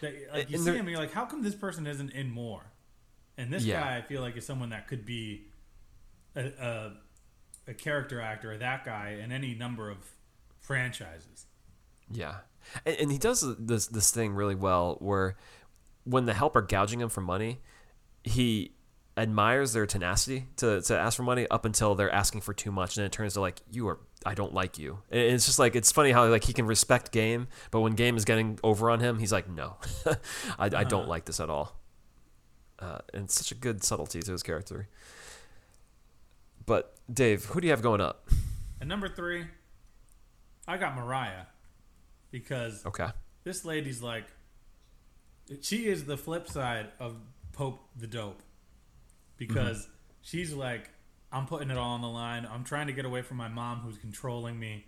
That, 0.00 0.14
like 0.32 0.48
you 0.48 0.56
And 0.56 0.64
see 0.64 0.70
him, 0.70 0.80
and 0.80 0.90
you're 0.90 1.00
like, 1.00 1.12
how 1.12 1.24
come 1.24 1.42
this 1.42 1.56
person 1.56 1.88
isn't 1.88 2.10
in 2.12 2.30
more? 2.30 2.62
And 3.38 3.52
this 3.52 3.64
Yeah. 3.64 3.80
guy, 3.80 3.96
I 3.96 4.02
feel 4.02 4.20
like, 4.20 4.36
is 4.36 4.44
someone 4.44 4.70
that 4.70 4.86
could 4.88 5.06
be 5.06 5.46
a, 6.36 6.46
a 6.46 6.92
a 7.68 7.74
character 7.74 8.20
actor, 8.20 8.52
or 8.52 8.56
that 8.58 8.84
guy 8.84 9.18
in 9.22 9.30
any 9.32 9.54
number 9.54 9.90
of 9.90 9.98
franchises. 10.58 11.46
Yeah, 12.10 12.36
and, 12.84 12.96
and 12.96 13.12
he 13.12 13.18
does 13.18 13.44
this 13.58 13.86
this 13.86 14.10
thing 14.10 14.32
really 14.34 14.54
well, 14.54 14.96
where 15.00 15.36
when 16.04 16.24
the 16.26 16.34
help 16.34 16.56
are 16.56 16.62
gouging 16.62 17.00
him 17.00 17.08
for 17.10 17.20
money, 17.20 17.60
he 18.24 18.72
admires 19.16 19.72
their 19.72 19.84
tenacity 19.84 20.46
to, 20.56 20.80
to 20.80 20.96
ask 20.96 21.16
for 21.16 21.24
money 21.24 21.46
up 21.50 21.64
until 21.64 21.94
they're 21.94 22.10
asking 22.12 22.40
for 22.40 22.54
too 22.54 22.72
much, 22.72 22.96
and 22.96 23.02
then 23.02 23.06
it 23.06 23.12
turns 23.12 23.34
to 23.34 23.40
like 23.40 23.60
you 23.70 23.86
are 23.88 23.98
I 24.26 24.34
don't 24.34 24.54
like 24.54 24.78
you. 24.78 24.98
And 25.10 25.20
it's 25.20 25.46
just 25.46 25.58
like 25.58 25.76
it's 25.76 25.92
funny 25.92 26.10
how 26.10 26.26
like 26.28 26.44
he 26.44 26.52
can 26.52 26.66
respect 26.66 27.12
game, 27.12 27.48
but 27.70 27.80
when 27.80 27.92
game 27.92 28.16
is 28.16 28.24
getting 28.24 28.58
over 28.64 28.90
on 28.90 29.00
him, 29.00 29.18
he's 29.18 29.32
like 29.32 29.48
no, 29.48 29.76
I, 30.58 30.66
I 30.66 30.68
don't 30.84 31.02
uh-huh. 31.02 31.08
like 31.08 31.24
this 31.26 31.38
at 31.40 31.50
all. 31.50 31.76
Uh, 32.78 32.98
and 33.12 33.30
such 33.30 33.50
a 33.50 33.54
good 33.56 33.82
subtlety 33.82 34.20
to 34.20 34.30
his 34.32 34.42
character. 34.42 34.88
But 36.64 36.94
Dave, 37.12 37.46
who 37.46 37.60
do 37.60 37.66
you 37.66 37.72
have 37.72 37.82
going 37.82 38.00
up? 38.00 38.28
And 38.80 38.88
number 38.88 39.08
three, 39.08 39.46
I 40.68 40.76
got 40.76 40.94
Mariah 40.94 41.46
because 42.30 42.84
Okay. 42.86 43.08
this 43.44 43.64
lady's 43.64 44.00
like, 44.02 44.26
she 45.62 45.86
is 45.88 46.04
the 46.04 46.16
flip 46.16 46.48
side 46.48 46.88
of 47.00 47.16
Pope 47.52 47.80
the 47.96 48.06
Dope 48.06 48.42
because 49.38 49.88
she's 50.20 50.52
like, 50.52 50.90
I'm 51.32 51.46
putting 51.46 51.70
it 51.70 51.76
all 51.78 51.90
on 51.94 52.02
the 52.02 52.08
line. 52.08 52.46
I'm 52.50 52.64
trying 52.64 52.86
to 52.86 52.92
get 52.92 53.04
away 53.04 53.22
from 53.22 53.38
my 53.38 53.48
mom 53.48 53.80
who's 53.80 53.98
controlling 53.98 54.58
me. 54.58 54.84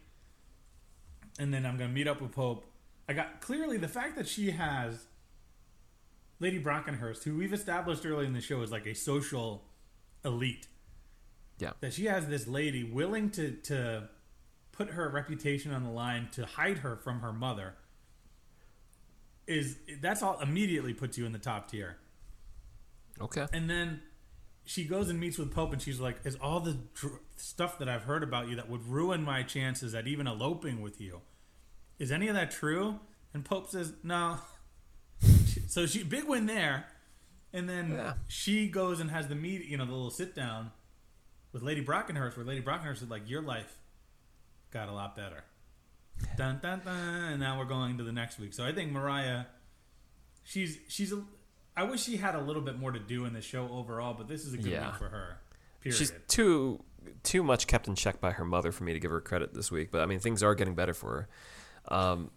And 1.39 1.53
then 1.53 1.65
I'm 1.67 1.77
going 1.77 1.91
to 1.91 1.95
meet 1.95 2.07
up 2.07 2.21
with 2.21 2.33
Pope. 2.33 2.67
I 3.09 3.15
got 3.15 3.41
clearly 3.41 3.79
the 3.79 3.89
fact 3.89 4.17
that 4.17 4.29
she 4.29 4.51
has 4.53 5.07
Lady 6.41 6.59
Brockenhurst, 6.63 7.23
who 7.25 7.37
we've 7.37 7.53
established 7.53 8.05
early 8.07 8.27
in 8.27 8.33
the 8.33 8.41
show 8.41 8.63
is 8.63 8.73
like 8.73 8.87
a 8.87 8.95
social 8.95 9.63
elite 10.25 10.67
Yeah. 11.59 11.73
that 11.81 11.93
she 11.93 12.07
has 12.07 12.27
this 12.27 12.47
lady 12.49 12.83
willing 12.85 13.31
to 13.33 13.53
to 13.65 14.09
put 14.73 14.91
her 14.91 15.09
reputation 15.11 15.73
on 15.73 15.85
the 15.85 15.91
line 15.91 16.29
to 16.33 16.47
hide 16.47 16.79
her 16.79 16.97
from 16.97 17.21
her 17.21 17.33
mother 17.33 17.75
is 19.47 19.77
that's 20.01 20.23
all 20.23 20.39
immediately 20.41 20.95
puts 20.95 21.19
you 21.19 21.27
in 21.27 21.33
the 21.33 21.39
top 21.39 21.71
tier 21.71 21.97
Okay. 23.21 23.47
and 23.53 23.69
then 23.69 24.01
she 24.65 24.85
goes 24.85 25.09
and 25.11 25.19
meets 25.19 25.37
with 25.39 25.53
pope 25.53 25.73
and 25.73 25.83
she's 25.83 26.01
like 26.01 26.19
is 26.25 26.37
all 26.37 26.61
the 26.61 26.79
dr- 26.95 27.21
stuff 27.37 27.79
that 27.79 27.89
i've 27.89 28.03
heard 28.05 28.23
about 28.23 28.49
you 28.49 28.57
that 28.57 28.69
would 28.71 28.87
ruin 28.87 29.23
my 29.23 29.43
chances 29.43 29.95
at 29.95 30.07
even 30.07 30.27
eloping 30.27 30.81
with 30.81 31.01
you 31.01 31.21
is 31.99 32.13
any 32.13 32.29
of 32.29 32.35
that 32.35 32.51
true 32.51 33.01
and 33.35 33.45
pope 33.45 33.69
says 33.71 33.93
no 34.03 34.39
so 35.71 35.87
she 35.87 36.03
big 36.03 36.25
win 36.25 36.47
there 36.47 36.87
and 37.53 37.69
then 37.69 37.93
Yeah. 37.93 38.15
she 38.29 38.69
goes 38.69 39.01
and 39.01 39.11
has 39.11 39.29
the 39.29 39.35
meet 39.35 39.65
you 39.67 39.77
know 39.77 39.85
the 39.87 39.93
little 39.93 40.11
sit 40.11 40.35
down 40.35 40.71
with 41.53 41.63
lady 41.63 41.85
brockenhurst 41.85 42.37
where 42.37 42.45
lady 42.45 42.61
brockenhurst 42.63 43.03
is 43.03 43.09
like 43.09 43.29
your 43.29 43.43
life 43.43 43.79
got 44.71 44.89
a 44.89 44.93
lot 44.93 45.17
better 45.17 45.45
dun 46.37 46.59
dun 46.63 46.81
dun 46.85 47.33
and 47.33 47.41
now 47.41 47.59
we're 47.59 47.65
going 47.65 47.97
to 47.99 48.05
the 48.05 48.13
next 48.13 48.39
week 48.39 48.53
so 48.53 48.65
i 48.65 48.73
think 48.73 48.91
mariah 48.93 49.45
she's 50.43 50.79
she's 50.89 51.13
a 51.13 51.23
i 51.77 51.83
wish 51.85 52.03
she 52.03 52.17
had 52.17 52.35
a 52.35 52.41
little 52.41 52.63
bit 52.63 52.79
more 52.79 52.93
to 52.93 52.99
do 53.01 53.25
in 53.25 53.33
the 53.33 53.41
show 53.43 53.69
overall 53.73 54.15
but 54.15 54.29
this 54.29 54.45
is 54.45 54.53
a 54.55 54.57
good 54.57 54.67
Yeah. 54.73 54.87
week 54.91 54.97
for 54.99 55.09
her 55.09 55.39
period 55.81 55.97
She's 55.99 56.13
too 56.29 56.85
too 57.23 57.43
much 57.43 57.67
kept 57.67 57.89
in 57.89 57.95
check 57.95 58.21
by 58.21 58.33
her 58.33 58.45
mother 58.45 58.71
for 58.73 58.85
me 58.85 58.93
to 58.93 59.01
give 59.01 59.11
her 59.11 59.23
credit 59.23 59.55
this 59.55 59.73
week. 59.73 59.91
But 59.91 60.03
I 60.03 60.07
mean, 60.07 60.19
things 60.21 60.43
are 60.43 60.55
getting 60.55 60.75
better 60.75 60.93
for 60.93 61.27
her. 61.89 61.95
Um, 61.97 62.31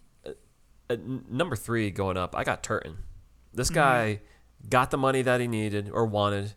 at 0.90 1.06
number 1.06 1.58
three 1.58 1.92
going 1.92 2.16
up, 2.16 2.34
I 2.38 2.46
got 2.46 2.64
Turton. 2.64 3.00
This 3.54 3.70
guy 3.70 4.22
got 4.70 4.92
the 4.92 4.98
money 4.98 5.22
that 5.22 5.40
he 5.42 5.48
needed 5.48 5.90
or 5.92 6.06
wanted, 6.06 6.54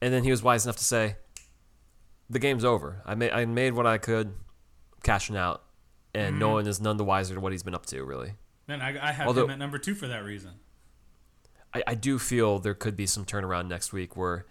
and 0.00 0.12
then 0.14 0.24
he 0.24 0.30
was 0.30 0.42
wise 0.42 0.64
enough 0.64 0.76
to 0.76 0.84
say, 0.84 1.16
"The 2.30 2.38
game's 2.38 2.64
over. 2.64 3.02
I 3.04 3.14
made 3.14 3.32
I 3.32 3.44
made 3.44 3.74
what 3.74 3.86
I 3.86 3.98
could, 3.98 4.32
cashing 5.02 5.36
out, 5.36 5.62
and 6.14 6.38
no 6.38 6.50
one 6.50 6.66
is 6.66 6.80
none 6.80 6.96
the 6.96 7.04
wiser 7.04 7.34
to 7.34 7.40
what 7.40 7.52
he's 7.52 7.62
been 7.62 7.74
up 7.74 7.86
to. 7.86 8.02
Really, 8.04 8.34
man 8.66 8.80
i, 8.80 9.08
I 9.08 9.12
have 9.12 9.26
Although- 9.26 9.44
him 9.44 9.50
at 9.50 9.58
number 9.58 9.78
two 9.78 9.94
for 9.94 10.06
that 10.08 10.24
reason 10.24 10.52
I, 11.74 11.82
I 11.88 11.94
do 11.94 12.18
feel 12.18 12.58
there 12.58 12.74
could 12.74 12.96
be 12.96 13.06
some 13.06 13.24
turnaround 13.24 13.66
next 13.68 13.92
week 13.92 14.16
where 14.16 14.46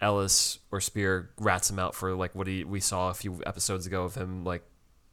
Ellis 0.00 0.58
or 0.72 0.80
Spear 0.80 1.30
rats 1.38 1.70
him 1.70 1.78
out 1.78 1.94
for 1.94 2.14
like 2.14 2.34
what 2.34 2.46
he 2.46 2.64
we 2.64 2.80
saw 2.80 3.10
a 3.10 3.14
few 3.14 3.40
episodes 3.46 3.86
ago 3.86 4.04
of 4.04 4.14
him 4.16 4.44
like 4.44 4.62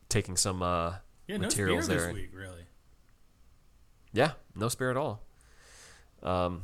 taking 0.09 0.35
some 0.37 0.61
uh, 0.63 0.95
yeah 1.27 1.37
no 1.37 1.49
spear 1.49 1.65
materials 1.67 1.87
this 1.87 2.03
there. 2.03 2.13
week 2.13 2.29
really 2.33 2.63
Yeah, 4.13 4.31
no 4.55 4.67
Spear 4.69 4.89
at 4.91 4.97
all. 4.97 5.21
Um, 6.24 6.63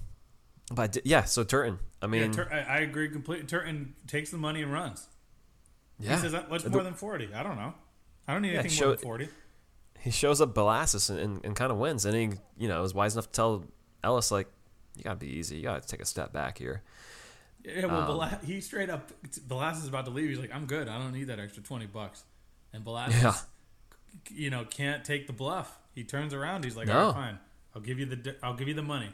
but 0.74 0.98
yeah, 1.06 1.24
so 1.26 1.44
Turton. 1.44 1.80
I 2.02 2.06
yeah, 2.06 2.10
mean, 2.12 2.32
Tur- 2.32 2.50
I, 2.52 2.60
I 2.60 2.78
agree 2.80 3.10
completely 3.10 3.46
turton 3.48 3.96
takes 4.08 4.30
the 4.32 4.38
money 4.38 4.62
and 4.62 4.74
runs 4.74 5.08
yeah, 6.00 6.16
he 6.16 6.22
says 6.28 6.36
what's 6.50 6.66
more 6.66 6.84
than 6.84 6.96
40 6.96 7.30
i 7.34 7.42
don't 7.44 7.56
know 7.56 7.74
i 8.28 8.34
don't 8.34 8.42
need 8.42 8.52
Yeah, 8.54 8.60
anything 8.60 8.86
more 8.88 8.96
than 8.96 9.04
40 9.04 9.30
he 10.02 10.12
shows 10.12 10.42
up 10.42 10.54
Bellasis 10.54 11.10
and, 11.10 11.18
and, 11.20 11.46
and 11.46 11.56
kind 11.56 11.72
of 11.72 11.78
wins, 11.78 12.04
and 12.04 12.14
he 12.14 12.38
you 12.58 12.68
know 12.68 12.84
is 12.84 12.94
wise 12.94 13.14
enough 13.16 13.28
to 13.28 13.32
tell 13.32 13.64
Ellis 14.04 14.32
like, 14.32 14.48
you 14.98 15.04
gotta 15.06 15.16
be 15.16 15.28
easy, 15.30 15.56
you 15.56 15.64
gotta 15.64 15.88
take 15.88 16.02
a 16.02 16.06
step 16.06 16.34
back 16.34 16.58
here. 16.58 16.82
Yeah, 17.64 17.86
well, 17.86 18.20
Um, 18.22 18.36
he 18.46 18.60
straight 18.60 18.90
up, 18.90 19.12
Belas 19.48 19.82
is 19.82 19.88
about 19.88 20.04
to 20.04 20.12
leave. 20.12 20.28
He's 20.28 20.40
like, 20.40 20.54
"I'm 20.54 20.66
good. 20.66 20.90
I 20.90 20.98
don't 21.00 21.14
need 21.14 21.28
that 21.28 21.40
extra 21.40 21.64
twenty 21.64 21.86
bucks." 21.86 22.26
And 22.74 22.84
Belas, 22.84 23.14
Yeah. 23.24 23.34
you 24.30 24.50
know, 24.50 24.66
can't 24.66 25.06
take 25.06 25.26
the 25.28 25.32
bluff. 25.32 25.80
He 25.96 26.04
turns 26.04 26.34
around. 26.34 26.66
He's 26.66 26.76
like, 26.76 26.88
No. 26.88 26.98
"All 27.00 27.06
right, 27.06 27.14
fine. 27.14 27.40
I'll 27.74 27.82
give 27.82 27.98
you 27.98 28.06
the, 28.08 28.36
I'll 28.44 28.56
give 28.56 28.68
you 28.68 28.74
the 28.74 28.84
money." 28.84 29.08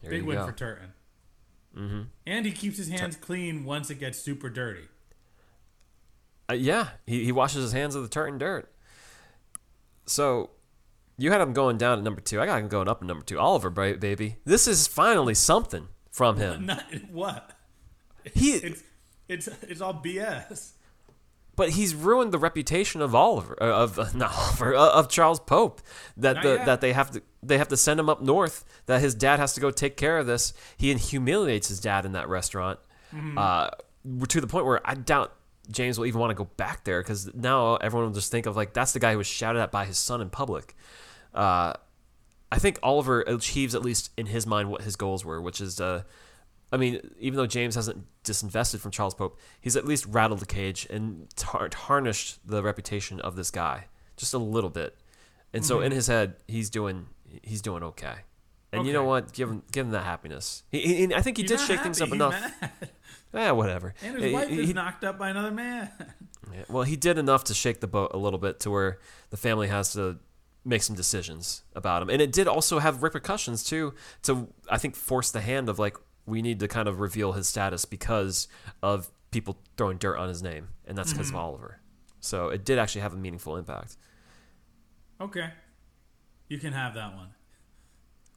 Here 0.00 0.10
Big 0.10 0.22
win 0.22 0.36
go. 0.36 0.46
for 0.46 0.52
Turton. 0.52 0.92
Mm-hmm. 1.76 2.02
And 2.26 2.46
he 2.46 2.52
keeps 2.52 2.76
his 2.78 2.88
hands 2.88 3.16
clean 3.16 3.64
once 3.64 3.90
it 3.90 3.96
gets 3.96 4.18
super 4.18 4.48
dirty. 4.48 4.88
Uh, 6.50 6.54
yeah, 6.54 6.90
he, 7.06 7.24
he 7.24 7.32
washes 7.32 7.62
his 7.62 7.72
hands 7.72 7.94
of 7.94 8.02
the 8.02 8.08
Turton 8.08 8.38
dirt. 8.38 8.72
So 10.06 10.50
you 11.18 11.30
had 11.30 11.40
him 11.40 11.52
going 11.52 11.76
down 11.76 11.98
at 11.98 12.04
number 12.04 12.20
two. 12.20 12.40
I 12.40 12.46
got 12.46 12.60
him 12.60 12.68
going 12.68 12.88
up 12.88 13.02
at 13.02 13.06
number 13.06 13.24
two. 13.24 13.38
Oliver, 13.38 13.70
baby, 13.70 14.36
this 14.44 14.66
is 14.66 14.86
finally 14.86 15.34
something 15.34 15.88
from 16.10 16.36
him. 16.36 16.66
Not 16.66 16.84
what? 17.10 17.52
He, 18.34 18.52
It's 18.52 18.82
it's 19.28 19.48
it's 19.62 19.80
all 19.80 19.94
BS. 19.94 20.72
But 21.58 21.70
he's 21.70 21.94
ruined 21.94 22.32
the 22.32 22.38
reputation 22.38 23.02
of 23.02 23.14
Oliver, 23.14 23.58
uh, 23.62 23.66
of 23.66 23.98
uh, 23.98 24.06
not 24.14 24.32
Oliver, 24.34 24.74
uh, 24.74 24.92
of 24.92 25.10
Charles 25.10 25.40
Pope. 25.40 25.82
That 26.16 26.36
Not 26.36 26.42
the 26.42 26.54
yet. 26.54 26.66
that 26.66 26.80
they 26.80 26.94
have 26.94 27.10
to 27.10 27.22
they 27.42 27.58
have 27.58 27.68
to 27.68 27.76
send 27.76 28.00
him 28.00 28.08
up 28.08 28.22
north. 28.22 28.64
That 28.86 29.02
his 29.02 29.14
dad 29.14 29.38
has 29.38 29.52
to 29.54 29.60
go 29.60 29.70
take 29.70 29.98
care 29.98 30.16
of 30.16 30.26
this. 30.26 30.54
He 30.78 30.94
humiliates 30.94 31.68
his 31.68 31.80
dad 31.80 32.06
in 32.06 32.12
that 32.12 32.28
restaurant, 32.30 32.78
Mm-hmm. 33.14 33.36
uh, 33.38 33.70
to 34.28 34.40
the 34.40 34.46
point 34.46 34.64
where 34.64 34.80
I 34.84 34.94
doubt 34.94 35.34
James 35.70 35.98
will 35.98 36.06
even 36.06 36.20
want 36.20 36.30
to 36.30 36.34
go 36.34 36.48
back 36.56 36.84
there 36.84 37.00
because 37.02 37.34
now 37.34 37.76
everyone 37.76 38.08
will 38.08 38.14
just 38.14 38.30
think 38.30 38.46
of 38.46 38.56
like 38.56 38.72
that's 38.72 38.92
the 38.92 39.00
guy 39.00 39.12
who 39.12 39.18
was 39.18 39.26
shouted 39.26 39.60
at 39.60 39.70
by 39.70 39.84
his 39.84 39.98
son 39.98 40.20
in 40.22 40.30
public. 40.30 40.74
Uh, 41.34 41.74
I 42.50 42.58
think 42.58 42.78
Oliver 42.82 43.20
achieves 43.22 43.74
at 43.74 43.82
least 43.82 44.10
in 44.16 44.26
his 44.26 44.46
mind 44.46 44.70
what 44.70 44.82
his 44.82 44.96
goals 44.96 45.24
were, 45.24 45.40
which 45.40 45.60
is, 45.60 45.80
uh, 45.80 46.04
I 46.70 46.76
mean, 46.76 47.00
even 47.18 47.36
though 47.36 47.46
James 47.46 47.74
hasn't 47.74 48.04
disinvested 48.24 48.80
from 48.80 48.90
Charles 48.90 49.14
Pope, 49.14 49.38
he's 49.60 49.74
at 49.76 49.86
least 49.86 50.04
rattled 50.06 50.40
the 50.40 50.46
cage 50.46 50.86
and 50.90 51.28
tar- 51.36 51.68
tarnished 51.70 52.38
the 52.46 52.62
reputation 52.62 53.20
of 53.20 53.36
this 53.36 53.50
guy 53.50 53.86
just 54.16 54.34
a 54.34 54.38
little 54.38 54.70
bit. 54.70 54.96
And 55.54 55.64
so 55.64 55.80
in 55.80 55.92
his 55.92 56.06
head, 56.08 56.36
he's 56.46 56.68
doing 56.70 57.06
he's 57.42 57.62
doing 57.62 57.82
okay. 57.82 58.16
And 58.70 58.86
you 58.86 58.92
know 58.92 59.04
what? 59.04 59.32
Give 59.32 59.48
him 59.48 59.62
give 59.72 59.86
him 59.86 59.92
that 59.92 60.04
happiness. 60.04 60.62
He, 60.70 61.06
he- 61.06 61.14
I 61.14 61.22
think 61.22 61.38
he 61.38 61.42
He's 61.44 61.52
did 61.52 61.60
shake 61.60 61.80
things 61.80 62.00
up 62.02 62.08
he's 62.08 62.14
enough. 62.14 62.32
mad. 62.60 62.70
Eh, 63.34 63.50
whatever. 63.50 63.92
And 64.02 64.14
his 64.16 64.24
He- 64.24 64.32
wife 64.32 64.48
he- 64.48 64.60
is 64.62 64.74
knocked 64.74 65.04
up 65.04 65.18
by 65.18 65.30
another 65.30 65.50
man. 65.50 65.90
Yeah, 66.50 66.64
well, 66.70 66.82
he 66.84 66.96
did 66.96 67.18
enough 67.18 67.44
to 67.44 67.54
shake 67.54 67.80
the 67.80 67.86
boat 67.86 68.12
a 68.14 68.16
little 68.16 68.38
bit 68.38 68.58
to 68.60 68.70
where 68.70 68.98
the 69.28 69.36
family 69.36 69.68
has 69.68 69.92
to 69.92 70.18
make 70.64 70.82
some 70.82 70.96
decisions 70.96 71.62
about 71.76 72.00
him. 72.00 72.08
And 72.08 72.22
it 72.22 72.32
did 72.32 72.48
also 72.48 72.78
have 72.78 73.02
repercussions 73.02 73.62
too 73.62 73.92
to 74.22 74.48
I 74.70 74.78
think 74.78 74.96
force 74.96 75.30
the 75.30 75.42
hand 75.42 75.68
of 75.68 75.78
like 75.78 75.98
we 76.28 76.42
need 76.42 76.60
to 76.60 76.68
kind 76.68 76.88
of 76.88 77.00
reveal 77.00 77.32
his 77.32 77.48
status 77.48 77.84
because 77.84 78.48
of 78.82 79.10
people 79.30 79.58
throwing 79.76 79.98
dirt 79.98 80.16
on 80.16 80.28
his 80.28 80.42
name 80.42 80.68
and 80.86 80.96
that's 80.96 81.12
because 81.12 81.28
of 81.28 81.34
mm-hmm. 81.34 81.44
Oliver. 81.44 81.80
So 82.20 82.48
it 82.48 82.64
did 82.64 82.78
actually 82.78 83.00
have 83.00 83.14
a 83.14 83.16
meaningful 83.16 83.56
impact. 83.56 83.96
okay, 85.20 85.50
you 86.48 86.58
can 86.58 86.72
have 86.72 86.94
that 86.94 87.14
one. 87.14 87.28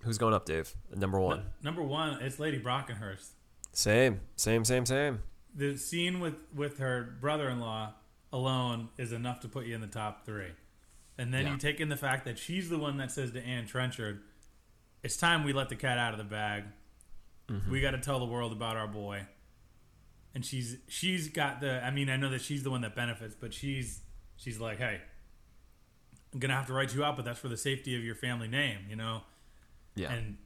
Who's 0.04 0.18
going 0.18 0.34
up, 0.34 0.46
Dave? 0.46 0.74
Number 0.96 1.20
1. 1.20 1.44
Number 1.64 1.84
one, 1.84 2.22
it's 2.22 2.40
Lady 2.40 2.60
Brockenhurst. 2.60 3.30
Same, 3.72 4.22
same, 4.36 4.66
same, 4.66 4.86
same. 4.86 5.24
The 5.56 5.78
scene 5.78 6.20
with 6.20 6.36
with 6.56 6.80
her 6.80 7.18
brother-in-law 7.22 7.94
alone 8.34 8.90
is 8.98 9.12
enough 9.12 9.42
to 9.42 9.48
put 9.48 9.66
you 9.66 9.76
in 9.76 9.82
the 9.82 9.88
top 9.88 10.26
three. 10.26 10.52
And 11.18 11.34
then 11.34 11.46
Yeah. 11.46 11.52
you 11.54 11.58
take 11.58 11.80
in 11.80 11.90
the 11.90 11.98
fact 11.98 12.26
that 12.26 12.40
she's 12.40 12.70
the 12.70 12.80
one 12.80 12.98
that 12.98 13.12
says 13.12 13.32
to 13.32 13.42
Anne 13.44 13.68
Trenchard, 13.68 14.24
"It's 15.04 15.18
time 15.18 15.44
we 15.44 15.54
let 15.54 15.70
the 15.70 15.76
cat 15.76 15.98
out 15.98 16.14
of 16.14 16.18
the 16.18 16.24
bag. 16.24 16.64
We 17.70 17.82
got 17.82 17.92
to 17.92 18.00
tell 18.00 18.20
the 18.20 18.26
world 18.26 18.52
about 18.52 18.78
our 18.78 18.88
boy." 18.88 19.28
And 20.34 20.46
she's 20.46 20.78
she's 20.88 21.28
got 21.28 21.60
the. 21.62 21.84
I 21.84 21.92
mean, 21.92 22.10
I 22.10 22.16
know 22.18 22.30
that 22.30 22.42
she's 22.42 22.64
the 22.64 22.70
one 22.72 22.82
that 22.82 22.96
benefits, 22.96 23.36
but 23.40 23.54
she's 23.54 24.00
she's 24.38 24.60
like, 24.60 24.78
"Hey, 24.78 25.02
I'm 26.34 26.40
gonna 26.40 26.56
have 26.56 26.68
to 26.68 26.74
write 26.74 26.94
you 26.96 27.04
out, 27.04 27.16
but 27.18 27.26
that's 27.26 27.40
for 27.40 27.50
the 27.50 27.58
safety 27.58 27.96
of 27.98 28.04
your 28.04 28.16
family 28.16 28.48
name," 28.48 28.80
you 28.90 28.96
know. 28.96 29.22
Yeah. 29.96 30.12
And 30.14 30.38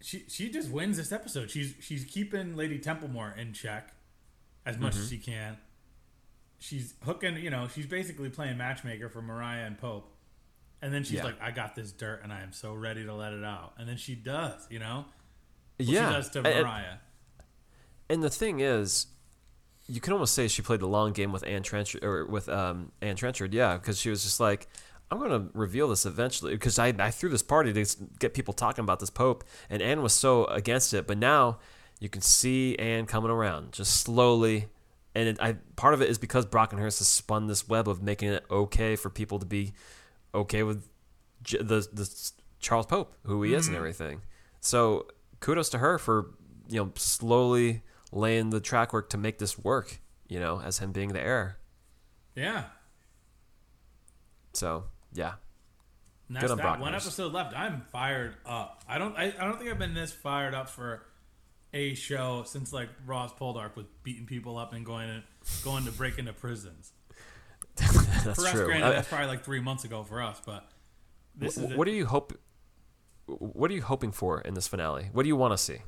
she 0.00 0.24
she 0.28 0.50
just 0.50 0.70
wins 0.70 0.96
this 0.96 1.12
episode. 1.12 1.50
She's 1.50 1.74
she's 1.80 2.04
keeping 2.04 2.56
Lady 2.56 2.78
Templemore 2.78 3.34
in 3.38 3.52
check 3.52 3.94
as 4.66 4.76
much 4.78 4.92
Mm-hmm. 4.92 5.02
as 5.02 5.08
she 5.10 5.18
can. 5.18 5.56
She's 6.58 6.94
hooking, 7.04 7.36
you 7.36 7.50
know, 7.50 7.68
she's 7.68 7.86
basically 7.86 8.30
playing 8.30 8.56
matchmaker 8.56 9.08
for 9.10 9.20
Mariah 9.20 9.66
and 9.66 9.76
Pope. 9.78 10.10
And 10.80 10.92
then 10.92 11.02
she's 11.04 11.14
Yeah. 11.18 11.24
like, 11.24 11.40
I 11.42 11.50
got 11.50 11.74
this 11.74 11.92
dirt 11.92 12.20
and 12.22 12.32
I 12.32 12.40
am 12.42 12.52
so 12.52 12.72
ready 12.74 13.04
to 13.04 13.14
let 13.14 13.32
it 13.34 13.44
out. 13.44 13.74
And 13.78 13.86
then 13.88 13.96
she 13.98 14.14
does, 14.14 14.66
you 14.70 14.78
know? 14.78 15.04
Yeah. 15.78 16.08
She 16.08 16.14
does 16.16 16.30
to 16.30 16.38
And- 16.38 16.46
and- 16.48 16.62
Mariah. 16.66 16.96
And 18.08 18.22
the 18.22 18.30
thing 18.30 18.60
is, 18.60 19.06
you 19.86 20.00
can 20.00 20.12
almost 20.12 20.34
say 20.34 20.46
she 20.48 20.62
played 20.62 20.80
the 20.80 20.86
long 20.88 21.12
game 21.12 21.32
with 21.32 21.44
Anne 21.46 21.62
Trenchard 21.62 22.04
or 22.04 22.26
with 22.26 22.48
um, 22.48 22.92
Anne 23.00 23.16
Trenchard, 23.16 23.52
yeah, 23.54 23.76
because 23.76 23.98
she 23.98 24.10
was 24.10 24.22
just 24.22 24.40
like, 24.40 24.68
I'm 25.10 25.18
going 25.18 25.30
to 25.30 25.50
reveal 25.54 25.88
this 25.88 26.04
eventually 26.06 26.52
because 26.52 26.78
I, 26.78 26.88
I 26.98 27.10
threw 27.10 27.28
this 27.30 27.42
party 27.42 27.72
to 27.72 27.84
get 28.18 28.34
people 28.34 28.52
talking 28.54 28.82
about 28.82 29.00
this 29.00 29.10
Pope, 29.10 29.42
and 29.70 29.80
Anne 29.82 30.02
was 30.02 30.12
so 30.12 30.44
against 30.46 30.92
it, 30.94 31.06
but 31.06 31.18
now 31.18 31.58
you 32.00 32.08
can 32.08 32.20
see 32.22 32.76
Anne 32.78 33.06
coming 33.06 33.30
around 33.30 33.72
just 33.72 34.00
slowly, 34.00 34.66
and 35.14 35.28
it, 35.28 35.38
I 35.40 35.54
part 35.76 35.94
of 35.94 36.02
it 36.02 36.08
is 36.10 36.18
because 36.18 36.44
Brockenhurst 36.46 36.98
has 36.98 37.08
spun 37.08 37.46
this 37.46 37.68
web 37.68 37.88
of 37.88 38.02
making 38.02 38.30
it 38.30 38.44
okay 38.50 38.96
for 38.96 39.08
people 39.10 39.38
to 39.38 39.46
be 39.46 39.72
okay 40.34 40.62
with 40.62 40.88
J- 41.42 41.58
the 41.58 41.86
the 41.92 42.30
Charles 42.60 42.86
Pope, 42.86 43.14
who 43.24 43.42
he 43.42 43.54
is 43.54 43.66
and 43.68 43.76
everything. 43.76 44.22
So 44.60 45.06
kudos 45.44 45.68
to 45.68 45.78
her 45.78 45.98
for 45.98 46.30
you 46.68 46.80
know 46.80 46.90
slowly 46.96 47.82
laying 48.12 48.50
the 48.50 48.60
track 48.60 48.92
work 48.92 49.10
to 49.10 49.18
make 49.18 49.38
this 49.38 49.58
work. 49.58 50.00
You 50.26 50.40
know, 50.40 50.60
as 50.64 50.78
him 50.78 50.92
being 50.92 51.12
the 51.12 51.20
heir. 51.20 51.58
Yeah. 52.34 52.64
So 54.54 54.84
yeah, 55.12 55.34
And 56.28 56.38
Good 56.38 56.50
on 56.50 56.58
that. 56.58 56.80
One 56.80 56.92
Brockenhurst. 56.92 56.94
episode 56.94 57.32
left. 57.32 57.56
I'm 57.56 57.82
fired 57.92 58.36
up. 58.46 58.82
I 58.88 58.98
don't 58.98 59.16
I, 59.16 59.34
I 59.38 59.44
don't 59.44 59.58
think 59.58 59.70
I've 59.70 59.78
been 59.78 59.94
this 59.94 60.12
fired 60.12 60.54
up 60.54 60.70
for 60.70 61.02
a 61.72 61.94
show 61.94 62.44
since 62.46 62.72
like 62.72 62.88
Ross 63.04 63.32
Poldark 63.34 63.76
was 63.76 63.86
beating 64.02 64.26
people 64.26 64.56
up 64.56 64.72
and 64.72 64.86
going 64.86 65.08
to 65.08 65.22
going 65.64 65.84
to 65.84 65.92
break 65.92 66.18
into 66.18 66.32
prisons. 66.32 66.92
that's 67.76 68.40
for 68.40 68.46
us, 68.46 68.52
true. 68.52 68.66
granted, 68.66 68.92
that's 68.92 69.08
probably 69.08 69.26
like 69.26 69.44
three 69.44 69.60
months 69.60 69.84
ago 69.84 70.04
for 70.04 70.22
us, 70.22 70.40
but 70.46 70.68
this 71.36 71.58
is 71.58 71.72
wh- 71.72 71.76
what 71.76 71.88
are 71.88 71.92
you 71.92 72.06
hope? 72.06 72.32
What 73.26 73.70
are 73.70 73.74
you 73.74 73.82
hoping 73.82 74.12
for 74.12 74.40
in 74.40 74.54
this 74.54 74.68
finale? 74.68 75.08
What 75.12 75.22
do 75.22 75.28
you 75.28 75.36
want 75.36 75.52
to 75.52 75.58
see? 75.58 75.78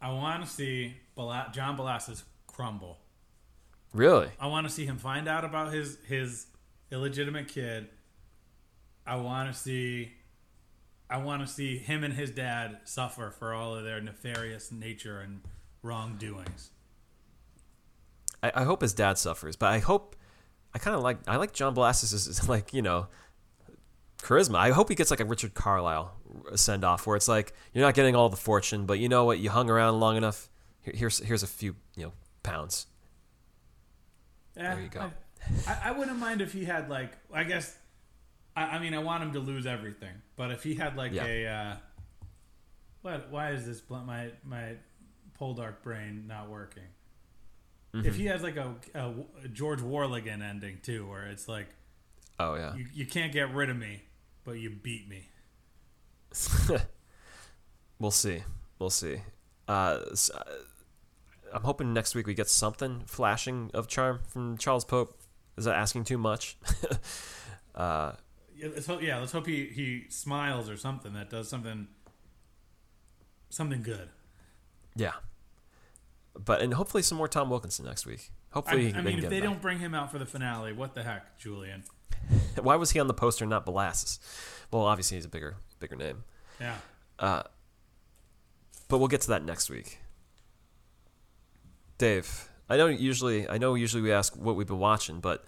I 0.00 0.12
want 0.12 0.44
to 0.44 0.48
see 0.48 0.94
Bala- 1.14 1.50
John 1.52 1.76
Bellasis 1.76 2.22
crumble. 2.46 2.98
Really? 3.92 4.28
I 4.38 4.46
want 4.46 4.66
to 4.66 4.72
see 4.72 4.84
him 4.84 4.98
find 4.98 5.28
out 5.28 5.44
about 5.44 5.72
his 5.72 5.98
his 6.06 6.46
illegitimate 6.90 7.48
kid. 7.48 7.88
I 9.06 9.16
want 9.16 9.52
to 9.52 9.58
see 9.58 10.12
I 11.10 11.18
want 11.18 11.46
to 11.46 11.52
see 11.52 11.78
him 11.78 12.04
and 12.04 12.14
his 12.14 12.30
dad 12.30 12.80
suffer 12.84 13.30
for 13.30 13.54
all 13.54 13.74
of 13.74 13.84
their 13.84 14.00
nefarious 14.00 14.70
nature 14.70 15.20
and 15.20 15.40
wrongdoings. 15.82 16.70
I, 18.42 18.52
I 18.54 18.64
hope 18.64 18.82
his 18.82 18.92
dad 18.92 19.16
suffers, 19.16 19.56
but 19.56 19.72
I 19.72 19.78
hope 19.78 20.16
I 20.74 20.78
kind 20.78 20.94
of 20.94 21.02
like 21.02 21.18
I 21.26 21.36
like 21.36 21.52
John 21.52 21.74
Blas's 21.74 22.48
like 22.48 22.74
you 22.74 22.82
know 22.82 23.08
charisma. 24.22 24.56
I 24.56 24.70
hope 24.70 24.88
he 24.88 24.94
gets 24.94 25.10
like 25.10 25.20
a 25.20 25.24
Richard 25.24 25.54
Carlisle 25.54 26.12
send 26.54 26.84
off 26.84 27.06
where 27.06 27.16
it's 27.16 27.28
like 27.28 27.52
you're 27.72 27.84
not 27.84 27.94
getting 27.94 28.14
all 28.14 28.28
the 28.28 28.36
fortune, 28.36 28.86
but 28.86 28.98
you 28.98 29.08
know 29.08 29.24
what? 29.24 29.38
You 29.38 29.50
hung 29.50 29.70
around 29.70 30.00
long 30.00 30.16
enough. 30.16 30.48
Here, 30.80 30.94
here's 30.96 31.18
here's 31.18 31.42
a 31.42 31.46
few 31.46 31.76
you 31.96 32.04
know 32.06 32.12
pounds. 32.42 32.86
Yeah, 34.56 34.74
There 34.74 34.82
you 34.84 34.88
go. 34.90 35.10
I, 35.66 35.78
I, 35.84 35.90
wouldn't 35.92 36.18
mind 36.18 36.40
if 36.40 36.52
he 36.52 36.64
had 36.64 36.90
like 36.90 37.12
I 37.32 37.44
guess 37.44 37.76
I, 38.56 38.62
I 38.64 38.78
mean 38.80 38.92
I 38.92 38.98
want 38.98 39.22
him 39.22 39.32
to 39.34 39.40
lose 39.40 39.66
everything, 39.66 40.14
but 40.36 40.50
if 40.50 40.62
he 40.64 40.74
had 40.74 40.96
like 40.96 41.12
Yeah. 41.12 41.24
a 41.26 41.46
uh, 41.46 41.76
what 43.02 43.30
why 43.30 43.50
is 43.52 43.64
this 43.64 43.80
blunt 43.80 44.06
my 44.06 44.30
my 44.44 44.74
Poldark 45.40 45.82
brain 45.82 46.24
not 46.26 46.48
working? 46.50 46.82
Mm-hmm. 47.94 48.06
If 48.06 48.16
he 48.16 48.26
has 48.26 48.42
like 48.42 48.56
a, 48.56 48.74
a, 48.94 49.12
a 49.44 49.48
George 49.48 49.80
Warleggan 49.80 50.42
ending 50.42 50.78
too, 50.82 51.08
where 51.08 51.26
it's 51.26 51.48
like 51.48 51.68
Oh 52.40 52.54
yeah. 52.56 52.74
you, 52.74 52.86
you 52.92 53.06
can't 53.06 53.32
get 53.32 53.54
rid 53.54 53.70
of 53.70 53.76
me, 53.76 54.02
but 54.48 54.58
you 54.58 54.70
beat 54.70 55.06
me. 55.08 55.28
we'll 57.98 58.10
see. 58.10 58.42
We'll 58.78 58.88
see. 58.88 59.20
Uh, 59.68 60.00
s- 60.10 60.30
uh, 60.30 60.42
I'm 61.52 61.62
hoping 61.64 61.92
next 61.92 62.14
week 62.14 62.26
we 62.26 62.32
get 62.32 62.48
something 62.48 63.02
flashing 63.06 63.70
of 63.74 63.88
charm 63.88 64.20
from 64.26 64.56
Charles 64.56 64.86
Pope. 64.86 65.18
Is 65.58 65.66
that 65.66 65.76
asking 65.76 66.04
too 66.04 66.16
much? 66.16 66.56
uh, 67.74 68.12
Yeah, 68.56 68.68
let's 68.74 68.86
hope, 68.86 69.02
yeah, 69.02 69.18
let's 69.18 69.32
hope 69.32 69.46
he, 69.46 69.66
he 69.66 70.04
smiles 70.08 70.70
or 70.70 70.78
something 70.78 71.12
that 71.12 71.28
does 71.28 71.48
something 71.48 71.88
something 73.50 73.82
good. 73.82 74.08
yeah. 74.96 75.12
But 76.42 76.62
and 76.62 76.72
hopefully 76.74 77.02
some 77.02 77.18
more 77.18 77.28
Tom 77.28 77.50
Wilkinson 77.50 77.84
next 77.84 78.06
week. 78.06 78.30
I, 78.52 78.54
Hopefully 78.54 78.88
I 78.88 78.92
they 78.92 79.02
mean, 79.02 79.24
if 79.24 79.28
they 79.28 79.40
don't 79.40 79.60
bring 79.60 79.80
him 79.80 79.92
out 79.94 80.10
for 80.12 80.18
the 80.18 80.24
finale, 80.26 80.72
what 80.72 80.94
the 80.94 81.02
heck, 81.02 81.36
Julian? 81.38 81.82
Why 82.60 82.76
was 82.76 82.90
he 82.92 83.00
on 83.00 83.06
the 83.06 83.14
poster, 83.14 83.44
and 83.44 83.50
not 83.50 83.64
Bellasis? 83.66 84.18
Well, 84.70 84.82
obviously 84.82 85.16
he's 85.16 85.24
a 85.24 85.28
bigger, 85.28 85.56
bigger 85.80 85.96
name. 85.96 86.24
Yeah. 86.60 86.76
Uh, 87.18 87.42
but 88.88 88.98
we'll 88.98 89.08
get 89.08 89.20
to 89.22 89.28
that 89.28 89.44
next 89.44 89.70
week. 89.70 89.98
Dave, 91.98 92.48
I 92.68 92.76
know 92.76 92.86
usually, 92.86 93.48
I 93.48 93.58
know 93.58 93.74
usually 93.74 94.02
we 94.02 94.12
ask 94.12 94.36
what 94.36 94.56
we've 94.56 94.66
been 94.66 94.78
watching, 94.78 95.20
but 95.20 95.44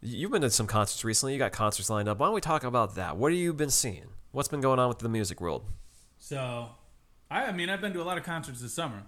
you've 0.00 0.30
been 0.30 0.42
to 0.42 0.50
some 0.50 0.66
concerts 0.66 1.04
recently. 1.04 1.32
You 1.32 1.38
got 1.38 1.52
concerts 1.52 1.90
lined 1.90 2.08
up. 2.08 2.18
Why 2.18 2.26
don't 2.26 2.34
we 2.34 2.40
talk 2.40 2.62
about 2.64 2.94
that? 2.96 3.16
What 3.16 3.32
have 3.32 3.38
you 3.40 3.52
been 3.52 3.70
seeing? 3.70 4.06
What's 4.30 4.48
been 4.48 4.60
going 4.60 4.78
on 4.78 4.88
with 4.88 4.98
the 5.00 5.08
music 5.08 5.40
world? 5.40 5.64
So, 6.18 6.68
I, 7.30 7.46
I 7.46 7.52
mean, 7.52 7.68
I've 7.68 7.80
been 7.80 7.92
to 7.94 8.00
a 8.00 8.04
lot 8.04 8.16
of 8.16 8.24
concerts 8.24 8.60
this 8.60 8.72
summer, 8.72 9.02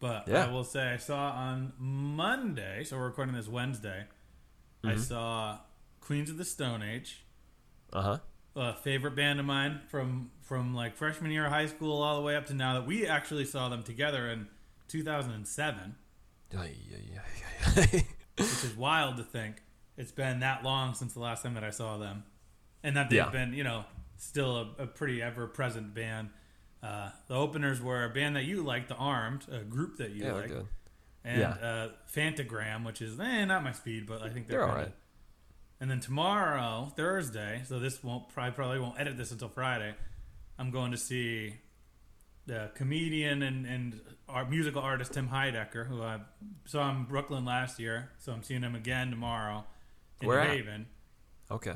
but 0.00 0.28
Yeah. 0.28 0.46
I 0.46 0.50
will 0.52 0.64
say 0.64 0.92
I 0.92 0.96
saw 0.96 1.30
on 1.32 1.72
Monday, 1.78 2.84
so 2.84 2.96
we're 2.96 3.06
recording 3.06 3.34
this 3.34 3.48
Wednesday, 3.48 4.04
I 4.84 4.88
Mm-hmm. 4.88 5.00
saw 5.00 5.58
Queens 6.02 6.28
of 6.30 6.36
the 6.36 6.44
Stone 6.44 6.82
Age, 6.82 7.24
Uh 7.92 8.02
huh. 8.02 8.18
a 8.56 8.74
favorite 8.74 9.14
band 9.14 9.40
of 9.40 9.46
mine 9.46 9.80
from 9.88 10.30
from 10.42 10.74
like 10.74 10.94
freshman 10.96 11.30
year 11.30 11.46
of 11.46 11.52
high 11.52 11.66
school 11.66 12.02
all 12.02 12.16
the 12.16 12.22
way 12.22 12.36
up 12.36 12.46
to 12.46 12.54
now 12.54 12.74
that 12.74 12.86
we 12.86 13.06
actually 13.06 13.44
saw 13.46 13.68
them 13.70 13.82
together 13.82 14.28
in 14.28 14.48
2007, 14.88 15.94
which 17.74 18.04
is 18.38 18.74
wild 18.76 19.16
to 19.16 19.22
think 19.22 19.56
it's 19.96 20.12
been 20.12 20.40
that 20.40 20.62
long 20.64 20.94
since 20.94 21.12
the 21.14 21.20
last 21.20 21.42
time 21.42 21.54
that 21.54 21.64
I 21.64 21.70
saw 21.70 21.98
them, 21.98 22.24
and 22.82 22.96
that 22.96 23.10
they've 23.10 23.18
Yeah. 23.18 23.30
been 23.30 23.52
you 23.54 23.64
know 23.64 23.84
still 24.16 24.56
a, 24.78 24.82
a 24.82 24.86
pretty 24.86 25.22
ever 25.22 25.46
present 25.46 25.94
band. 25.94 26.30
Uh, 26.82 27.10
the 27.28 27.34
openers 27.36 27.80
were 27.80 28.04
a 28.04 28.08
band 28.10 28.34
that 28.34 28.44
you 28.44 28.60
like, 28.62 28.88
The 28.88 28.96
Armed, 28.96 29.46
a 29.48 29.60
group 29.60 29.98
that 29.98 30.10
you 30.10 30.24
Yeah, 30.24 30.32
they're 30.32 30.34
like, 30.40 30.48
good. 30.48 30.66
and 31.24 31.40
Yeah. 31.40 31.48
uh, 31.50 31.88
Phantogram, 32.12 32.84
which 32.84 33.00
is 33.00 33.20
eh, 33.20 33.44
not 33.44 33.62
my 33.62 33.70
speed, 33.70 34.04
but 34.06 34.20
I 34.20 34.28
think 34.30 34.48
they're, 34.48 34.58
They're 34.58 34.66
kinda- 34.66 34.80
alright. 34.80 34.94
And 35.82 35.90
then 35.90 35.98
tomorrow, 35.98 36.92
Thursday, 36.94 37.62
so 37.66 37.80
this 37.80 38.04
won't 38.04 38.28
probably 38.28 38.52
probably 38.52 38.78
won't 38.78 39.00
edit 39.00 39.16
this 39.16 39.32
until 39.32 39.48
Friday. 39.48 39.96
I'm 40.56 40.70
going 40.70 40.92
to 40.92 40.96
see 40.96 41.54
the 42.46 42.70
comedian 42.76 43.42
and 43.42 43.66
and 43.66 44.00
our 44.28 44.44
musical 44.44 44.80
artist 44.80 45.12
Tim 45.14 45.28
Heidecker, 45.28 45.88
who 45.88 46.00
I 46.00 46.20
saw 46.66 46.88
in 46.90 47.02
Brooklyn 47.02 47.44
last 47.44 47.80
year. 47.80 48.10
So 48.20 48.30
I'm 48.32 48.44
seeing 48.44 48.62
him 48.62 48.76
again 48.76 49.10
tomorrow 49.10 49.64
in 50.20 50.28
Where 50.28 50.38
New 50.38 50.50
at? 50.50 50.56
Haven. 50.56 50.86
Okay. 51.50 51.74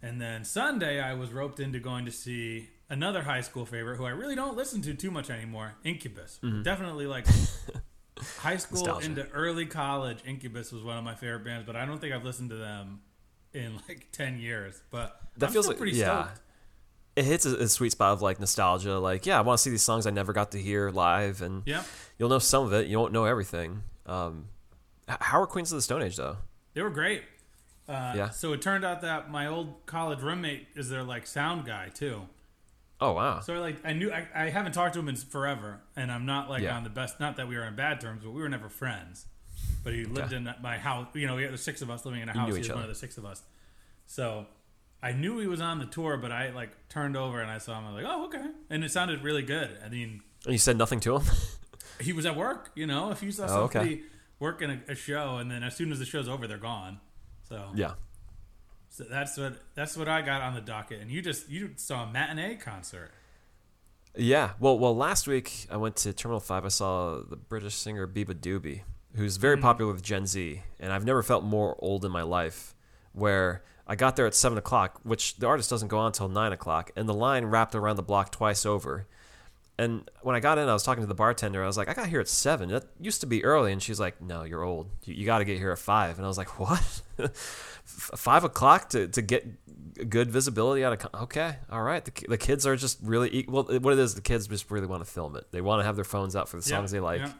And 0.00 0.18
then 0.18 0.42
Sunday, 0.46 0.98
I 0.98 1.12
was 1.12 1.30
roped 1.30 1.60
into 1.60 1.80
going 1.80 2.06
to 2.06 2.10
see 2.10 2.70
another 2.88 3.20
high 3.20 3.42
school 3.42 3.66
favorite 3.66 3.98
who 3.98 4.06
I 4.06 4.10
really 4.10 4.36
don't 4.36 4.56
listen 4.56 4.80
to 4.82 4.94
too 4.94 5.10
much 5.10 5.28
anymore 5.28 5.74
Incubus. 5.84 6.40
Definitely 6.62 7.06
like 7.06 7.26
high 8.38 8.56
school 8.56 8.78
Mm-hmm. 8.78 8.86
Nostalgia. 8.86 9.06
into 9.06 9.30
early 9.32 9.66
college. 9.66 10.20
Incubus 10.24 10.72
was 10.72 10.82
one 10.82 10.96
of 10.96 11.04
my 11.04 11.14
favorite 11.14 11.44
bands, 11.44 11.66
but 11.66 11.76
I 11.76 11.84
don't 11.84 12.00
think 12.00 12.14
I've 12.14 12.24
listened 12.24 12.48
to 12.50 12.56
them 12.56 13.00
in 13.54 13.74
like 13.88 14.08
10 14.12 14.38
years. 14.38 14.80
But 14.90 15.20
That 15.36 15.46
I'm 15.46 15.52
feels 15.52 15.68
like- 15.68 15.78
pretty 15.78 15.96
yeah. 15.96 16.24
stoked. 16.24 16.40
It 17.16 17.24
hits 17.24 17.46
a, 17.46 17.56
a 17.56 17.68
sweet 17.68 17.90
spot 17.92 18.12
of 18.12 18.22
like 18.22 18.38
nostalgia. 18.38 18.98
Like, 18.98 19.26
yeah, 19.26 19.38
I 19.38 19.40
want 19.40 19.58
to 19.58 19.62
see 19.62 19.70
these 19.70 19.82
songs 19.82 20.06
I 20.06 20.10
never 20.10 20.32
got 20.32 20.52
to 20.52 20.58
hear 20.58 20.90
live, 20.90 21.42
and 21.42 21.62
Yeah. 21.66 21.82
you'll 22.16 22.28
know 22.28 22.38
some 22.38 22.64
of 22.64 22.72
it. 22.72 22.86
You 22.86 22.98
won't 23.00 23.12
know 23.12 23.24
everything. 23.24 23.82
Um, 24.06 24.46
how 25.08 25.40
are 25.40 25.46
Queens 25.46 25.72
of 25.72 25.76
the 25.78 25.82
Stone 25.82 26.02
Age 26.02 26.16
though? 26.16 26.36
They 26.74 26.82
were 26.82 26.90
great. 26.90 27.24
Uh, 27.88 28.12
Yeah. 28.16 28.30
So 28.30 28.52
it 28.52 28.62
turned 28.62 28.84
out 28.84 29.00
that 29.00 29.30
my 29.30 29.46
old 29.48 29.84
college 29.86 30.20
roommate 30.20 30.68
is 30.76 30.90
their 30.90 31.02
like 31.02 31.26
sound 31.26 31.66
guy 31.66 31.88
too. 31.88 32.22
Oh 33.00 33.12
wow. 33.14 33.40
So 33.40 33.54
like 33.54 33.78
I 33.84 33.94
knew 33.94 34.12
I, 34.12 34.28
I 34.34 34.50
haven't 34.50 34.72
talked 34.72 34.94
to 34.94 35.00
him 35.00 35.08
in 35.08 35.16
forever, 35.16 35.80
and 35.96 36.12
I'm 36.12 36.24
not 36.26 36.48
like 36.48 36.62
Yeah. 36.62 36.76
on 36.76 36.84
the 36.84 36.90
best. 36.90 37.18
Not 37.18 37.36
that 37.36 37.48
we 37.48 37.56
were 37.56 37.64
on 37.64 37.74
bad 37.74 38.00
terms, 38.00 38.22
but 38.22 38.30
we 38.30 38.40
were 38.42 38.48
never 38.48 38.68
friends. 38.68 39.26
But 39.84 39.92
he 39.94 40.04
lived 40.04 40.32
in 40.32 40.48
my 40.62 40.76
house. 40.78 41.06
You 41.14 41.26
know, 41.26 41.36
we 41.36 41.42
had 41.44 41.52
the 41.52 41.58
six 41.58 41.82
of 41.82 41.90
us 41.90 42.04
living 42.04 42.20
in 42.20 42.28
a 42.28 42.32
house. 42.32 42.52
He 42.52 42.58
was 42.58 42.68
one 42.68 42.82
of 42.82 42.88
the 42.88 42.94
six 42.94 43.16
of 43.16 43.24
us. 43.24 43.42
So 44.06 44.46
I 45.02 45.12
knew 45.12 45.38
he 45.38 45.46
was 45.46 45.60
on 45.60 45.78
the 45.78 45.86
tour, 45.86 46.16
but 46.16 46.32
I 46.32 46.50
like 46.50 46.70
turned 46.88 47.16
over 47.16 47.40
and 47.40 47.50
I 47.50 47.58
saw 47.58 47.78
him. 47.78 47.86
I 47.86 47.92
was 47.94 48.02
like, 48.02 48.12
oh 48.12 48.24
okay, 48.26 48.44
and 48.70 48.84
it 48.84 48.90
sounded 48.90 49.22
really 49.22 49.42
good. 49.42 49.70
I 49.84 49.88
mean, 49.88 50.22
And 50.44 50.52
you 50.52 50.58
said 50.58 50.76
nothing 50.76 51.00
to 51.00 51.16
him? 51.16 51.22
he 52.00 52.12
was 52.12 52.26
at 52.26 52.36
work. 52.36 52.70
You 52.74 52.86
know, 52.86 53.10
if 53.10 53.22
you 53.22 53.30
saw 53.32 53.46
Oh, 53.48 53.60
okay. 53.62 53.78
somebody 53.78 54.02
working 54.40 54.70
a, 54.70 54.92
a 54.92 54.94
show, 54.94 55.36
and 55.36 55.50
then 55.50 55.62
as 55.62 55.76
soon 55.76 55.92
as 55.92 55.98
the 55.98 56.04
show's 56.04 56.28
over, 56.28 56.46
they're 56.46 56.58
gone. 56.58 57.00
So 57.48 57.70
yeah. 57.74 57.92
So 58.90 59.04
that's 59.04 59.36
what 59.38 59.54
that's 59.74 59.96
what 59.96 60.08
I 60.08 60.22
got 60.22 60.42
on 60.42 60.54
the 60.54 60.60
docket. 60.60 61.00
And 61.00 61.10
you 61.10 61.22
just 61.22 61.48
you 61.48 61.70
saw 61.76 62.04
a 62.08 62.12
matinee 62.12 62.56
concert. 62.56 63.12
Yeah. 64.16 64.52
Well, 64.58 64.78
well, 64.78 64.96
last 64.96 65.28
week 65.28 65.66
I 65.70 65.76
went 65.76 65.96
to 65.96 66.12
Terminal 66.12 66.40
Five. 66.40 66.64
I 66.64 66.68
saw 66.68 67.20
the 67.20 67.36
British 67.36 67.74
singer 67.74 68.06
beabadoobee, 68.08 68.80
who's 69.16 69.36
very 69.36 69.56
Hmm. 69.56 69.62
popular 69.62 69.92
with 69.92 70.02
Gen 70.02 70.26
Z, 70.26 70.62
and 70.80 70.92
I've 70.92 71.04
never 71.04 71.22
felt 71.22 71.44
more 71.44 71.76
old 71.80 72.04
in 72.04 72.10
my 72.12 72.22
life. 72.22 72.74
Where 73.12 73.64
I 73.86 73.96
got 73.96 74.16
there 74.16 74.26
at 74.26 74.34
seven 74.34 74.58
o'clock, 74.58 75.00
which 75.02 75.36
the 75.38 75.46
artist 75.46 75.70
doesn't 75.70 75.88
go 75.88 75.98
on 75.98 76.06
until 76.08 76.28
nine 76.28 76.52
o'clock, 76.52 76.90
and 76.94 77.08
the 77.08 77.14
line 77.14 77.46
wrapped 77.46 77.74
around 77.74 77.96
the 77.96 78.02
block 78.02 78.30
twice 78.30 78.64
over. 78.66 79.06
And 79.80 80.10
when 80.22 80.34
I 80.34 80.40
got 80.40 80.58
in, 80.58 80.68
I 80.68 80.72
was 80.72 80.82
talking 80.82 81.02
to 81.04 81.06
the 81.06 81.14
bartender. 81.14 81.62
I 81.62 81.66
was 81.66 81.76
like, 81.76 81.88
"I 81.88 81.94
got 81.94 82.08
here 82.08 82.18
at 82.20 82.28
seven. 82.28 82.68
That 82.68 82.84
used 83.00 83.20
to 83.20 83.26
be 83.26 83.44
early." 83.44 83.72
And 83.72 83.80
she's 83.82 84.00
like, 84.00 84.20
"No, 84.20 84.42
you're 84.42 84.62
old. 84.64 84.90
You, 85.04 85.14
you 85.14 85.24
got 85.26 85.38
to 85.38 85.44
get 85.44 85.56
here 85.58 85.70
at 85.70 85.78
5. 85.78 86.16
And 86.18 86.24
I 86.24 86.28
was 86.28 86.36
like, 86.36 86.48
"What? 86.60 87.02
F- 87.18 88.10
five 88.16 88.44
o'clock 88.44 88.90
to, 88.90 89.06
to 89.08 89.22
get 89.22 89.46
good 90.10 90.30
visibility 90.30 90.84
out 90.84 90.92
of? 90.94 90.98
con- 90.98 91.22
Okay, 91.22 91.56
all 91.70 91.82
right. 91.82 92.04
The, 92.04 92.12
the 92.28 92.38
kids 92.38 92.66
are 92.66 92.76
just 92.76 92.98
really 93.02 93.30
e- 93.34 93.46
well. 93.48 93.64
What 93.64 93.92
it 93.92 93.98
is, 94.00 94.14
the 94.14 94.20
kids 94.20 94.46
just 94.48 94.70
really 94.70 94.86
want 94.86 95.04
to 95.04 95.10
film 95.10 95.36
it. 95.36 95.46
They 95.52 95.60
want 95.60 95.80
to 95.80 95.84
have 95.84 95.94
their 95.96 96.04
phones 96.04 96.34
out 96.36 96.48
for 96.48 96.56
the 96.60 96.68
Yeah, 96.68 96.76
songs 96.78 96.90
they 96.90 97.00
like, 97.00 97.20
yeah. 97.20 97.32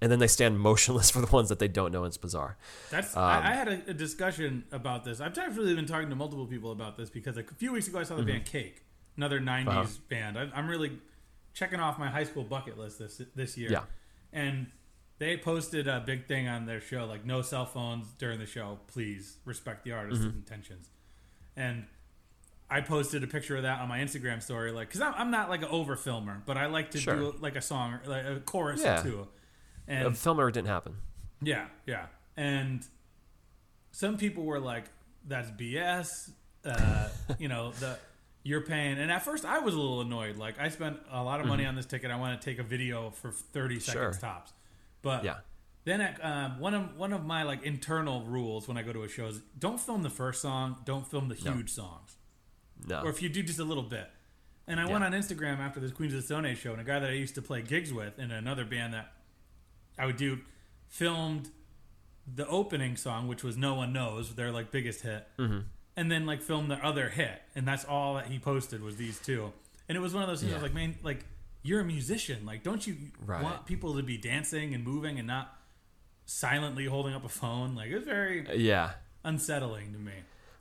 And 0.00 0.10
then 0.12 0.18
they 0.18 0.26
stand 0.28 0.58
motionless 0.60 1.10
for 1.14 1.20
the 1.20 1.26
ones 1.26 1.48
that 1.48 1.58
they 1.58 1.68
don't 1.68 1.92
know. 1.92 2.04
And 2.04 2.08
it's 2.10 2.16
bizarre. 2.16 2.56
That's 2.90 3.16
Um, 3.16 3.22
I, 3.24 3.50
I 3.50 3.54
had 3.54 3.68
a, 3.68 3.82
a 3.88 3.94
discussion 3.94 4.64
about 4.72 5.04
this. 5.04 5.20
I've 5.20 5.36
actually 5.38 5.74
been 5.74 5.86
talking 5.86 6.08
to 6.10 6.16
multiple 6.16 6.46
people 6.46 6.72
about 6.72 6.96
this 6.96 7.10
because 7.10 7.36
a 7.36 7.42
few 7.42 7.72
weeks 7.72 7.88
ago 7.88 7.98
I 7.98 8.04
saw 8.04 8.16
the 8.16 8.22
band 8.22 8.44
Cake, 8.44 8.82
another 9.16 9.40
'90s 9.40 9.64
Mm-hmm. 9.64 9.68
Uh-huh. 9.70 9.86
band. 10.08 10.38
I, 10.38 10.48
I'm 10.54 10.68
really 10.68 10.98
checking 11.54 11.80
off 11.80 11.98
my 11.98 12.08
high 12.08 12.24
school 12.24 12.44
bucket 12.44 12.78
list 12.78 12.98
this 12.98 13.20
this 13.34 13.56
year. 13.56 13.70
Yeah. 13.72 13.82
and 14.32 14.66
they 15.18 15.36
posted 15.36 15.88
a 15.88 15.98
big 15.98 16.28
thing 16.28 16.46
on 16.46 16.66
their 16.66 16.80
show 16.80 17.04
like 17.04 17.24
no 17.26 17.42
cell 17.42 17.66
phones 17.66 18.06
during 18.18 18.38
the 18.38 18.46
show. 18.46 18.78
Please 18.86 19.38
respect 19.44 19.82
the 19.84 19.90
artist's 19.92 20.24
Mm-hmm. 20.24 20.38
intentions. 20.38 20.90
And 21.56 21.86
I 22.70 22.82
posted 22.82 23.24
a 23.24 23.26
picture 23.26 23.56
of 23.56 23.62
that 23.64 23.80
on 23.80 23.88
my 23.88 23.98
Instagram 23.98 24.40
story, 24.42 24.70
like 24.70 24.86
because 24.88 25.00
I'm, 25.00 25.14
I'm 25.16 25.30
not 25.32 25.48
like 25.48 25.62
an 25.62 25.68
over 25.70 25.96
filmer, 25.96 26.40
but 26.46 26.56
I 26.56 26.66
like 26.66 26.92
to 26.92 26.98
Sure. 26.98 27.16
do 27.16 27.34
like 27.40 27.56
a 27.56 27.62
song, 27.62 27.98
like 28.06 28.24
a 28.26 28.38
chorus 28.44 28.82
Yeah. 28.84 29.00
or 29.00 29.02
two. 29.02 29.28
And 29.88 30.06
A 30.06 30.12
filmer 30.12 30.50
didn't 30.52 30.68
happen. 30.68 30.94
yeah, 31.42 31.66
yeah. 31.86 32.06
And 32.36 32.86
some 33.90 34.16
people 34.18 34.44
were 34.44 34.60
like, 34.60 34.84
"That's 35.26 35.50
BS." 35.50 36.30
Uh, 36.64 37.08
you 37.38 37.48
know, 37.48 37.72
the 37.72 37.98
you're 38.44 38.60
paying. 38.60 38.98
And 38.98 39.10
at 39.10 39.24
first, 39.24 39.44
I 39.44 39.58
was 39.58 39.74
a 39.74 39.78
little 39.78 40.00
annoyed. 40.00 40.36
Like, 40.36 40.58
I 40.60 40.68
spent 40.68 40.98
a 41.10 41.22
lot 41.22 41.40
of 41.40 41.46
money 41.46 41.66
on 41.66 41.74
this 41.74 41.86
ticket. 41.86 42.10
I 42.10 42.16
want 42.16 42.40
to 42.40 42.44
take 42.50 42.58
a 42.58 42.62
video 42.62 43.10
for 43.10 43.30
30 43.32 43.80
seconds 43.80 43.96
Mm-hmm. 43.96 44.12
Sure. 44.12 44.20
tops. 44.20 44.52
But 45.02 45.24
Yeah. 45.24 45.38
then 45.84 46.00
at, 46.00 46.24
um, 46.24 46.58
one 46.60 46.74
of 46.74 46.96
one 46.96 47.12
of 47.12 47.24
my 47.26 47.42
like 47.42 47.62
internal 47.62 48.22
rules 48.22 48.68
when 48.68 48.76
I 48.76 48.82
go 48.82 48.92
to 48.92 49.02
a 49.02 49.08
show 49.08 49.26
is 49.26 49.40
don't 49.58 49.80
film 49.80 50.02
the 50.02 50.10
first 50.10 50.40
song, 50.42 50.76
don't 50.84 51.06
film 51.06 51.28
the 51.28 51.34
huge 51.34 51.70
songs 51.70 52.16
No. 52.86 53.02
or 53.02 53.08
if 53.10 53.22
you 53.22 53.28
do 53.28 53.42
just 53.42 53.58
a 53.58 53.64
little 53.64 53.82
bit. 53.82 54.08
And 54.66 54.78
I 54.78 54.86
went 54.86 55.02
on 55.02 55.12
Instagram 55.12 55.58
after 55.60 55.80
this 55.80 55.92
Queens 55.92 56.12
of 56.12 56.20
the 56.20 56.26
Stone 56.26 56.44
Age 56.44 56.58
show, 56.58 56.72
and 56.72 56.80
a 56.80 56.84
guy 56.84 56.98
that 56.98 57.08
I 57.08 57.14
used 57.14 57.34
to 57.36 57.42
play 57.42 57.62
gigs 57.62 57.90
with 57.92 58.18
in 58.18 58.30
another 58.30 58.66
band 58.66 58.92
that 58.92 59.12
I 59.98 60.06
would 60.06 60.16
do 60.16 60.38
filmed 60.86 61.50
the 62.32 62.46
opening 62.46 62.96
song, 62.96 63.28
which 63.28 63.42
was 63.42 63.56
"No 63.56 63.74
One 63.74 63.92
Knows," 63.92 64.34
their 64.34 64.50
like 64.52 64.70
biggest 64.70 65.02
hit, 65.02 65.26
Mm-hmm. 65.38 65.60
and 65.96 66.10
then 66.10 66.26
like 66.26 66.42
filmed 66.42 66.70
their 66.70 66.84
other 66.84 67.08
hit, 67.08 67.42
and 67.54 67.66
that's 67.66 67.84
all 67.84 68.14
that 68.14 68.26
he 68.26 68.38
posted 68.38 68.82
was 68.82 68.96
these 68.96 69.18
two. 69.18 69.52
And 69.88 69.96
it 69.96 70.00
was 70.00 70.12
one 70.14 70.22
of 70.22 70.28
those 70.28 70.40
things. 70.40 70.52
I 70.52 70.56
was 70.56 70.62
like, 70.62 70.74
man, 70.74 70.96
like 71.02 71.24
you're 71.62 71.80
a 71.80 71.84
musician, 71.84 72.44
like 72.46 72.62
don't 72.62 72.86
you 72.86 72.96
Right. 73.24 73.42
want 73.42 73.64
people 73.66 73.96
to 73.96 74.02
be 74.02 74.16
dancing 74.18 74.74
and 74.74 74.84
moving 74.84 75.18
and 75.18 75.26
not 75.26 75.56
silently 76.26 76.84
holding 76.86 77.14
up 77.14 77.24
a 77.24 77.28
phone? 77.28 77.74
Like 77.74 77.88
it 77.90 77.94
was 77.96 78.04
very 78.04 78.46
yeah. 78.56 78.92
unsettling 79.24 79.92
to 79.92 79.98
me. 79.98 80.12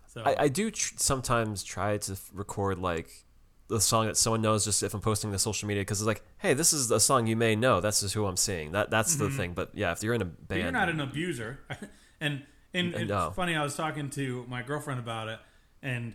So 0.07 0.23
I, 0.25 0.43
I 0.43 0.47
do 0.47 0.71
tr- 0.71 0.93
sometimes 0.97 1.63
try 1.63 1.97
to 1.97 2.13
f- 2.13 2.29
record 2.33 2.79
like 2.79 3.25
the 3.69 3.81
song 3.81 4.07
that 4.07 4.15
someone 4.17 4.41
knows 4.41 4.63
just 4.65 4.81
if 4.83 4.93
I'm 4.93 5.01
posting 5.01 5.31
to 5.31 5.39
social 5.39 5.67
media 5.67 5.81
because 5.81 5.99
it's 6.01 6.07
like, 6.07 6.23
hey, 6.37 6.53
this 6.53 6.71
is 6.73 6.89
a 6.91 6.99
song 6.99 7.27
you 7.27 7.35
may 7.35 7.55
know. 7.55 7.81
That's 7.81 7.99
just 8.01 8.13
who 8.13 8.25
I'm 8.25 8.37
seeing. 8.37 8.71
That 8.71 8.89
that's 8.89 9.15
the 9.17 9.29
thing. 9.29 9.53
But 9.53 9.71
yeah, 9.73 9.91
if 9.91 10.01
you're 10.03 10.13
in 10.13 10.21
a 10.21 10.25
But 10.25 10.47
band, 10.47 10.61
you're 10.61 10.71
not 10.71 10.89
an 10.89 10.99
abuser. 11.01 11.59
and 12.21 12.43
and 12.73 12.93
Uh, 13.11 13.25
it's 13.27 13.35
funny. 13.35 13.55
I 13.55 13.63
was 13.63 13.75
talking 13.75 14.09
to 14.11 14.45
my 14.47 14.61
girlfriend 14.63 14.99
about 14.99 15.27
it, 15.27 15.39
and 15.81 16.13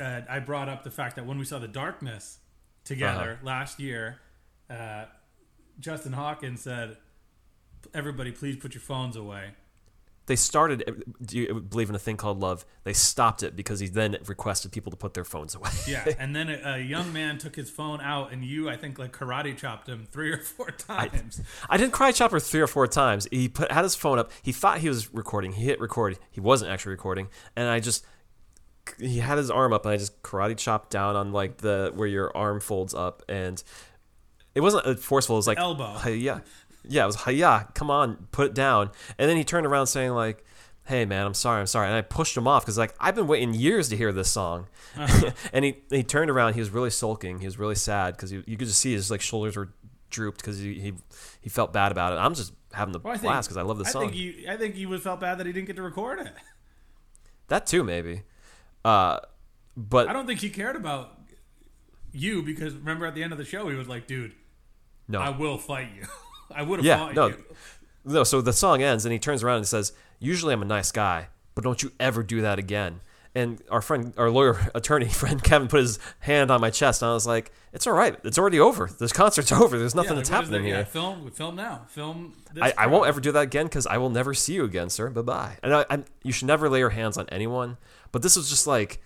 uh, 0.00 0.22
I 0.28 0.38
brought 0.40 0.68
up 0.68 0.82
the 0.84 0.90
fact 0.90 1.16
that 1.16 1.26
when 1.26 1.38
we 1.38 1.44
saw 1.44 1.58
The 1.58 1.68
Darkness 1.68 2.38
together 2.84 3.32
Uh-huh. 3.34 3.46
last 3.46 3.78
year, 3.80 4.20
uh, 4.68 5.04
Justin 5.78 6.12
Hawkins 6.12 6.60
said, 6.62 6.96
"Everybody, 7.94 8.32
please 8.32 8.56
put 8.56 8.74
your 8.74 8.82
phones 8.82 9.16
away." 9.16 9.52
They 10.32 10.36
started. 10.36 11.04
Do 11.20 11.36
you 11.36 11.60
believe 11.60 11.90
in 11.90 11.94
a 11.94 11.98
thing 11.98 12.16
called 12.16 12.40
love? 12.40 12.64
They 12.84 12.94
stopped 12.94 13.42
it 13.42 13.54
because 13.54 13.80
he 13.80 13.86
then 13.86 14.16
requested 14.26 14.72
people 14.72 14.90
to 14.90 14.96
put 14.96 15.12
their 15.12 15.24
phones 15.26 15.54
away. 15.54 15.68
Yeah, 15.86 16.08
and 16.18 16.34
then 16.34 16.48
a, 16.48 16.76
a 16.76 16.78
young 16.78 17.12
man 17.12 17.36
took 17.36 17.54
his 17.54 17.68
phone 17.68 18.00
out, 18.00 18.32
and 18.32 18.42
you, 18.42 18.70
I 18.70 18.78
think, 18.78 18.98
like 18.98 19.12
karate 19.12 19.54
chopped 19.54 19.90
him 19.90 20.06
three 20.10 20.32
or 20.32 20.38
four 20.38 20.70
times. 20.70 21.42
I 21.68 21.76
didn't 21.76 21.92
cry 21.92 22.12
chopper 22.12 22.40
three 22.40 22.62
or 22.62 22.66
four 22.66 22.86
times. 22.86 23.28
He 23.30 23.50
put 23.50 23.70
had 23.70 23.82
his 23.82 23.94
phone 23.94 24.18
up. 24.18 24.30
He 24.42 24.52
thought 24.52 24.78
he 24.78 24.88
was 24.88 25.12
recording. 25.12 25.52
He 25.52 25.64
hit 25.64 25.80
record. 25.80 26.18
He 26.30 26.40
wasn't 26.40 26.70
actually 26.70 26.92
recording. 26.92 27.28
And 27.56 27.68
I 27.68 27.78
just 27.80 28.06
he 28.98 29.18
had 29.18 29.36
his 29.36 29.50
arm 29.50 29.74
up, 29.74 29.84
and 29.84 29.92
I 29.92 29.98
just 29.98 30.22
karate 30.22 30.56
chopped 30.56 30.88
down 30.88 31.14
on 31.14 31.32
like 31.32 31.58
the 31.58 31.92
where 31.94 32.08
your 32.08 32.34
arm 32.34 32.60
folds 32.60 32.94
up, 32.94 33.22
and 33.28 33.62
it 34.54 34.60
wasn't 34.60 34.86
uh, 34.86 34.94
forceful. 34.94 35.36
It 35.36 35.40
was 35.40 35.46
like 35.46 35.58
elbow. 35.58 36.08
Yeah, 36.08 36.40
yeah. 36.88 37.04
It 37.04 37.06
was 37.06 37.26
yeah. 37.28 37.64
Come 37.74 37.90
on, 37.90 38.28
put 38.32 38.46
it 38.48 38.54
down. 38.54 38.90
And 39.18 39.28
then 39.30 39.36
he 39.36 39.44
turned 39.44 39.66
around 39.66 39.86
saying 39.88 40.12
like. 40.12 40.44
Hey 40.84 41.04
man, 41.04 41.24
I'm 41.24 41.32
sorry, 41.34 41.60
I'm 41.60 41.68
sorry, 41.68 41.86
and 41.86 41.94
I 41.94 42.00
pushed 42.00 42.36
him 42.36 42.48
off 42.48 42.64
because 42.64 42.76
like 42.76 42.92
I've 42.98 43.14
been 43.14 43.28
waiting 43.28 43.54
years 43.54 43.88
to 43.90 43.96
hear 43.96 44.10
this 44.12 44.28
song, 44.28 44.66
and 45.52 45.64
he 45.64 45.76
he 45.90 46.02
turned 46.02 46.28
around. 46.28 46.54
He 46.54 46.60
was 46.60 46.70
really 46.70 46.90
sulking. 46.90 47.38
He 47.38 47.44
was 47.46 47.56
really 47.56 47.76
sad 47.76 48.16
because 48.16 48.32
you 48.32 48.42
could 48.42 48.66
just 48.66 48.80
see 48.80 48.92
his 48.92 49.08
like 49.08 49.20
shoulders 49.20 49.56
were 49.56 49.72
drooped 50.10 50.38
because 50.40 50.58
he, 50.58 50.80
he 50.80 50.92
he 51.40 51.48
felt 51.48 51.72
bad 51.72 51.92
about 51.92 52.12
it. 52.14 52.16
I'm 52.16 52.34
just 52.34 52.52
having 52.72 52.90
the 52.90 52.98
Well, 52.98 53.12
I 53.12 53.16
think- 53.16 53.30
blast 53.30 53.48
because 53.48 53.58
I 53.58 53.62
love 53.62 53.78
the 53.78 53.84
I 53.84 53.90
song. 53.90 54.02
think 54.10 54.14
he, 54.14 54.44
I 54.48 54.56
think 54.56 54.74
he 54.74 54.84
was 54.84 55.02
felt 55.02 55.20
bad 55.20 55.38
that 55.38 55.46
he 55.46 55.52
didn't 55.52 55.68
get 55.68 55.76
to 55.76 55.82
record 55.82 56.18
it. 56.18 56.32
that 57.46 57.64
too, 57.64 57.84
maybe. 57.84 58.22
Uh, 58.84 59.20
but 59.76 60.08
I 60.08 60.12
don't 60.12 60.26
think 60.26 60.40
he 60.40 60.50
cared 60.50 60.74
about 60.74 61.16
you 62.10 62.42
because 62.42 62.74
remember 62.74 63.06
at 63.06 63.14
the 63.14 63.22
end 63.22 63.30
of 63.30 63.38
the 63.38 63.44
show 63.44 63.68
he 63.68 63.76
was 63.76 63.86
like, 63.86 64.08
"Dude, 64.08 64.32
no, 65.06 65.20
I 65.20 65.28
will 65.30 65.58
fight 65.58 65.90
you. 65.96 66.06
I 66.54 66.62
would 66.62 66.78
have 66.80 66.86
yeah, 66.86 67.12
no, 67.14 67.28
you." 67.28 67.44
no. 68.04 68.24
So 68.24 68.40
the 68.40 68.52
song 68.52 68.82
ends 68.82 69.04
and 69.04 69.12
he 69.12 69.18
turns 69.18 69.42
around 69.42 69.58
and 69.58 69.66
says, 69.66 69.92
"Usually 70.18 70.52
I'm 70.52 70.62
a 70.62 70.66
nice 70.66 70.92
guy, 70.92 71.28
but 71.54 71.64
don't 71.64 71.82
you 71.82 71.92
ever 72.00 72.22
do 72.22 72.40
that 72.40 72.58
again." 72.58 73.00
And 73.34 73.62
our 73.70 73.80
friend, 73.80 74.12
our 74.18 74.28
lawyer 74.30 74.58
attorney 74.74 75.08
friend 75.22 75.42
Kevin, 75.42 75.68
put 75.68 75.80
his 75.80 75.98
hand 76.20 76.50
on 76.50 76.60
my 76.60 76.70
chest, 76.70 77.02
and 77.02 77.10
I 77.10 77.14
was 77.14 77.26
like, 77.26 77.50
"It's 77.72 77.86
all 77.86 77.94
right. 77.94 78.16
It's 78.24 78.38
already 78.38 78.60
over. 78.60 78.88
This 78.98 79.12
concert's 79.12 79.52
over. 79.62 79.78
There's 79.78 79.94
nothing 79.94 80.10
Yeah, 80.10 80.16
that's 80.16 80.30
like, 80.30 80.38
what 80.38 80.44
is 80.44 80.50
happening 80.50 80.66
here." 80.66 80.78
Yeah, 80.78 80.84
film, 80.84 81.30
film 81.30 81.56
now. 81.56 81.86
Film. 81.88 82.34
This 82.52 82.62
I, 82.62 82.84
I 82.84 82.86
won't 82.86 83.06
ever 83.06 83.20
do 83.20 83.32
that 83.32 83.42
again 83.42 83.66
because 83.66 83.86
I 83.86 83.98
will 83.98 84.10
never 84.10 84.34
see 84.34 84.54
you 84.54 84.64
again, 84.64 84.90
sir. 84.90 85.08
Bye 85.10 85.22
bye. 85.22 85.56
And 85.62 85.74
I, 85.74 85.86
I'm, 85.88 86.04
you 86.22 86.32
should 86.32 86.48
never 86.48 86.68
lay 86.68 86.80
your 86.80 86.90
hands 86.90 87.16
on 87.16 87.28
anyone. 87.30 87.78
But 88.10 88.20
this 88.22 88.36
was 88.36 88.50
just 88.50 88.66
like, 88.66 89.00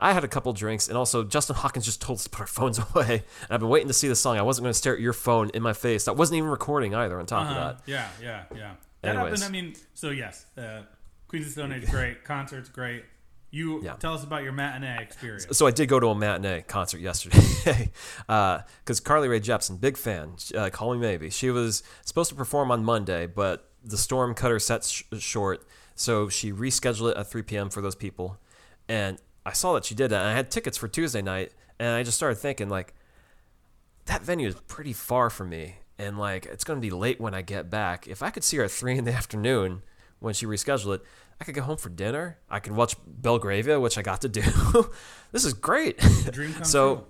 I 0.00 0.12
had 0.12 0.24
a 0.24 0.28
couple 0.28 0.52
drinks, 0.52 0.88
and 0.88 0.96
also 0.98 1.24
Justin 1.24 1.56
Hawkins 1.56 1.84
just 1.86 2.02
told 2.02 2.18
us 2.18 2.24
to 2.24 2.30
put 2.30 2.40
our 2.40 2.46
phones 2.46 2.78
away. 2.94 3.24
And 3.42 3.50
I've 3.50 3.60
been 3.60 3.68
waiting 3.68 3.88
to 3.88 3.94
see 3.94 4.08
the 4.08 4.16
song. 4.16 4.36
I 4.38 4.42
wasn't 4.42 4.64
going 4.64 4.72
to 4.72 4.78
stare 4.78 4.94
at 4.94 5.00
your 5.00 5.12
phone 5.14 5.50
in 5.54 5.62
my 5.62 5.72
face. 5.72 6.04
That 6.04 6.16
wasn't 6.16 6.38
even 6.38 6.50
recording 6.50 6.94
either. 6.94 7.18
On 7.18 7.24
top 7.26 7.46
Uh-huh. 7.46 7.54
of 7.60 7.76
that, 7.78 7.82
Yeah, 7.90 8.08
yeah, 8.22 8.42
yeah. 8.54 8.72
That 9.02 9.16
Anyways. 9.16 9.40
happened. 9.42 9.56
I 9.56 9.62
mean, 9.62 9.74
so 9.94 10.10
yes, 10.10 10.46
uh, 10.58 10.82
Queens 11.28 11.46
of 11.46 11.52
Stone 11.52 11.72
Age 11.72 11.86
great, 11.90 12.24
concerts 12.24 12.68
great. 12.68 13.04
You 13.50 13.82
Yeah. 13.82 13.94
tell 13.94 14.12
us 14.12 14.24
about 14.24 14.42
your 14.42 14.52
matinee 14.52 15.00
experience. 15.00 15.46
So 15.52 15.66
I 15.66 15.70
did 15.70 15.88
go 15.88 15.98
to 16.00 16.08
a 16.08 16.14
matinee 16.14 16.62
concert 16.66 16.98
yesterday 17.00 17.90
because 18.26 19.00
Carly 19.02 19.28
Rae 19.28 19.40
Jepsen, 19.40 19.80
big 19.80 19.96
fan. 19.96 20.32
Uh, 20.54 20.68
Call 20.70 20.92
me 20.94 20.98
maybe. 21.00 21.30
She 21.30 21.50
was 21.50 21.82
supposed 22.04 22.28
to 22.30 22.36
perform 22.36 22.70
on 22.70 22.84
Monday, 22.84 23.26
but 23.26 23.70
the 23.84 23.96
storm 23.96 24.34
cut 24.34 24.50
her 24.50 24.58
set 24.58 24.84
sh- 24.84 25.04
short, 25.18 25.66
so 25.94 26.28
she 26.28 26.52
rescheduled 26.52 27.12
it 27.12 27.16
at 27.16 27.30
3 27.30 27.42
p.m. 27.42 27.70
for 27.70 27.80
those 27.80 27.94
people. 27.94 28.38
And 28.88 29.18
I 29.46 29.52
saw 29.52 29.74
that 29.74 29.84
she 29.84 29.94
did 29.94 30.10
that, 30.10 30.20
and 30.20 30.28
I 30.28 30.32
had 30.34 30.50
tickets 30.50 30.76
for 30.76 30.88
Tuesday 30.88 31.22
night, 31.22 31.52
and 31.78 31.90
I 31.90 32.02
just 32.02 32.16
started 32.16 32.34
thinking 32.34 32.68
like, 32.68 32.94
that 34.06 34.22
venue 34.22 34.48
is 34.48 34.56
pretty 34.66 34.92
far 34.92 35.30
from 35.30 35.50
me, 35.50 35.76
and 35.98 36.18
like 36.18 36.46
it's 36.46 36.64
gonna 36.64 36.80
be 36.80 36.90
late 36.90 37.20
when 37.20 37.32
I 37.32 37.42
get 37.42 37.70
back. 37.70 38.08
If 38.08 38.22
I 38.22 38.30
could 38.30 38.42
see 38.42 38.56
her 38.56 38.64
at 38.64 38.72
three 38.72 38.98
in 38.98 39.04
the 39.04 39.12
afternoon 39.20 39.82
when 40.18 40.34
she 40.34 40.46
rescheduled 40.46 40.96
it, 40.96 41.02
I 41.40 41.44
could 41.44 41.54
go 41.54 41.62
home 41.62 41.76
for 41.76 41.90
dinner. 41.90 42.38
I 42.50 42.58
could 42.58 42.72
watch 42.72 42.96
Belgravia, 43.06 43.78
which 43.78 43.96
I 43.96 44.02
got 44.02 44.22
to 44.22 44.28
do. 44.28 44.42
this 45.32 45.44
is 45.44 45.54
great. 45.54 46.00
So. 46.64 47.06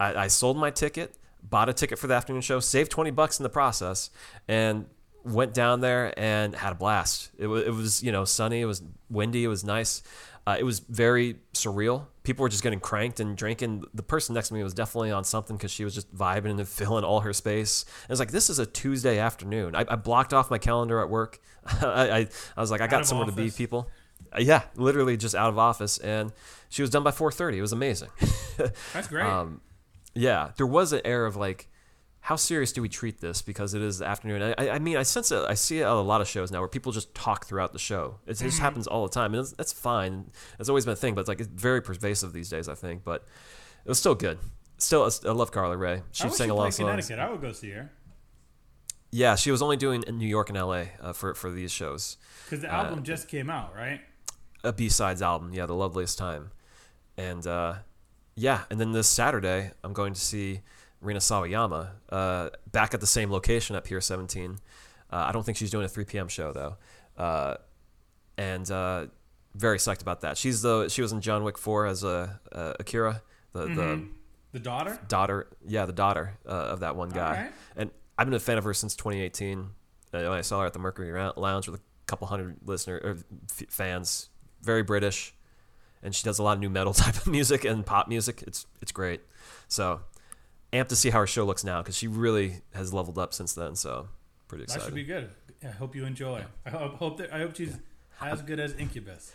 I, 0.00 0.14
I 0.24 0.26
sold 0.28 0.56
my 0.56 0.70
ticket, 0.70 1.14
bought 1.42 1.68
a 1.68 1.74
ticket 1.74 1.98
for 1.98 2.06
the 2.06 2.14
afternoon 2.14 2.40
show, 2.40 2.58
saved 2.58 2.90
twenty 2.90 3.10
bucks 3.10 3.38
in 3.38 3.42
the 3.42 3.50
process, 3.50 4.08
and 4.48 4.86
went 5.24 5.52
down 5.54 5.80
there 5.80 6.18
and 6.18 6.54
had 6.54 6.72
a 6.72 6.74
blast. 6.74 7.30
It 7.38 7.46
was, 7.46 7.64
it 7.64 7.70
was 7.70 8.02
you 8.02 8.10
know 8.10 8.24
sunny, 8.24 8.62
it 8.62 8.64
was 8.64 8.82
windy, 9.10 9.44
it 9.44 9.48
was 9.48 9.62
nice. 9.62 10.02
Uh, 10.50 10.56
it 10.58 10.64
was 10.64 10.80
very 10.80 11.36
surreal. 11.54 12.06
People 12.24 12.42
were 12.42 12.48
just 12.48 12.64
getting 12.64 12.80
cranked 12.80 13.20
and 13.20 13.36
drinking. 13.36 13.84
The 13.94 14.02
person 14.02 14.34
next 14.34 14.48
to 14.48 14.54
me 14.54 14.64
was 14.64 14.74
definitely 14.74 15.12
on 15.12 15.22
something 15.22 15.56
because 15.56 15.70
she 15.70 15.84
was 15.84 15.94
just 15.94 16.12
vibing 16.12 16.58
and 16.58 16.68
filling 16.68 17.04
all 17.04 17.20
her 17.20 17.32
space. 17.32 17.84
And 18.02 18.10
it 18.10 18.12
was 18.12 18.18
like, 18.18 18.32
this 18.32 18.50
is 18.50 18.58
a 18.58 18.66
Tuesday 18.66 19.18
afternoon. 19.18 19.76
I, 19.76 19.84
I 19.88 19.94
blocked 19.94 20.34
off 20.34 20.50
my 20.50 20.58
calendar 20.58 21.00
at 21.00 21.08
work. 21.08 21.40
I, 21.82 22.10
I, 22.10 22.28
I 22.56 22.60
was 22.60 22.72
like, 22.72 22.80
I 22.80 22.88
got 22.88 23.06
somewhere 23.06 23.26
to 23.26 23.32
be, 23.32 23.50
people. 23.50 23.88
Uh, 24.32 24.40
yeah, 24.40 24.62
literally 24.74 25.16
just 25.16 25.36
out 25.36 25.50
of 25.50 25.58
office, 25.58 25.98
and 25.98 26.32
she 26.68 26.82
was 26.82 26.90
done 26.90 27.02
by 27.04 27.10
4:30. 27.10 27.54
It 27.54 27.60
was 27.60 27.72
amazing. 27.72 28.10
That's 28.92 29.08
great. 29.08 29.24
Um, 29.24 29.60
yeah, 30.14 30.50
there 30.56 30.66
was 30.66 30.92
an 30.92 31.00
air 31.04 31.26
of 31.26 31.36
like, 31.36 31.68
how 32.22 32.36
serious 32.36 32.72
do 32.72 32.82
we 32.82 32.88
treat 32.88 33.20
this? 33.20 33.40
Because 33.42 33.72
it 33.74 33.80
is 33.82 33.98
the 33.98 34.06
afternoon. 34.06 34.54
I, 34.58 34.70
I 34.70 34.78
mean, 34.78 34.96
I 34.96 35.02
sense 35.04 35.32
it. 35.32 35.42
I 35.48 35.54
see 35.54 35.78
it 35.78 35.82
at 35.84 35.88
a 35.88 35.94
lot 35.94 36.20
of 36.20 36.28
shows 36.28 36.50
now 36.50 36.58
where 36.60 36.68
people 36.68 36.92
just 36.92 37.14
talk 37.14 37.46
throughout 37.46 37.72
the 37.72 37.78
show. 37.78 38.16
It 38.26 38.34
just 38.34 38.42
Mm-hmm. 38.42 38.62
happens 38.62 38.86
all 38.86 39.02
the 39.06 39.12
time, 39.12 39.32
and 39.34 39.40
it's, 39.40 39.52
that's 39.52 39.72
fine. 39.72 40.30
It's 40.58 40.68
always 40.68 40.84
been 40.84 40.92
a 40.92 40.96
thing, 40.96 41.14
but 41.14 41.22
it's 41.22 41.28
like 41.28 41.40
it's 41.40 41.48
very 41.48 41.80
pervasive 41.80 42.32
these 42.32 42.50
days. 42.50 42.68
I 42.68 42.74
think, 42.74 43.04
but 43.04 43.26
it 43.84 43.88
was 43.88 43.98
still 43.98 44.14
good. 44.14 44.38
Still, 44.78 45.10
I 45.26 45.30
love 45.32 45.50
Carly 45.52 45.76
Rae. 45.76 46.02
She 46.12 46.28
sang 46.30 46.50
a 46.50 46.54
lot 46.54 46.68
of 46.68 46.74
songs. 46.74 46.88
Connecticut. 46.88 47.18
I 47.18 47.30
would 47.30 47.40
go 47.40 47.52
see 47.52 47.70
her 47.70 47.90
Yeah, 49.10 49.34
she 49.36 49.50
was 49.50 49.60
only 49.62 49.76
doing 49.76 50.04
in 50.06 50.16
New 50.18 50.26
York 50.28 50.48
and 50.48 50.56
L.A. 50.58 50.90
Uh, 51.00 51.12
for 51.12 51.34
for 51.34 51.50
these 51.50 51.72
shows. 51.72 52.16
because 52.44 52.60
the 52.62 52.68
Uh, 52.72 52.76
album 52.84 53.02
just 53.02 53.28
came 53.28 53.50
out, 53.50 53.74
right? 53.74 54.00
a 54.62 54.72
B-sides 54.74 55.22
album, 55.22 55.54
yeah, 55.54 55.64
the 55.64 55.74
loveliest 55.74 56.18
time, 56.18 56.50
and 57.16 57.46
uh, 57.46 57.76
yeah, 58.36 58.64
and 58.70 58.78
then 58.78 58.92
this 58.92 59.08
Saturday 59.08 59.72
I'm 59.82 59.94
going 59.94 60.12
to 60.12 60.20
see 60.20 60.60
Rina 61.00 61.20
Sawayama 61.20 61.90
uh, 62.10 62.50
back 62.70 62.94
at 62.94 63.00
the 63.00 63.06
same 63.06 63.30
location 63.30 63.76
at 63.76 63.84
Pier 63.84 64.00
17. 64.00 64.58
Uh, 65.12 65.16
I 65.28 65.32
don't 65.32 65.44
think 65.44 65.56
she's 65.58 65.70
doing 65.70 65.84
a 65.84 65.88
3 65.88 66.04
p.m. 66.04 66.28
show 66.28 66.52
though, 66.52 66.76
uh, 67.16 67.56
and 68.38 68.70
uh, 68.70 69.06
very 69.54 69.78
psyched 69.78 70.02
about 70.02 70.20
that. 70.20 70.36
She's 70.38 70.62
the 70.62 70.88
she 70.88 71.02
was 71.02 71.12
in 71.12 71.20
John 71.20 71.42
Wick 71.44 71.58
4 71.58 71.86
as 71.86 72.04
a 72.04 72.38
uh, 72.52 72.74
Akira, 72.78 73.22
the 73.52 73.66
the 73.66 74.04
The 74.52 74.58
daughter. 74.60 74.98
daughter, 75.08 75.48
yeah, 75.66 75.86
the 75.86 75.92
daughter 75.92 76.38
uh, 76.46 76.50
of 76.50 76.80
that 76.80 76.96
one 76.96 77.08
guy. 77.10 77.48
And 77.76 77.90
I've 78.18 78.26
been 78.26 78.34
a 78.34 78.40
fan 78.40 78.58
of 78.58 78.64
her 78.64 78.74
since 78.74 78.94
2018. 78.96 79.58
Uh, 80.12 80.18
when 80.22 80.26
I 80.32 80.40
saw 80.42 80.60
her 80.60 80.66
at 80.66 80.72
the 80.72 80.78
Mercury 80.80 81.12
Lounge 81.36 81.68
with 81.68 81.80
a 81.80 81.82
couple 82.06 82.26
hundred 82.26 82.56
listener 82.64 83.00
or 83.02 83.10
f- 83.48 83.68
fans. 83.70 84.28
Very 84.62 84.82
British, 84.82 85.32
and 86.02 86.14
she 86.14 86.22
does 86.22 86.38
a 86.38 86.42
lot 86.42 86.52
of 86.58 86.60
nu 86.60 86.68
metal 86.68 86.92
type 86.94 87.16
of 87.16 87.26
music 87.26 87.64
and 87.64 87.86
pop 87.86 88.08
music. 88.08 88.42
It's 88.46 88.66
it's 88.82 88.92
great. 88.92 89.22
So 89.68 90.00
amped 90.72 90.88
to 90.88 90.96
see 90.96 91.10
how 91.10 91.20
her 91.20 91.26
show 91.26 91.44
looks 91.44 91.64
now 91.64 91.82
because 91.82 91.96
she 91.96 92.06
really 92.08 92.62
has 92.74 92.92
leveled 92.92 93.18
up 93.18 93.34
since 93.34 93.52
then. 93.54 93.74
So 93.76 94.08
pretty 94.48 94.64
That 94.64 94.74
excited. 94.76 94.84
should 94.86 94.94
be 94.94 95.04
good. 95.04 95.30
I 95.64 95.68
hope 95.68 95.94
you 95.94 96.04
enjoy. 96.04 96.44
I 96.64 96.70
hope, 96.70 96.94
hope 96.96 97.18
that 97.18 97.32
I 97.32 97.38
hope 97.40 97.56
she's 97.56 97.76
as 98.20 98.42
good 98.42 98.58
as 98.60 98.72
Incubus. 98.74 99.32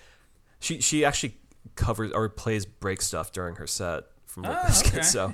She 0.60 0.82
she 0.82 1.06
actually 1.06 1.36
covers 1.76 2.12
or 2.12 2.30
plays 2.30 2.66
break 2.66 3.02
stuff 3.02 3.32
during 3.32 3.56
her 3.56 3.68
set 3.68 4.06
from 4.26 4.44
Limp 4.44 4.58
Ah, 4.64 4.82
okay. 4.88 5.02
So 5.02 5.34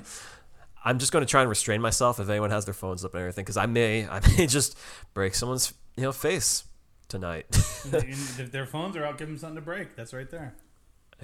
I'm 0.84 0.98
just 0.98 1.12
going 1.12 1.24
to 1.24 1.30
try 1.30 1.40
and 1.42 1.48
restrain 1.50 1.80
myself 1.80 2.18
if 2.20 2.28
anyone 2.28 2.50
has 2.50 2.64
their 2.64 2.74
phones 2.74 3.04
up 3.04 3.14
and 3.14 3.20
everything 3.20 3.44
because 3.44 3.56
I 3.56 3.66
may 3.66 4.06
I 4.08 4.20
may 4.36 4.46
just 4.46 4.76
break 5.14 5.34
someone's 5.34 5.72
you 5.96 6.02
know 6.04 6.12
face 6.12 6.64
tonight. 7.08 7.46
If 7.84 8.52
their 8.52 8.64
phones 8.66 8.96
are 8.96 9.04
out, 9.04 9.18
give 9.18 9.28
them 9.28 9.36
something 9.38 9.56
to 9.56 9.60
break. 9.60 9.96
That's 9.96 10.12
right 10.14 10.30
there. 10.30 10.54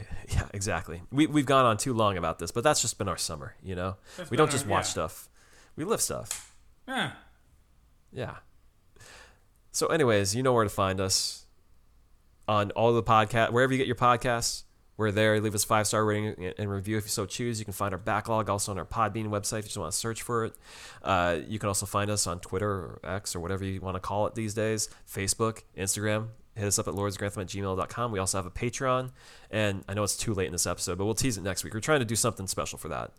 yeah, 0.29 0.49
exactly. 0.53 1.03
We 1.11 1.27
we've 1.27 1.47
gone 1.47 1.65
on 1.65 1.77
too 1.77 1.95
long 1.95 2.17
about 2.17 2.39
this, 2.39 2.51
but 2.51 2.65
that's 2.65 2.81
just 2.81 2.99
been 2.99 3.09
our 3.09 3.17
summer. 3.17 3.55
You 3.63 3.75
know, 3.75 3.97
That's 4.17 4.31
we 4.31 4.37
don't 4.37 4.51
just 4.51 4.65
our- 4.67 4.71
watch 4.71 4.87
yeah. 4.87 4.91
stuff; 4.91 5.29
we 5.77 5.85
live 5.85 6.01
stuff. 6.01 6.55
Yeah. 6.87 7.13
Yeah. 8.13 8.37
So, 9.73 9.89
anyways, 9.89 10.35
you 10.35 10.43
know 10.43 10.53
where 10.53 10.65
to 10.65 10.71
find 10.71 11.01
us 11.01 11.47
on 12.49 12.71
all 12.73 12.93
the 12.93 13.03
podcast, 13.03 13.53
wherever 13.53 13.73
you 13.73 13.79
get 13.79 13.87
your 13.87 13.97
podcasts. 13.97 14.65
We're 14.97 15.13
there. 15.13 15.41
Leave 15.41 15.55
us 15.55 15.63
five 15.63 15.87
star 15.87 16.05
rating 16.05 16.53
and 16.59 16.69
review 16.69 16.97
if 16.97 17.05
you 17.05 17.11
so 17.11 17.25
choose. 17.25 17.61
You 17.61 17.65
can 17.65 17.73
find 17.73 17.95
our 17.95 17.99
backlog 18.01 18.51
also 18.51 18.73
on 18.73 18.79
our 18.79 18.85
Podbean 18.85 19.29
website 19.29 19.61
if 19.61 19.67
you 19.67 19.69
just 19.69 19.79
want 19.79 19.93
to 19.93 19.97
search 19.97 20.23
for 20.23 20.47
it. 20.47 20.55
Uh, 21.05 21.39
you 21.47 21.61
can 21.61 21.69
also 21.69 21.87
find 21.87 22.11
us 22.11 22.27
on 22.27 22.41
Twitter 22.41 22.69
or 22.69 23.01
X 23.05 23.37
or 23.37 23.41
whatever 23.41 23.65
you 23.65 23.81
want 23.81 23.95
to 23.95 24.01
call 24.01 24.27
it 24.27 24.35
these 24.35 24.55
days. 24.55 24.89
Facebook, 25.09 25.63
Instagram. 25.77 26.31
Hit 26.59 26.67
us 26.67 26.79
up 26.79 26.89
at 26.89 26.95
lordsgrantham 26.95 27.43
at 27.43 27.47
gmail.com. 27.47 28.13
We 28.13 28.19
also 28.19 28.39
have 28.39 28.47
a 28.47 28.51
Patreon. 28.51 29.13
And 29.51 29.85
I 29.89 29.95
know 29.95 30.03
it's 30.03 30.17
too 30.17 30.35
late 30.35 30.47
in 30.47 30.53
this 30.53 30.67
episode, 30.67 30.99
but 30.99 31.05
we'll 31.05 31.15
tease 31.15 31.39
it 31.39 31.43
next 31.43 31.65
week. 31.65 31.73
We're 31.73 31.81
trying 31.81 32.01
to 32.01 32.05
do 32.05 32.17
something 32.17 32.47
special 32.47 32.79
for 32.79 32.89
that. 32.89 33.13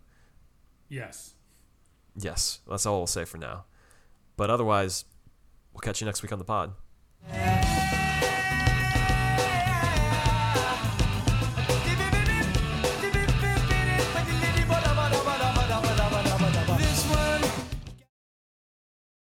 Yes. 0.88 1.34
Yes, 2.16 2.60
that's 2.68 2.84
all 2.86 2.98
we'll 2.98 3.06
say 3.06 3.24
for 3.24 3.38
now. 3.38 3.64
But 4.36 4.50
otherwise, 4.50 5.04
we'll 5.72 5.80
catch 5.80 6.00
you 6.00 6.04
next 6.04 6.22
week 6.22 6.32
on 6.32 6.38
the 6.38 6.44
pod. 6.44 6.72